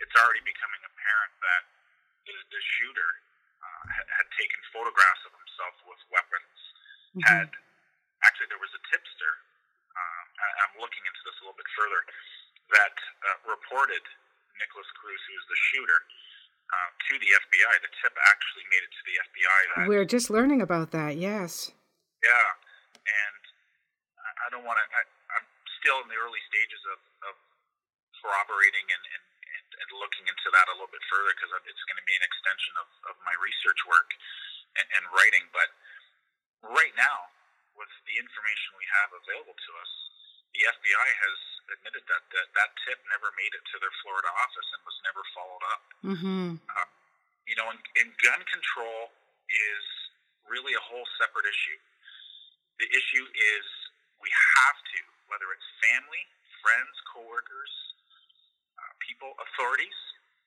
It's 0.01 0.15
already 0.21 0.41
becoming 0.45 0.83
apparent 0.85 1.33
that 1.41 1.63
the, 2.29 2.35
the 2.53 2.61
shooter 2.79 3.11
uh, 3.63 3.85
had, 3.97 4.07
had 4.21 4.29
taken 4.37 4.61
photographs 4.75 5.23
of 5.25 5.33
himself 5.33 5.75
with 5.89 6.01
weapons. 6.13 6.59
Mm-hmm. 7.17 7.25
Had 7.29 7.49
actually 8.29 8.49
there 8.53 8.61
was 8.63 8.73
a 8.77 8.83
tipster. 8.93 9.33
Um, 9.97 10.25
I, 10.41 10.49
I'm 10.69 10.75
looking 10.81 11.05
into 11.07 11.23
this 11.25 11.37
a 11.41 11.43
little 11.49 11.57
bit 11.59 11.71
further. 11.77 12.01
That 12.73 12.97
uh, 13.29 13.39
reported 13.53 14.05
Nikolas 14.61 14.91
Cruz, 15.01 15.21
who's 15.29 15.47
the 15.49 15.59
shooter, 15.73 16.01
uh, 16.73 16.91
to 17.09 17.13
the 17.21 17.31
FBI. 17.31 17.75
The 17.85 17.93
tip 18.01 18.15
actually 18.33 18.67
made 18.73 18.83
it 18.83 18.93
to 18.93 19.03
the 19.05 19.17
FBI. 19.21 19.59
That 19.77 19.85
We're 19.89 20.09
just 20.09 20.33
learning 20.33 20.61
about 20.65 20.91
that, 20.97 21.17
yes. 21.21 21.71
yeah, 22.25 22.49
and 23.05 23.43
I- 24.19 24.37
I 24.43 24.47
don't 24.51 24.65
want 24.65 24.81
to. 24.81 24.87
I'm 25.37 25.47
still 25.85 26.01
in 26.03 26.09
the 26.09 26.19
early 26.19 26.41
stages 26.49 26.83
of, 26.93 26.99
of 27.31 27.35
corroborating 28.23 28.87
and, 28.87 29.03
and, 29.19 29.25
and, 29.59 29.67
and 29.83 29.89
looking 29.99 30.25
into 30.31 30.49
that 30.55 30.67
a 30.71 30.75
little 30.79 30.91
bit 30.95 31.03
further 31.11 31.35
because 31.35 31.51
it's 31.67 31.85
going 31.91 31.99
to 31.99 32.07
be 32.07 32.15
an 32.17 32.25
extension 32.25 32.75
of, 32.79 32.89
of 33.11 33.15
my 33.27 33.35
research 33.43 33.81
work 33.91 34.09
and, 34.79 34.87
and 34.99 35.05
writing. 35.11 35.43
But 35.51 35.69
right 36.71 36.95
now, 36.95 37.29
with 37.75 37.91
the 38.07 38.15
information 38.21 38.69
we 38.79 38.87
have 39.03 39.11
available 39.17 39.57
to 39.59 39.71
us, 39.83 39.93
the 40.55 40.63
FBI 40.71 41.09
has 41.27 41.37
admitted 41.75 42.05
that 42.07 42.23
that, 42.33 42.49
that 42.55 42.71
tip 42.85 43.01
never 43.09 43.33
made 43.35 43.53
it 43.57 43.65
to 43.73 43.77
their 43.81 43.93
Florida 44.05 44.29
office 44.29 44.69
and 44.77 44.81
was 44.85 44.99
never 45.07 45.23
followed 45.33 45.65
up 45.73 45.83
Mm-hmm. 46.03 46.49
you 47.47 47.55
know, 47.55 47.69
and, 47.71 47.79
and 48.03 48.11
gun 48.19 48.41
control 48.51 49.11
is 49.49 49.85
really 50.51 50.75
a 50.75 50.83
whole 50.83 51.07
separate 51.23 51.47
issue. 51.47 51.79
The 52.83 52.89
issue 52.91 53.23
is 53.23 53.65
we 54.19 54.27
have 54.59 54.79
to, 54.83 54.99
whether 55.31 55.47
it's 55.55 55.69
family, 55.79 56.27
friends, 56.59 56.91
coworkers, 57.15 57.71
uh, 58.75 58.93
people, 58.99 59.31
authorities, 59.39 59.95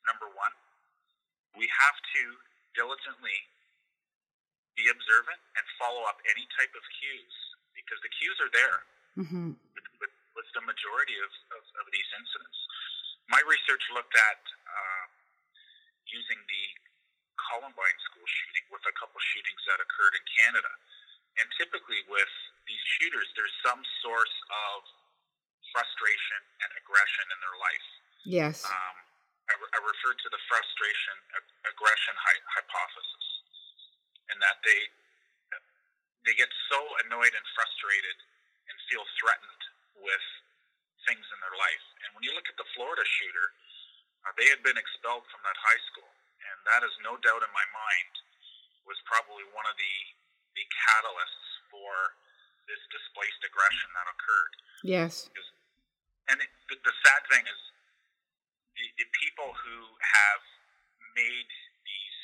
number 0.04 0.28
one, 0.36 0.52
we 1.56 1.72
have 1.72 1.98
to 2.20 2.24
diligently 2.76 3.38
be 4.76 4.92
observant 4.92 5.40
and 5.56 5.64
follow 5.80 6.04
up 6.04 6.20
any 6.28 6.44
type 6.60 6.76
of 6.76 6.84
cues 7.00 7.36
because 7.80 8.00
the 8.04 8.12
cues 8.20 8.38
are 8.44 8.52
there 8.52 8.84
Mm-hmm. 9.16 9.56
With 10.36 10.48
the 10.54 10.64
majority 10.64 11.16
of, 11.24 11.32
of, 11.56 11.64
of 11.82 11.86
these 11.92 12.10
incidents. 12.16 12.60
My 13.32 13.42
research 13.50 13.82
looked 13.96 14.14
at 14.14 14.42
uh, 14.68 15.06
using 16.12 16.38
the 16.46 16.66
Columbine 17.52 18.00
school 18.12 18.28
shooting 18.28 18.66
with 18.72 18.84
a 18.88 18.94
couple 18.96 19.18
shootings 19.20 19.62
that 19.68 19.80
occurred 19.82 20.14
in 20.16 20.24
Canada. 20.40 20.72
And 21.36 21.48
typically, 21.60 22.00
with 22.08 22.32
these 22.64 22.84
shooters, 23.00 23.28
there's 23.36 23.52
some 23.66 23.82
source 24.00 24.36
of 24.72 24.88
frustration 25.76 26.42
and 26.64 26.70
aggression 26.80 27.26
in 27.36 27.40
their 27.44 27.58
life. 27.60 27.88
Yes. 28.24 28.64
Um, 28.64 28.96
I, 29.52 29.54
re- 29.60 29.74
I 29.76 29.80
referred 29.84 30.16
to 30.16 30.30
the 30.32 30.42
frustration 30.48 31.16
ag- 31.36 31.56
aggression 31.76 32.16
hy- 32.16 32.46
hypothesis, 32.56 33.28
and 34.32 34.38
that 34.40 34.64
they 34.64 34.80
they 36.26 36.34
get 36.34 36.50
so 36.74 36.82
annoyed 37.06 37.30
and 37.30 37.46
frustrated 37.54 38.18
and 38.66 38.76
feel 38.90 39.06
threatened 39.22 39.55
with 40.00 40.26
things 41.08 41.24
in 41.24 41.40
their 41.44 41.58
life. 41.58 41.86
And 42.06 42.10
when 42.18 42.24
you 42.26 42.34
look 42.34 42.50
at 42.50 42.58
the 42.58 42.68
Florida 42.74 43.06
shooter, 43.06 43.48
uh, 44.26 44.34
they 44.36 44.50
had 44.50 44.66
been 44.66 44.78
expelled 44.78 45.26
from 45.30 45.42
that 45.46 45.58
high 45.60 45.82
school, 45.94 46.10
and 46.10 46.58
that 46.66 46.82
is 46.82 46.94
no 47.06 47.16
doubt 47.22 47.46
in 47.46 47.52
my 47.54 47.68
mind 47.72 48.14
was 48.86 48.98
probably 49.06 49.46
one 49.54 49.66
of 49.66 49.78
the 49.78 49.96
the 50.56 50.66
catalysts 50.72 51.52
for 51.68 52.16
this 52.66 52.80
displaced 52.90 53.42
aggression 53.44 53.92
that 53.92 54.08
occurred. 54.08 54.54
Yes. 54.88 55.28
And 56.32 56.40
it, 56.42 56.50
the, 56.72 56.80
the 56.80 56.96
sad 57.06 57.22
thing 57.30 57.44
is, 57.46 57.62
the, 58.80 58.88
the 58.98 59.08
people 59.20 59.52
who 59.52 59.78
have 60.00 60.42
made 61.14 61.50
these 61.86 62.20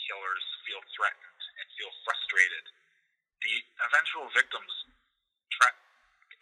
killers 0.00 0.44
feel 0.64 0.80
threatened 0.94 1.42
and 1.60 1.66
feel 1.76 1.92
frustrated, 2.06 2.64
the 3.42 3.54
eventual 3.90 4.30
victims, 4.32 4.72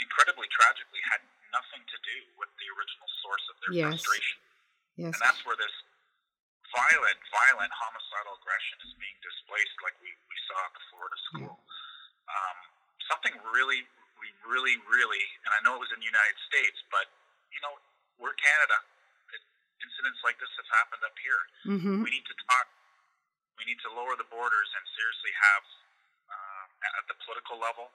incredibly 0.00 0.48
tragically, 0.52 1.00
had 1.08 1.22
nothing 1.54 1.82
to 1.88 1.98
do 2.04 2.16
with 2.36 2.50
the 2.60 2.68
original 2.76 3.08
source 3.24 3.44
of 3.48 3.56
their 3.64 3.72
Yes. 3.72 4.02
frustration. 4.02 4.38
Yes. 4.96 5.12
And 5.16 5.20
that's 5.24 5.40
where 5.44 5.56
this 5.56 5.72
violent, 6.72 7.18
violent 7.32 7.72
homicidal 7.72 8.36
aggression 8.42 8.76
is 8.84 8.92
being 9.00 9.16
displaced, 9.22 9.76
like 9.84 9.96
we, 10.02 10.10
we 10.12 10.36
saw 10.50 10.58
at 10.66 10.72
the 10.76 10.84
Florida 10.92 11.18
school. 11.32 11.54
Um, 12.26 12.56
something 13.08 13.32
really, 13.54 13.86
we 14.20 14.28
really, 14.44 14.76
really, 14.90 15.22
and 15.46 15.50
I 15.56 15.60
know 15.64 15.78
it 15.78 15.82
was 15.84 15.92
in 15.94 16.00
the 16.02 16.10
United 16.10 16.36
States, 16.50 16.76
but 16.90 17.06
you 17.54 17.60
know, 17.64 17.72
we're 18.20 18.34
Canada. 18.36 18.76
It, 19.32 19.40
incidents 19.80 20.20
like 20.26 20.36
this 20.42 20.50
have 20.60 20.68
happened 20.76 21.02
up 21.06 21.16
here. 21.22 21.42
Mm-hmm. 21.72 21.96
We 22.04 22.10
need 22.12 22.26
to 22.28 22.36
talk. 22.50 22.66
We 23.56 23.64
need 23.64 23.80
to 23.88 23.90
lower 23.96 24.12
the 24.20 24.28
borders 24.28 24.68
and 24.76 24.84
seriously 24.92 25.32
have, 25.32 25.64
um, 26.28 26.66
at 27.00 27.04
the 27.08 27.16
political 27.24 27.56
level, 27.56 27.88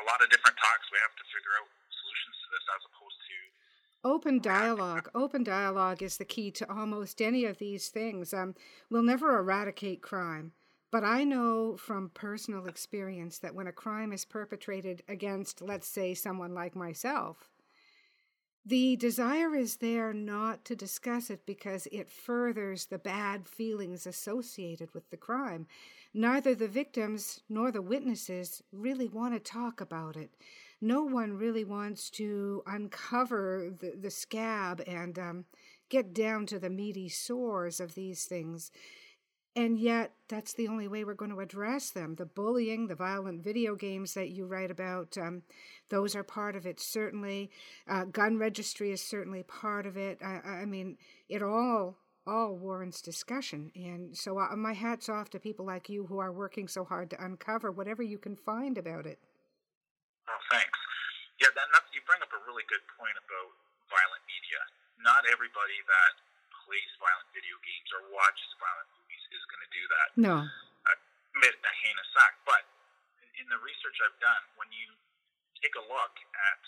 a 0.00 0.04
lot 0.06 0.18
of 0.22 0.28
different 0.30 0.56
talks. 0.58 0.86
We 0.90 0.98
have 1.02 1.14
to 1.14 1.26
figure 1.30 1.54
out 1.58 1.68
solutions 1.92 2.36
to 2.42 2.46
this 2.50 2.64
as 2.74 2.82
opposed 2.90 3.18
to 3.18 3.36
Open 4.04 4.38
dialogue. 4.38 5.08
Open 5.14 5.42
dialogue 5.42 6.02
is 6.02 6.18
the 6.18 6.26
key 6.26 6.50
to 6.50 6.70
almost 6.70 7.22
any 7.22 7.46
of 7.46 7.56
these 7.56 7.88
things. 7.88 8.34
Um, 8.34 8.54
we'll 8.90 9.02
never 9.02 9.38
eradicate 9.38 10.02
crime, 10.02 10.52
but 10.90 11.04
I 11.04 11.24
know 11.24 11.78
from 11.78 12.10
personal 12.12 12.66
experience 12.66 13.38
that 13.38 13.54
when 13.54 13.66
a 13.66 13.72
crime 13.72 14.12
is 14.12 14.26
perpetrated 14.26 15.02
against, 15.08 15.62
let's 15.62 15.88
say, 15.88 16.12
someone 16.12 16.52
like 16.52 16.76
myself, 16.76 17.48
the 18.66 18.96
desire 18.96 19.54
is 19.54 19.76
there 19.76 20.12
not 20.12 20.64
to 20.64 20.76
discuss 20.76 21.30
it 21.30 21.44
because 21.46 21.86
it 21.92 22.08
furthers 22.08 22.86
the 22.86 22.98
bad 22.98 23.48
feelings 23.48 24.06
associated 24.06 24.92
with 24.94 25.10
the 25.10 25.16
crime. 25.16 25.66
Neither 26.14 26.54
the 26.54 26.68
victims 26.68 27.40
nor 27.48 27.70
the 27.70 27.82
witnesses 27.82 28.62
really 28.72 29.08
want 29.08 29.34
to 29.34 29.40
talk 29.40 29.80
about 29.80 30.16
it 30.16 30.30
no 30.84 31.02
one 31.02 31.38
really 31.38 31.64
wants 31.64 32.10
to 32.10 32.62
uncover 32.66 33.72
the, 33.80 33.94
the 33.98 34.10
scab 34.10 34.82
and 34.86 35.18
um, 35.18 35.44
get 35.88 36.12
down 36.12 36.44
to 36.46 36.58
the 36.58 36.68
meaty 36.68 37.08
sores 37.08 37.80
of 37.80 37.94
these 37.94 38.26
things. 38.26 38.70
And 39.56 39.78
yet, 39.78 40.14
that's 40.28 40.52
the 40.54 40.66
only 40.66 40.88
way 40.88 41.04
we're 41.04 41.14
going 41.14 41.30
to 41.30 41.38
address 41.38 41.90
them. 41.90 42.16
The 42.16 42.26
bullying, 42.26 42.88
the 42.88 42.96
violent 42.96 43.44
video 43.44 43.76
games 43.76 44.14
that 44.14 44.30
you 44.30 44.46
write 44.46 44.70
about, 44.70 45.16
um, 45.16 45.42
those 45.90 46.16
are 46.16 46.24
part 46.24 46.56
of 46.56 46.66
it, 46.66 46.80
certainly. 46.80 47.50
Uh, 47.88 48.04
gun 48.04 48.36
registry 48.36 48.90
is 48.90 49.00
certainly 49.00 49.44
part 49.44 49.86
of 49.86 49.96
it. 49.96 50.18
I, 50.24 50.62
I 50.62 50.64
mean, 50.64 50.98
it 51.28 51.42
all 51.42 51.98
all 52.26 52.56
warrants 52.56 53.04
discussion. 53.04 53.70
And 53.76 54.16
so 54.16 54.40
uh, 54.40 54.56
my 54.56 54.72
hat's 54.72 55.08
off 55.08 55.28
to 55.36 55.38
people 55.38 55.66
like 55.68 55.92
you 55.92 56.06
who 56.08 56.18
are 56.18 56.32
working 56.32 56.68
so 56.68 56.84
hard 56.84 57.10
to 57.10 57.20
uncover 57.22 57.70
whatever 57.70 58.02
you 58.02 58.16
can 58.16 58.34
find 58.34 58.78
about 58.78 59.04
it. 59.04 59.20
Oh, 60.24 60.40
thanks. 60.48 60.78
Yeah, 61.36 61.52
that, 61.52 61.68
you 61.92 62.00
bring 62.08 62.24
up 62.24 62.32
a 62.32 62.40
really 62.48 62.64
good 62.72 62.80
point 62.96 63.12
about 63.20 63.50
violent 63.92 64.24
media. 64.24 64.60
Not 65.04 65.28
everybody 65.28 65.76
that 65.84 66.12
plays 66.64 66.90
violent 66.96 67.28
video 67.36 67.60
games 67.60 67.92
or 67.92 68.08
watches 68.08 68.50
violent 68.56 68.88
is 69.34 69.44
going 69.50 69.64
to 69.66 69.72
do 69.74 69.84
that. 69.90 70.08
No. 70.16 70.34
Uh, 70.46 70.98
commit 71.34 71.54
a 71.58 71.72
heinous 71.82 72.12
act. 72.22 72.38
But 72.46 72.62
in 73.36 73.46
the 73.50 73.58
research 73.60 73.98
I've 74.00 74.18
done, 74.22 74.42
when 74.56 74.70
you 74.70 74.88
take 75.58 75.74
a 75.74 75.84
look 75.84 76.14
at 76.14 76.62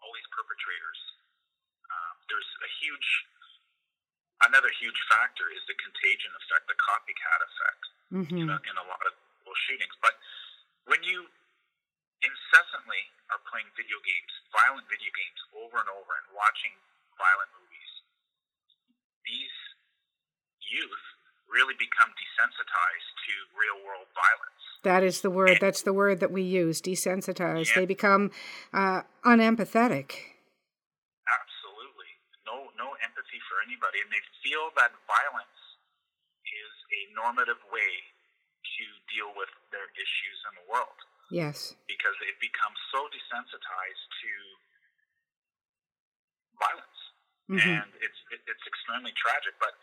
all 0.00 0.12
these 0.12 0.30
perpetrators, 0.30 1.00
uh, 1.88 2.12
there's 2.28 2.50
a 2.62 2.70
huge 2.84 3.08
another 4.48 4.72
huge 4.80 4.96
factor 5.12 5.52
is 5.52 5.60
the 5.68 5.76
contagion 5.76 6.32
effect, 6.32 6.64
the 6.64 6.78
copycat 6.80 7.40
effect 7.44 7.82
mm-hmm. 8.08 8.40
in, 8.40 8.48
a, 8.48 8.58
in 8.64 8.76
a 8.80 8.86
lot 8.88 9.04
of 9.04 9.12
shootings. 9.68 9.92
But 10.00 10.16
when 10.88 11.02
you 11.04 11.26
incessantly 12.22 13.02
are 13.32 13.42
playing 13.50 13.68
video 13.74 13.98
games, 14.00 14.32
violent 14.54 14.86
video 14.88 15.10
games 15.12 15.40
over 15.58 15.76
and 15.80 15.90
over 15.90 16.12
and 16.22 16.26
watching 16.32 16.72
violent 17.18 17.50
movies, 17.58 17.90
these 19.26 19.56
youth 20.70 21.06
really 21.52 21.74
become 21.74 22.10
desensitized 22.14 23.10
to 23.26 23.32
real 23.58 23.78
world 23.84 24.08
violence. 24.14 24.62
That 24.82 25.02
is 25.02 25.20
the 25.20 25.30
word. 25.30 25.58
And, 25.58 25.60
that's 25.60 25.82
the 25.82 25.92
word 25.92 26.20
that 26.20 26.30
we 26.30 26.42
use. 26.42 26.80
Desensitized. 26.80 27.74
Yeah. 27.74 27.82
They 27.82 27.86
become 27.86 28.30
uh, 28.72 29.02
unempathetic 29.26 30.30
Absolutely. 31.30 32.10
No, 32.42 32.74
no 32.74 32.98
empathy 32.98 33.38
for 33.46 33.62
anybody, 33.62 34.02
and 34.02 34.10
they 34.10 34.22
feel 34.42 34.74
that 34.74 34.90
violence 35.06 35.60
is 36.42 36.72
a 36.90 37.00
normative 37.14 37.60
way 37.70 37.92
to 38.62 38.84
deal 39.12 39.30
with 39.38 39.50
their 39.70 39.86
issues 39.94 40.38
in 40.50 40.52
the 40.58 40.66
world. 40.66 40.98
Yes. 41.30 41.78
Because 41.86 42.18
it 42.26 42.42
becomes 42.42 42.74
so 42.90 43.06
desensitized 43.14 44.06
to 44.24 44.32
violence. 46.58 47.00
Mm-hmm. 47.46 47.82
And 47.82 47.90
it's 48.02 48.20
it, 48.34 48.42
it's 48.50 48.66
extremely 48.66 49.14
tragic. 49.14 49.54
But 49.62 49.78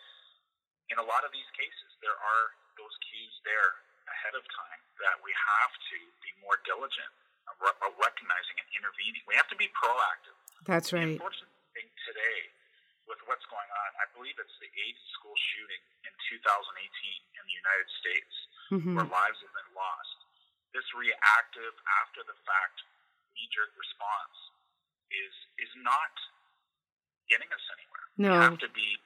in 0.91 0.97
a 0.97 1.05
lot 1.05 1.27
of 1.27 1.31
these 1.35 1.47
cases, 1.53 1.89
there 1.99 2.15
are 2.15 2.45
those 2.79 2.93
cues 3.09 3.35
there 3.43 3.71
ahead 4.07 4.35
of 4.39 4.43
time 4.53 4.81
that 5.03 5.19
we 5.21 5.31
have 5.35 5.73
to 5.91 5.97
be 6.23 6.31
more 6.39 6.57
diligent 6.63 7.11
about 7.47 7.95
recognizing 7.99 8.55
and 8.59 8.67
intervening. 8.75 9.19
We 9.27 9.35
have 9.35 9.49
to 9.51 9.59
be 9.59 9.67
proactive. 9.75 10.37
That's 10.67 10.91
right. 10.91 11.07
The 11.07 11.19
unfortunate 11.19 11.53
thing 11.75 11.87
today 12.07 12.39
with 13.07 13.19
what's 13.25 13.47
going 13.47 13.71
on. 13.71 13.89
I 14.03 14.05
believe 14.11 14.35
it's 14.35 14.57
the 14.59 14.67
eighth 14.67 15.03
school 15.15 15.35
shooting 15.55 15.83
in 16.03 16.13
2018 16.27 16.43
in 17.39 17.43
the 17.47 17.55
United 17.55 17.89
States 18.03 18.33
mm-hmm. 18.75 18.93
where 18.99 19.07
lives 19.07 19.39
have 19.39 19.53
been 19.55 19.71
lost. 19.73 20.17
This 20.75 20.85
reactive, 20.91 21.73
after 22.03 22.21
the 22.27 22.35
fact, 22.43 22.83
knee 23.31 23.47
jerk 23.55 23.71
response 23.79 24.37
is 25.09 25.31
is 25.63 25.71
not 25.79 26.13
getting 27.31 27.47
us 27.47 27.65
anywhere. 27.79 28.05
No. 28.19 28.31
We 28.35 28.39
have 28.43 28.61
to 28.67 28.71
be 28.75 28.99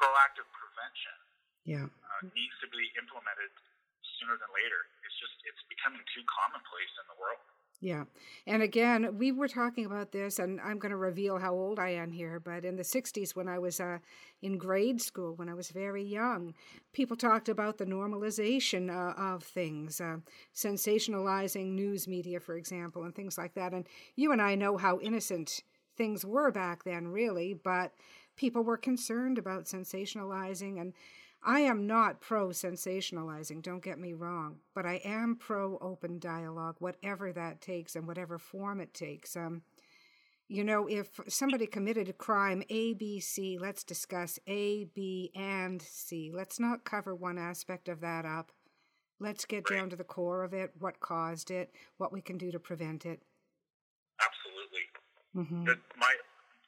proactive 0.00 0.48
prevention. 0.56 1.16
Yeah. 1.64 1.86
Uh, 1.86 2.22
needs 2.34 2.56
to 2.62 2.68
be 2.70 2.90
implemented 2.98 3.52
sooner 4.18 4.38
than 4.38 4.50
later. 4.54 4.80
It's 5.06 5.18
just 5.18 5.34
it's 5.46 5.62
becoming 5.70 6.02
too 6.14 6.22
commonplace 6.26 6.94
in 6.98 7.06
the 7.10 7.18
world. 7.18 7.42
Yeah. 7.82 8.04
And 8.46 8.62
again, 8.62 9.18
we 9.18 9.32
were 9.32 9.48
talking 9.48 9.86
about 9.86 10.12
this, 10.12 10.38
and 10.38 10.60
I'm 10.60 10.78
going 10.78 10.90
to 10.90 10.96
reveal 10.96 11.38
how 11.38 11.52
old 11.52 11.80
I 11.80 11.88
am 11.90 12.12
here, 12.12 12.38
but 12.38 12.64
in 12.64 12.76
the 12.76 12.84
60s, 12.84 13.34
when 13.34 13.48
I 13.48 13.58
was 13.58 13.80
uh, 13.80 13.98
in 14.40 14.56
grade 14.56 15.00
school, 15.00 15.34
when 15.34 15.48
I 15.48 15.54
was 15.54 15.70
very 15.70 16.04
young, 16.04 16.54
people 16.92 17.16
talked 17.16 17.48
about 17.48 17.78
the 17.78 17.84
normalization 17.84 18.88
uh, 18.88 19.20
of 19.20 19.42
things, 19.42 20.00
uh, 20.00 20.18
sensationalizing 20.54 21.72
news 21.72 22.06
media, 22.06 22.38
for 22.38 22.56
example, 22.56 23.02
and 23.02 23.16
things 23.16 23.36
like 23.36 23.54
that. 23.54 23.72
And 23.72 23.88
you 24.14 24.30
and 24.30 24.40
I 24.40 24.54
know 24.54 24.76
how 24.76 25.00
innocent 25.00 25.64
things 25.96 26.24
were 26.24 26.52
back 26.52 26.84
then, 26.84 27.08
really, 27.08 27.52
but 27.52 27.94
people 28.36 28.62
were 28.62 28.76
concerned 28.76 29.38
about 29.38 29.64
sensationalizing 29.64 30.80
and 30.80 30.92
I 31.44 31.60
am 31.60 31.86
not 31.86 32.20
pro 32.20 32.48
sensationalizing, 32.48 33.62
don't 33.62 33.82
get 33.82 33.98
me 33.98 34.12
wrong, 34.12 34.58
but 34.74 34.86
I 34.86 35.00
am 35.04 35.36
pro 35.36 35.76
open 35.78 36.18
dialogue, 36.20 36.76
whatever 36.78 37.32
that 37.32 37.60
takes 37.60 37.96
and 37.96 38.06
whatever 38.06 38.38
form 38.38 38.80
it 38.80 38.94
takes. 38.94 39.36
Um, 39.36 39.62
you 40.48 40.62
know, 40.62 40.86
if 40.86 41.18
somebody 41.28 41.66
committed 41.66 42.08
a 42.08 42.12
crime 42.12 42.62
A, 42.68 42.94
B, 42.94 43.18
C, 43.20 43.58
let's 43.58 43.82
discuss 43.82 44.38
A, 44.46 44.84
B, 44.84 45.32
and 45.34 45.80
C. 45.80 46.30
Let's 46.32 46.60
not 46.60 46.84
cover 46.84 47.14
one 47.14 47.38
aspect 47.38 47.88
of 47.88 48.00
that 48.00 48.24
up. 48.24 48.52
Let's 49.18 49.44
get 49.44 49.68
right. 49.70 49.78
down 49.78 49.90
to 49.90 49.96
the 49.96 50.04
core 50.04 50.44
of 50.44 50.52
it, 50.52 50.72
what 50.78 51.00
caused 51.00 51.50
it, 51.50 51.72
what 51.96 52.12
we 52.12 52.20
can 52.20 52.38
do 52.38 52.52
to 52.52 52.58
prevent 52.58 53.06
it. 53.06 53.22
Absolutely. 54.20 54.86
Mm-hmm. 55.34 55.64
The, 55.64 55.74
my, 55.96 56.14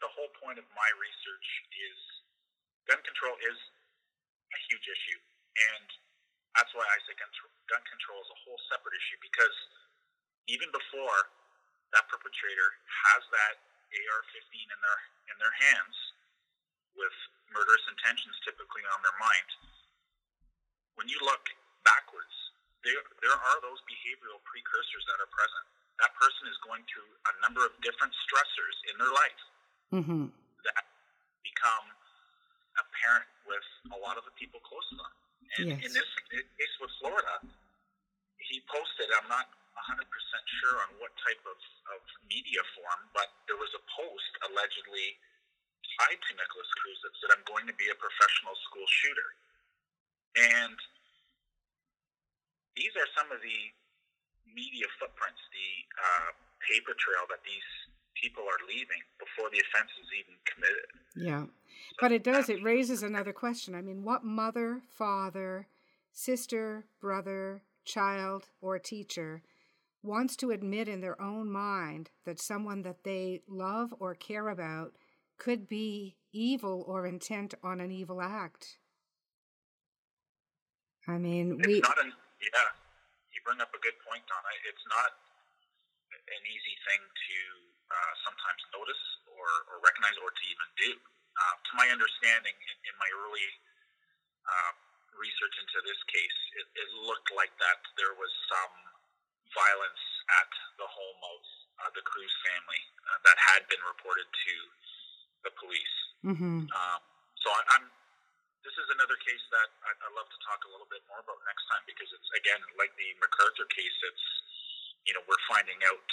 the 0.01 0.11
whole 0.17 0.33
point 0.43 0.59
of 0.59 0.65
my 0.75 0.91
research 0.97 1.49
is 1.77 1.99
gun 2.89 2.99
control 3.05 3.37
is 3.53 3.59
a 4.55 4.61
huge 4.71 4.87
issue. 4.87 5.21
And 5.75 5.87
that's 6.55 6.71
why 6.73 6.87
I 6.87 6.99
say 7.05 7.19
gun, 7.19 7.31
gun 7.67 7.83
control 7.91 8.23
is 8.23 8.31
a 8.31 8.39
whole 8.47 8.61
separate 8.71 8.95
issue 8.95 9.19
because 9.19 9.57
even 10.47 10.71
before 10.71 11.21
that 11.95 12.07
perpetrator 12.07 12.69
has 13.11 13.23
that 13.35 13.55
AR-15 13.95 14.51
in 14.55 14.79
their 14.83 15.01
in 15.31 15.37
their 15.39 15.55
hands 15.71 15.97
with 16.95 17.15
murderous 17.51 17.83
intentions 17.91 18.35
typically 18.43 18.83
on 18.95 18.99
their 19.03 19.15
mind, 19.19 19.49
when 20.99 21.07
you 21.11 21.19
look 21.23 21.43
backwards, 21.87 22.35
there 22.83 23.03
there 23.23 23.35
are 23.35 23.59
those 23.63 23.81
behavioral 23.87 24.43
precursors 24.47 25.05
that 25.11 25.19
are 25.23 25.31
present. 25.31 25.67
That 26.03 26.11
person 26.19 26.51
is 26.51 26.59
going 26.67 26.83
through 26.91 27.07
a 27.07 27.35
number 27.47 27.63
of 27.63 27.71
different 27.79 28.11
stressors 28.27 28.77
in 28.91 28.95
their 28.99 29.15
life 29.15 29.43
mm-hmm. 29.95 30.27
that 30.67 30.85
become 31.47 31.87
apparent 32.75 33.31
with 33.45 33.69
a 33.93 33.99
lot 34.01 34.17
of 34.17 34.25
the 34.25 34.35
people 34.37 34.61
close 34.65 34.85
to 34.93 34.97
them. 34.97 35.13
And 35.61 35.67
yes. 35.77 35.81
in 35.87 35.91
this 35.93 36.11
case 36.33 36.75
with 36.81 36.93
Florida, 36.99 37.45
he 38.41 38.61
posted, 38.69 39.09
I'm 39.15 39.29
not 39.29 39.49
100% 39.77 40.01
sure 40.61 40.77
on 40.87 40.91
what 41.03 41.13
type 41.21 41.41
of, 41.45 41.59
of 41.95 42.01
media 42.31 42.63
form, 42.79 43.01
but 43.13 43.29
there 43.51 43.59
was 43.59 43.71
a 43.77 43.83
post 43.93 44.33
allegedly 44.49 45.19
tied 46.01 46.19
to 46.19 46.31
Nikolas 46.35 46.73
Cruz 46.81 46.99
that 47.05 47.13
said, 47.21 47.31
I'm 47.35 47.47
going 47.47 47.67
to 47.69 47.77
be 47.77 47.87
a 47.93 47.97
professional 47.99 48.57
school 48.67 48.87
shooter. 48.89 49.31
And 50.35 50.77
these 52.75 52.91
are 52.99 53.07
some 53.15 53.31
of 53.31 53.39
the 53.39 53.61
media 54.51 54.87
footprints, 54.99 55.39
the 55.55 55.71
uh, 55.95 56.31
paper 56.67 56.95
trail 56.99 57.27
that 57.31 57.43
these 57.47 57.71
people 58.21 58.43
are 58.45 58.67
leaving 58.69 59.03
before 59.19 59.51
the 59.51 59.61
offense 59.61 59.91
is 60.01 60.09
even 60.19 60.35
committed. 60.45 60.89
Yeah. 61.17 61.45
But 62.01 62.13
it 62.13 62.25
does, 62.25 62.49
it 62.49 62.63
raises 62.63 63.03
another 63.03 63.33
question. 63.33 63.75
I 63.75 63.83
mean, 63.83 64.05
what 64.05 64.25
mother, 64.25 64.83
father, 64.89 65.67
sister, 66.13 66.87
brother, 67.01 67.63
child, 67.85 68.49
or 68.61 68.79
teacher 68.79 69.43
wants 70.03 70.37
to 70.37 70.51
admit 70.51 70.89
in 70.89 71.01
their 71.01 71.21
own 71.21 71.51
mind 71.51 72.11
that 72.25 72.41
someone 72.41 72.83
that 72.83 73.05
they 73.05 73.43
love 73.49 73.95
or 73.99 74.15
care 74.15 74.49
about 74.49 74.93
could 75.39 75.67
be 75.69 76.17
evil 76.33 76.85
or 76.87 77.07
intent 77.07 77.55
on 77.63 77.81
an 77.81 77.91
evil 77.91 78.21
act? 78.21 78.79
I 81.09 81.19
mean, 81.19 81.59
it's 81.59 81.67
we. 81.67 81.81
Not 81.81 81.99
an, 82.01 82.13
yeah, 82.41 82.71
you 83.33 83.41
bring 83.45 83.61
up 83.61 83.69
a 83.75 83.81
good 83.81 83.97
point, 84.09 84.25
Donna. 84.25 84.49
It's 84.69 84.87
not 84.89 85.13
an 86.13 86.43
easy 86.49 86.77
thing 86.89 87.03
to 87.05 87.64
uh, 87.95 88.15
sometimes 88.27 88.61
notice 88.75 89.05
or, 89.31 89.47
or 89.71 89.77
recognize 89.87 90.19
or 90.19 90.31
to 90.31 90.45
even 90.51 90.69
do. 90.79 90.91
Uh, 91.35 91.55
to 91.67 91.73
my 91.79 91.87
understanding, 91.91 92.55
in, 92.55 92.77
in 92.91 92.95
my 92.99 93.11
early 93.27 93.49
uh, 94.47 94.73
research 95.19 95.55
into 95.59 95.79
this 95.87 95.99
case, 96.11 96.39
it, 96.63 96.67
it, 96.79 96.89
looked 97.07 97.31
like 97.35 97.51
that 97.59 97.79
there 97.99 98.15
was 98.15 98.31
some 98.51 98.75
violence 99.51 100.03
at 100.43 100.51
the 100.79 100.87
home 100.87 101.21
of 101.27 101.41
uh, 101.83 101.91
the 101.99 102.03
Cruz 102.07 102.31
family 102.47 102.83
uh, 103.11 103.19
that 103.27 103.39
had 103.55 103.67
been 103.67 103.83
reported 103.83 104.27
to 104.31 104.55
the 105.43 105.53
police. 105.59 105.97
Mm-hmm. 106.23 106.71
Um, 106.71 107.01
so 107.43 107.51
I, 107.51 107.83
am 107.83 107.91
This 108.63 108.75
is 108.79 108.89
another 108.95 109.19
case 109.21 109.45
that 109.53 109.69
I'd, 109.91 109.99
I'd 110.07 110.15
love 110.17 110.31
to 110.31 110.41
talk 110.47 110.63
a 110.65 110.71
little 110.71 110.89
bit 110.89 111.03
more 111.11 111.21
about 111.21 111.39
next 111.45 111.67
time 111.69 111.85
because 111.85 112.09
it's 112.15 112.31
again 112.39 112.63
like 112.79 112.95
the 112.97 113.11
McArthur 113.21 113.69
case. 113.75 113.97
It's 114.07 114.25
you 115.05 115.13
know 115.13 115.23
we're 115.29 115.45
finding 115.51 115.77
out 115.85 116.09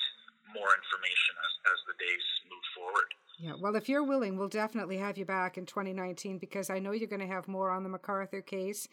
more 0.54 0.72
information 0.76 1.34
as, 1.39 1.54
as 1.74 1.80
the 1.88 1.95
days 1.99 2.26
move 2.49 2.68
forward. 2.76 3.10
Yeah, 3.39 3.54
well, 3.60 3.76
if 3.76 3.89
you're 3.89 4.04
willing, 4.04 4.38
we'll 4.38 4.49
definitely 4.49 4.97
have 4.97 5.18
you 5.18 5.26
back 5.26 5.58
in 5.58 5.66
2019 5.66 6.38
because 6.38 6.70
I 6.70 6.80
know 6.80 6.91
you're 6.91 7.08
going 7.08 7.22
to 7.22 7.28
have 7.28 7.47
more 7.47 7.72
on 7.72 7.84
the 7.84 7.89
McArthur 7.89 8.45
case. 8.45 8.88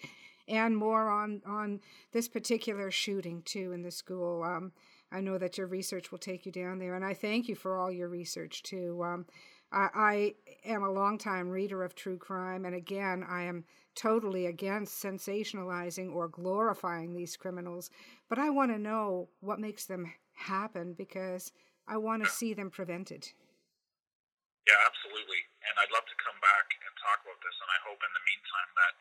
and 0.48 0.76
more 0.76 1.10
on 1.10 1.42
on 1.46 1.80
this 2.12 2.28
particular 2.28 2.90
shooting 2.90 3.42
too 3.42 3.72
in 3.72 3.82
the 3.82 3.90
school. 3.90 4.42
Um, 4.42 4.72
I 5.12 5.20
know 5.20 5.38
that 5.38 5.58
your 5.58 5.66
research 5.66 6.10
will 6.10 6.18
take 6.18 6.46
you 6.46 6.52
down 6.52 6.78
there, 6.78 6.94
and 6.94 7.04
I 7.04 7.14
thank 7.14 7.48
you 7.48 7.54
for 7.54 7.76
all 7.76 7.90
your 7.92 8.08
research 8.08 8.62
too. 8.62 9.02
Um, 9.04 9.26
I, 9.70 9.88
I 9.94 10.34
am 10.64 10.82
a 10.82 10.90
longtime 10.90 11.48
reader 11.50 11.82
of 11.84 11.94
true 11.94 12.16
crime, 12.18 12.64
and 12.64 12.74
again, 12.74 13.24
I 13.28 13.44
am 13.44 13.64
totally 13.94 14.46
against 14.46 15.02
sensationalizing 15.02 16.14
or 16.14 16.28
glorifying 16.28 17.14
these 17.14 17.36
criminals, 17.36 17.90
but 18.28 18.38
I 18.38 18.50
want 18.50 18.70
to 18.70 18.78
know 18.78 19.28
what 19.40 19.60
makes 19.60 19.86
them 19.86 20.12
happen 20.38 20.94
because 20.94 21.50
I 21.86 21.98
want 21.98 22.22
to 22.22 22.30
see 22.30 22.54
them 22.54 22.70
prevented. 22.70 23.26
Yeah, 24.68 24.78
absolutely. 24.84 25.42
And 25.64 25.74
I'd 25.80 25.92
love 25.96 26.04
to 26.04 26.18
come 26.20 26.36
back 26.44 26.66
and 26.84 26.92
talk 27.00 27.24
about 27.24 27.40
this, 27.40 27.56
and 27.56 27.70
I 27.72 27.78
hope 27.88 28.00
in 28.04 28.12
the 28.12 28.24
meantime 28.28 28.70
that 28.76 28.94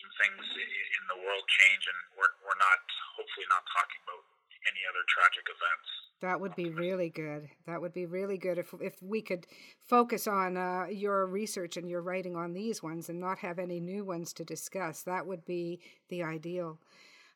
some 0.00 0.12
things 0.24 0.44
in 0.44 1.04
the 1.12 1.20
world 1.20 1.44
change 1.46 1.84
and 1.84 2.00
we're, 2.16 2.32
we're 2.44 2.60
not, 2.60 2.80
hopefully, 3.16 3.44
not 3.52 3.64
talking 3.68 4.00
about 4.08 4.24
any 4.64 4.82
other 4.88 5.04
tragic 5.08 5.44
events. 5.48 5.88
That 6.20 6.40
would 6.40 6.56
be 6.56 6.70
really 6.70 7.10
good. 7.10 7.48
That 7.66 7.80
would 7.80 7.92
be 7.92 8.06
really 8.06 8.38
good 8.38 8.56
if 8.56 8.72
if 8.80 9.02
we 9.02 9.20
could 9.20 9.46
focus 9.78 10.26
on 10.26 10.56
uh, 10.56 10.86
your 10.90 11.26
research 11.26 11.76
and 11.76 11.90
your 11.90 12.00
writing 12.00 12.34
on 12.34 12.54
these 12.54 12.82
ones 12.82 13.10
and 13.10 13.20
not 13.20 13.40
have 13.40 13.58
any 13.58 13.78
new 13.80 14.04
ones 14.04 14.32
to 14.34 14.44
discuss. 14.44 15.02
That 15.02 15.26
would 15.26 15.44
be 15.44 15.80
the 16.08 16.22
ideal. 16.22 16.78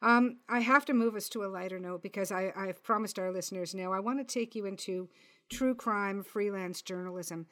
Um, 0.00 0.38
I 0.48 0.60
have 0.60 0.84
to 0.86 0.94
move 0.94 1.16
us 1.16 1.28
to 1.30 1.42
a 1.42 1.50
lighter 1.50 1.78
note 1.78 2.02
because 2.02 2.30
I, 2.30 2.52
I've 2.54 2.82
promised 2.84 3.18
our 3.18 3.32
listeners 3.32 3.74
now 3.74 3.92
I 3.92 3.98
want 3.98 4.20
to 4.20 4.24
take 4.24 4.54
you 4.54 4.64
into 4.64 5.08
true 5.50 5.74
crime 5.74 6.22
freelance 6.22 6.82
journalism 6.82 7.46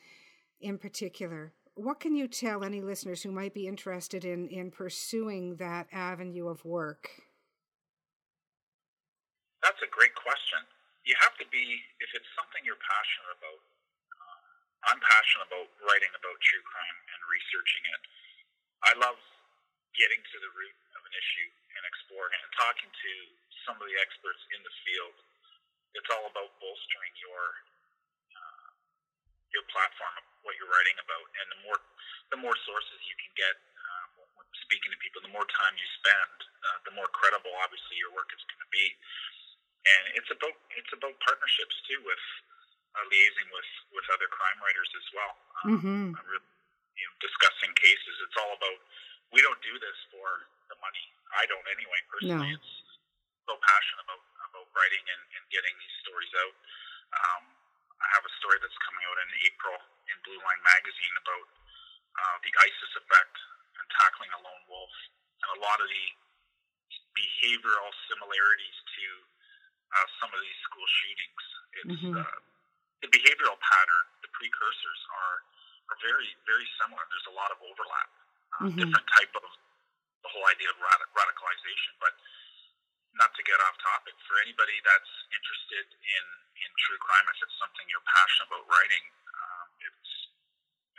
in 0.60 0.78
particular. 0.78 1.52
What 1.74 2.00
can 2.00 2.14
you 2.14 2.28
tell 2.28 2.62
any 2.62 2.80
listeners 2.80 3.22
who 3.22 3.32
might 3.32 3.52
be 3.52 3.66
interested 3.66 4.24
in, 4.24 4.48
in 4.48 4.70
pursuing 4.70 5.56
that 5.56 5.88
avenue 5.92 6.48
of 6.48 6.64
work? 6.64 7.10
That's 9.60 9.82
a 9.82 9.90
great 9.90 10.14
question. 10.14 10.62
You 11.04 11.18
have 11.20 11.36
to 11.42 11.46
be, 11.50 11.82
if 11.98 12.10
it's 12.14 12.30
something 12.38 12.62
you're 12.62 12.80
passionate 12.80 13.34
about, 13.42 13.60
uh, 13.60 14.38
I'm 14.94 15.00
passionate 15.02 15.50
about 15.50 15.68
writing 15.82 16.14
about 16.14 16.38
true 16.40 16.64
crime 16.64 16.98
and 17.12 17.20
researching 17.26 17.84
it. 17.90 18.02
I 18.86 18.92
love 19.02 19.18
getting 19.98 20.22
to 20.22 20.36
the 20.40 20.52
root 20.54 20.76
of 20.96 21.02
an 21.04 21.12
issue 21.12 21.48
and 21.76 21.84
exploring 21.86 22.40
and 22.40 22.52
talking 22.56 22.90
to 22.90 23.12
some 23.68 23.76
of 23.76 23.86
the 23.86 23.96
experts 24.00 24.40
in 24.56 24.60
the 24.64 24.74
field. 24.82 25.16
It's 25.96 26.10
all 26.12 26.26
about 26.28 26.50
bolstering 26.60 27.14
your 27.20 27.42
uh, 28.32 28.68
your 29.52 29.64
platform, 29.72 30.24
what 30.44 30.56
you're 30.56 30.68
writing 30.68 30.98
about, 31.00 31.26
and 31.40 31.46
the 31.52 31.60
more 31.68 31.78
the 32.32 32.40
more 32.40 32.56
sources 32.64 32.98
you 33.06 33.16
can 33.16 33.32
get 33.36 33.56
uh, 33.56 34.06
speaking 34.66 34.92
to 34.92 34.98
people, 35.00 35.24
the 35.24 35.32
more 35.32 35.46
time 35.48 35.74
you 35.78 35.88
spend, 36.02 36.36
uh, 36.66 36.78
the 36.84 36.94
more 36.96 37.08
credible, 37.14 37.54
obviously, 37.62 37.96
your 37.96 38.12
work 38.12 38.28
is 38.34 38.42
going 38.50 38.60
to 38.60 38.72
be 38.72 38.86
and 39.86 40.04
it's 40.18 40.30
about 40.34 40.54
it's 40.74 40.92
about 40.92 41.14
partnerships 41.22 41.76
too 41.86 42.00
with 42.02 42.24
uh, 42.98 43.04
liaising 43.06 43.48
with 43.54 43.70
with 43.94 44.06
other 44.10 44.26
crime 44.30 44.58
writers 44.62 44.90
as 44.98 45.06
well. 45.14 45.34
Um, 45.62 45.68
mm-hmm. 45.78 46.06
really, 46.26 46.50
you 46.98 47.06
know, 47.06 47.14
discussing 47.22 47.72
cases. 47.78 48.14
It's 48.26 48.36
all 48.38 48.52
about 48.58 48.78
we 49.30 49.42
don't 49.42 49.60
do 49.62 49.74
this 49.78 49.98
for 50.10 50.26
the 50.70 50.78
money. 50.82 51.04
I 51.34 51.44
don't 51.50 51.66
anyway 51.68 52.00
personally. 52.10 52.52
No. 52.52 52.58
It's 52.58 52.72
so 53.46 53.54
passionate 53.62 54.02
about 54.06 54.22
about 54.50 54.66
writing 54.74 55.04
and, 55.06 55.22
and 55.38 55.44
getting 55.50 55.74
these 55.78 55.96
stories 56.06 56.32
out. 56.42 56.54
Um, 57.14 57.42
I 57.96 58.06
have 58.18 58.24
a 58.26 58.32
story 58.38 58.58
that's 58.60 58.76
coming 58.84 59.04
out 59.08 59.18
in 59.22 59.30
April 59.48 59.76
in 60.12 60.16
Blue 60.26 60.40
Line 60.42 60.62
magazine 60.62 61.14
about 61.22 61.46
uh, 62.16 62.36
the 62.44 62.52
ISIS 62.52 62.92
effect 62.98 63.36
and 63.80 63.86
tackling 63.96 64.30
a 64.36 64.40
lone 64.44 64.64
wolf, 64.68 64.94
and 65.42 65.48
a 65.56 65.60
lot 65.64 65.78
of 65.80 65.88
the 65.88 66.06
behavioral 67.16 67.90
similarities 68.10 68.78
to 68.98 69.06
uh, 69.96 70.06
some 70.20 70.30
of 70.34 70.40
these 70.42 70.60
school 70.66 70.86
shootings. 71.00 71.44
It's 71.76 72.02
mm-hmm. 72.02 72.20
uh, 72.20 72.38
the 73.04 73.08
behavioral 73.12 73.56
pattern, 73.60 74.04
the 74.24 74.30
precursors 74.34 75.00
are 75.12 75.36
are 75.86 75.98
very 76.02 76.26
very 76.44 76.66
similar. 76.82 77.02
There's 77.08 77.30
a 77.30 77.36
lot 77.36 77.54
of 77.54 77.58
overlap. 77.62 78.10
Uh, 78.10 78.66
mm-hmm. 78.66 78.78
Different 78.82 79.08
type 79.14 79.32
of 79.38 79.45
idea 80.50 80.70
of 80.70 80.78
rad- 80.78 81.10
radicalization, 81.14 81.92
but 82.00 82.14
not 83.16 83.32
to 83.34 83.42
get 83.44 83.58
off 83.64 83.76
topic. 83.80 84.14
For 84.28 84.36
anybody 84.44 84.76
that's 84.84 85.12
interested 85.32 85.86
in 85.88 86.24
in 86.56 86.70
true 86.88 87.00
crime, 87.00 87.26
if 87.32 87.38
it's 87.44 87.56
something 87.60 87.84
you're 87.88 88.04
passionate 88.04 88.48
about 88.52 88.64
writing, 88.68 89.04
um, 89.06 89.66
it's 89.84 90.12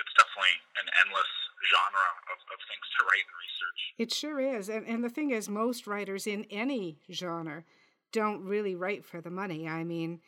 it's 0.01 0.13
definitely 0.17 0.55
an 0.81 0.87
endless 1.01 1.31
genre 1.65 2.09
of, 2.29 2.37
of 2.53 2.59
things 2.69 2.87
to 2.97 2.99
write 3.05 3.25
and 3.25 3.37
research. 3.37 3.81
It 3.97 4.09
sure 4.13 4.39
is. 4.39 4.69
And, 4.69 4.85
and 4.85 5.01
the 5.03 5.09
thing 5.09 5.31
is, 5.31 5.49
most 5.49 5.87
writers 5.87 6.27
in 6.27 6.45
any 6.53 7.01
genre 7.09 7.65
don't 8.11 8.45
really 8.45 8.75
write 8.75 9.05
for 9.05 9.21
the 9.21 9.31
money. 9.31 9.67
I 9.67 9.83
mean, 9.83 10.21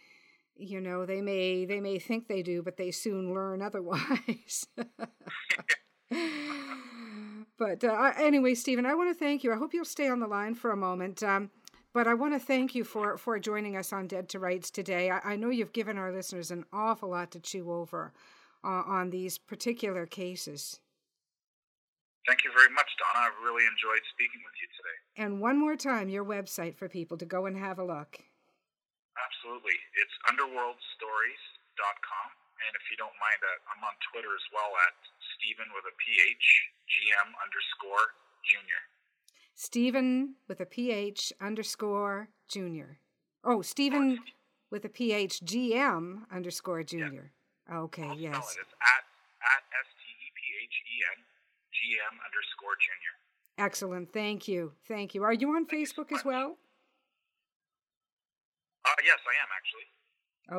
you 0.56 0.82
know, 0.82 1.06
they 1.06 1.22
may 1.22 1.66
they 1.66 1.80
may 1.80 2.00
think 2.00 2.28
they 2.28 2.42
do, 2.42 2.62
but 2.62 2.78
they 2.78 2.92
soon 2.92 3.34
learn 3.34 3.62
otherwise. 3.62 4.68
but 7.60 7.84
uh, 7.84 8.14
anyway, 8.18 8.56
Stephen, 8.56 8.86
I 8.86 8.96
want 8.96 9.10
to 9.10 9.14
thank 9.14 9.44
you. 9.44 9.52
I 9.52 9.58
hope 9.58 9.74
you'll 9.74 9.86
stay 9.86 10.08
on 10.08 10.22
the 10.22 10.28
line 10.28 10.56
for 10.56 10.72
a 10.72 10.78
moment. 10.78 11.22
Um, 11.22 11.52
but 11.94 12.08
I 12.08 12.14
want 12.14 12.34
to 12.34 12.40
thank 12.40 12.74
you 12.74 12.84
for, 12.84 13.18
for 13.18 13.38
joining 13.40 13.76
us 13.76 13.92
on 13.92 14.08
Dead 14.08 14.30
to 14.30 14.40
Rights 14.40 14.72
today. 14.72 15.12
I, 15.12 15.34
I 15.34 15.36
know 15.36 15.50
you've 15.50 15.74
given 15.74 15.98
our 15.98 16.12
listeners 16.12 16.52
an 16.52 16.64
awful 16.72 17.10
lot 17.10 17.32
to 17.32 17.40
chew 17.40 17.72
over 17.72 18.14
uh, 18.64 18.84
on 18.88 19.10
these 19.10 19.38
particular 19.38 20.06
cases. 20.06 20.80
Thank 22.28 22.46
you 22.46 22.52
very 22.56 22.70
much, 22.72 22.88
Donna. 23.02 23.26
I 23.26 23.30
really 23.44 23.66
enjoyed 23.66 24.06
speaking 24.14 24.40
with 24.46 24.54
you 24.62 24.70
today. 24.78 24.98
And 25.18 25.42
one 25.42 25.58
more 25.60 25.76
time, 25.76 26.08
your 26.10 26.24
website 26.24 26.78
for 26.78 26.88
people 26.88 27.18
to 27.18 27.26
go 27.26 27.46
and 27.46 27.58
have 27.58 27.80
a 27.80 27.84
look. 27.84 28.22
Absolutely. 29.18 29.76
It's 30.00 30.16
underworldstories.com. 30.32 32.28
And 32.60 32.72
if 32.78 32.86
you 32.92 32.98
don't 33.02 33.18
mind, 33.18 33.40
uh, 33.42 33.72
I'm 33.74 33.82
on 33.82 33.96
Twitter 34.14 34.30
as 34.30 34.46
well 34.54 34.72
at 34.88 34.94
Stephen 35.40 35.72
with 35.72 35.88
a 35.88 35.96
PH, 35.96 36.46
GM 36.92 37.32
underscore 37.40 38.12
junior. 38.44 38.82
Stephen 39.56 40.36
with 40.50 40.60
a 40.60 40.66
PH 40.66 41.32
underscore 41.40 42.30
junior. 42.50 43.00
Oh, 43.46 43.62
Stephen 43.62 44.20
with 44.70 44.84
a 44.84 44.90
PH, 44.90 45.40
GM 45.46 46.24
underscore 46.30 46.84
junior. 46.84 47.32
Yeah. 47.70 47.80
Okay, 47.80 48.04
I'll 48.04 48.20
yes. 48.20 48.58
It's 48.60 48.76
at, 48.84 49.04
at 49.40 49.64
S-T-E-P-H-E-N 49.80 51.20
GM 51.72 52.14
underscore 52.20 52.76
junior. 52.84 53.16
Excellent. 53.58 54.12
Thank 54.12 54.50
you. 54.50 54.74
Thank 54.90 55.16
you. 55.16 55.24
Are 55.24 55.34
you 55.34 55.56
on 55.56 55.66
Thank 55.66 55.88
Facebook 55.88 56.12
you 56.12 56.18
so 56.18 56.20
as 56.20 56.26
well? 56.26 56.58
Uh, 58.86 58.92
yes, 59.06 59.20
I 59.24 59.36
am 59.40 59.50
actually. 59.56 59.88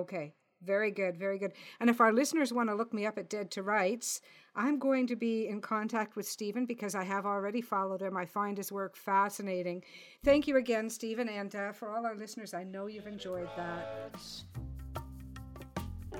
Okay. 0.04 0.34
Very 0.62 0.90
good. 0.90 1.16
Very 1.16 1.38
good. 1.38 1.52
And 1.80 1.88
if 1.88 2.00
our 2.00 2.12
listeners 2.12 2.52
want 2.52 2.68
to 2.68 2.74
look 2.74 2.92
me 2.92 3.06
up 3.06 3.16
at 3.18 3.30
Dead 3.30 3.50
to 3.52 3.62
Rights, 3.62 4.20
I'm 4.54 4.78
going 4.78 5.06
to 5.06 5.16
be 5.16 5.46
in 5.46 5.60
contact 5.60 6.16
with 6.16 6.26
Stephen 6.26 6.66
because 6.66 6.94
I 6.94 7.04
have 7.04 7.24
already 7.24 7.60
followed 7.62 8.02
him. 8.02 8.16
I 8.16 8.26
find 8.26 8.58
his 8.58 8.70
work 8.70 8.96
fascinating. 8.96 9.82
Thank 10.24 10.46
you 10.46 10.56
again, 10.56 10.90
Stephen. 10.90 11.28
And 11.28 11.54
uh, 11.54 11.72
for 11.72 11.90
all 11.90 12.04
our 12.04 12.16
listeners, 12.16 12.52
I 12.52 12.64
know 12.64 12.86
you've 12.86 13.06
enjoyed 13.06 13.48
that. 13.56 14.20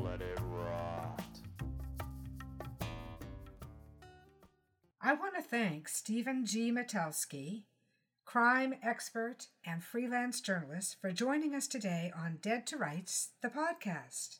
Let 0.00 0.22
it 0.22 0.38
rot. 0.42 1.22
I 5.02 5.14
want 5.14 5.34
to 5.34 5.42
thank 5.42 5.88
Stephen 5.88 6.46
G. 6.46 6.70
Metelsky, 6.70 7.64
crime 8.30 8.72
expert 8.80 9.48
and 9.66 9.82
freelance 9.82 10.40
journalist, 10.40 10.96
for 11.00 11.10
joining 11.10 11.52
us 11.52 11.66
today 11.66 12.12
on 12.16 12.38
Dead 12.40 12.64
to 12.64 12.76
Rights, 12.76 13.30
the 13.42 13.48
podcast. 13.48 14.38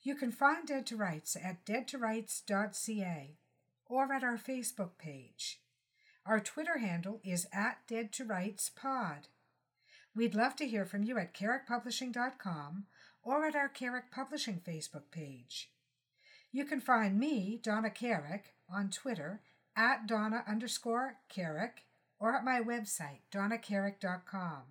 You 0.00 0.14
can 0.14 0.30
find 0.30 0.64
Dead 0.64 0.86
to 0.86 0.96
Rights 0.96 1.34
at 1.34 1.66
deadtorights.ca 1.66 3.36
or 3.86 4.12
at 4.12 4.22
our 4.22 4.38
Facebook 4.38 4.90
page. 4.96 5.58
Our 6.24 6.38
Twitter 6.38 6.78
handle 6.78 7.20
is 7.24 7.48
at 7.52 7.78
Dead 7.88 8.12
to 8.12 8.24
Rights 8.24 8.70
Pod. 8.70 9.26
We'd 10.14 10.36
love 10.36 10.54
to 10.56 10.68
hear 10.68 10.84
from 10.84 11.02
you 11.02 11.18
at 11.18 11.34
carrickpublishing.com 11.34 12.84
or 13.24 13.44
at 13.44 13.56
our 13.56 13.68
Carrick 13.68 14.12
Publishing 14.12 14.60
Facebook 14.64 15.10
page. 15.10 15.72
You 16.52 16.64
can 16.64 16.80
find 16.80 17.18
me, 17.18 17.58
Donna 17.60 17.90
Carrick, 17.90 18.54
on 18.72 18.88
Twitter 18.88 19.40
at 19.76 20.06
Donna 20.06 20.44
underscore 20.46 21.16
Carrick 21.28 21.86
or 22.20 22.36
at 22.36 22.44
my 22.44 22.60
website, 22.60 23.22
donnacarrick.com. 23.32 24.62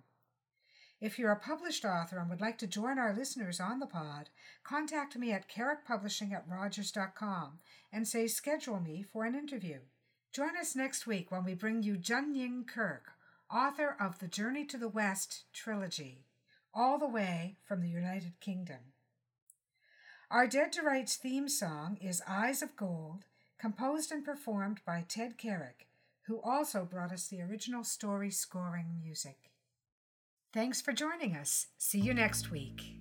If 1.00 1.18
you're 1.18 1.32
a 1.32 1.36
published 1.36 1.84
author 1.84 2.18
and 2.18 2.30
would 2.30 2.40
like 2.40 2.58
to 2.58 2.66
join 2.66 2.98
our 2.98 3.14
listeners 3.14 3.58
on 3.58 3.80
the 3.80 3.86
pod, 3.86 4.28
contact 4.62 5.16
me 5.16 5.32
at 5.32 5.48
carrickpublishing 5.48 6.32
at 6.32 6.44
rogers.com 6.48 7.58
and 7.92 8.06
say 8.06 8.26
schedule 8.26 8.80
me 8.80 9.02
for 9.02 9.24
an 9.24 9.34
interview. 9.34 9.78
Join 10.32 10.56
us 10.56 10.76
next 10.76 11.06
week 11.06 11.30
when 11.30 11.42
we 11.42 11.54
bring 11.54 11.82
you 11.82 11.96
Jun 11.96 12.34
Ying 12.34 12.64
Kirk, 12.64 13.12
author 13.52 13.96
of 13.98 14.18
the 14.18 14.28
Journey 14.28 14.64
to 14.66 14.78
the 14.78 14.88
West 14.88 15.44
trilogy, 15.52 16.26
all 16.72 16.98
the 16.98 17.08
way 17.08 17.56
from 17.64 17.80
the 17.80 17.88
United 17.88 18.38
Kingdom. 18.38 18.92
Our 20.30 20.46
Dead 20.46 20.72
to 20.74 20.82
Rights 20.82 21.16
theme 21.16 21.48
song 21.48 21.98
is 22.00 22.22
Eyes 22.28 22.62
of 22.62 22.76
Gold 22.76 23.24
composed 23.58 24.12
and 24.12 24.24
performed 24.24 24.80
by 24.86 25.04
Ted 25.08 25.36
Carrick, 25.36 25.88
who 26.30 26.40
also 26.42 26.84
brought 26.84 27.10
us 27.10 27.26
the 27.26 27.42
original 27.42 27.82
story 27.82 28.30
scoring 28.30 29.00
music. 29.02 29.50
Thanks 30.52 30.80
for 30.80 30.92
joining 30.92 31.34
us. 31.34 31.66
See 31.76 31.98
you 31.98 32.14
next 32.14 32.52
week. 32.52 32.99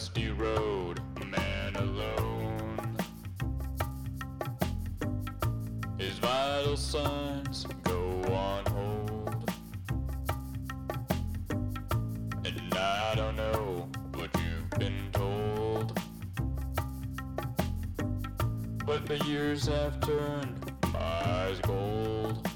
Dusty 0.00 0.30
road, 0.30 0.98
a 1.20 1.24
man 1.26 1.76
alone. 1.76 2.96
His 5.98 6.18
vital 6.18 6.78
signs 6.78 7.66
go 7.82 8.22
on 8.32 8.64
hold. 8.64 9.52
And 12.46 12.74
I 12.74 13.12
don't 13.14 13.36
know 13.36 13.90
what 14.14 14.30
you've 14.40 14.70
been 14.78 15.10
told. 15.12 16.00
But 18.86 19.04
the 19.04 19.18
years 19.26 19.66
have 19.66 20.00
turned 20.00 20.72
my 20.94 20.98
eyes 20.98 21.60
gold. 21.60 22.49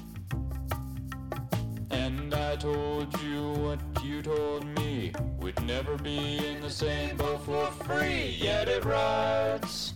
I 2.55 2.57
told 2.57 3.21
you 3.21 3.51
what 3.65 3.79
you 4.01 4.21
told 4.21 4.65
me. 4.77 5.11
We'd 5.41 5.61
never 5.63 5.97
be 5.97 6.37
in 6.37 6.61
the 6.61 6.69
same 6.69 7.17
boat 7.17 7.41
for 7.43 7.65
free. 7.83 8.37
Yet 8.39 8.69
it 8.69 8.85
rides. 8.85 9.94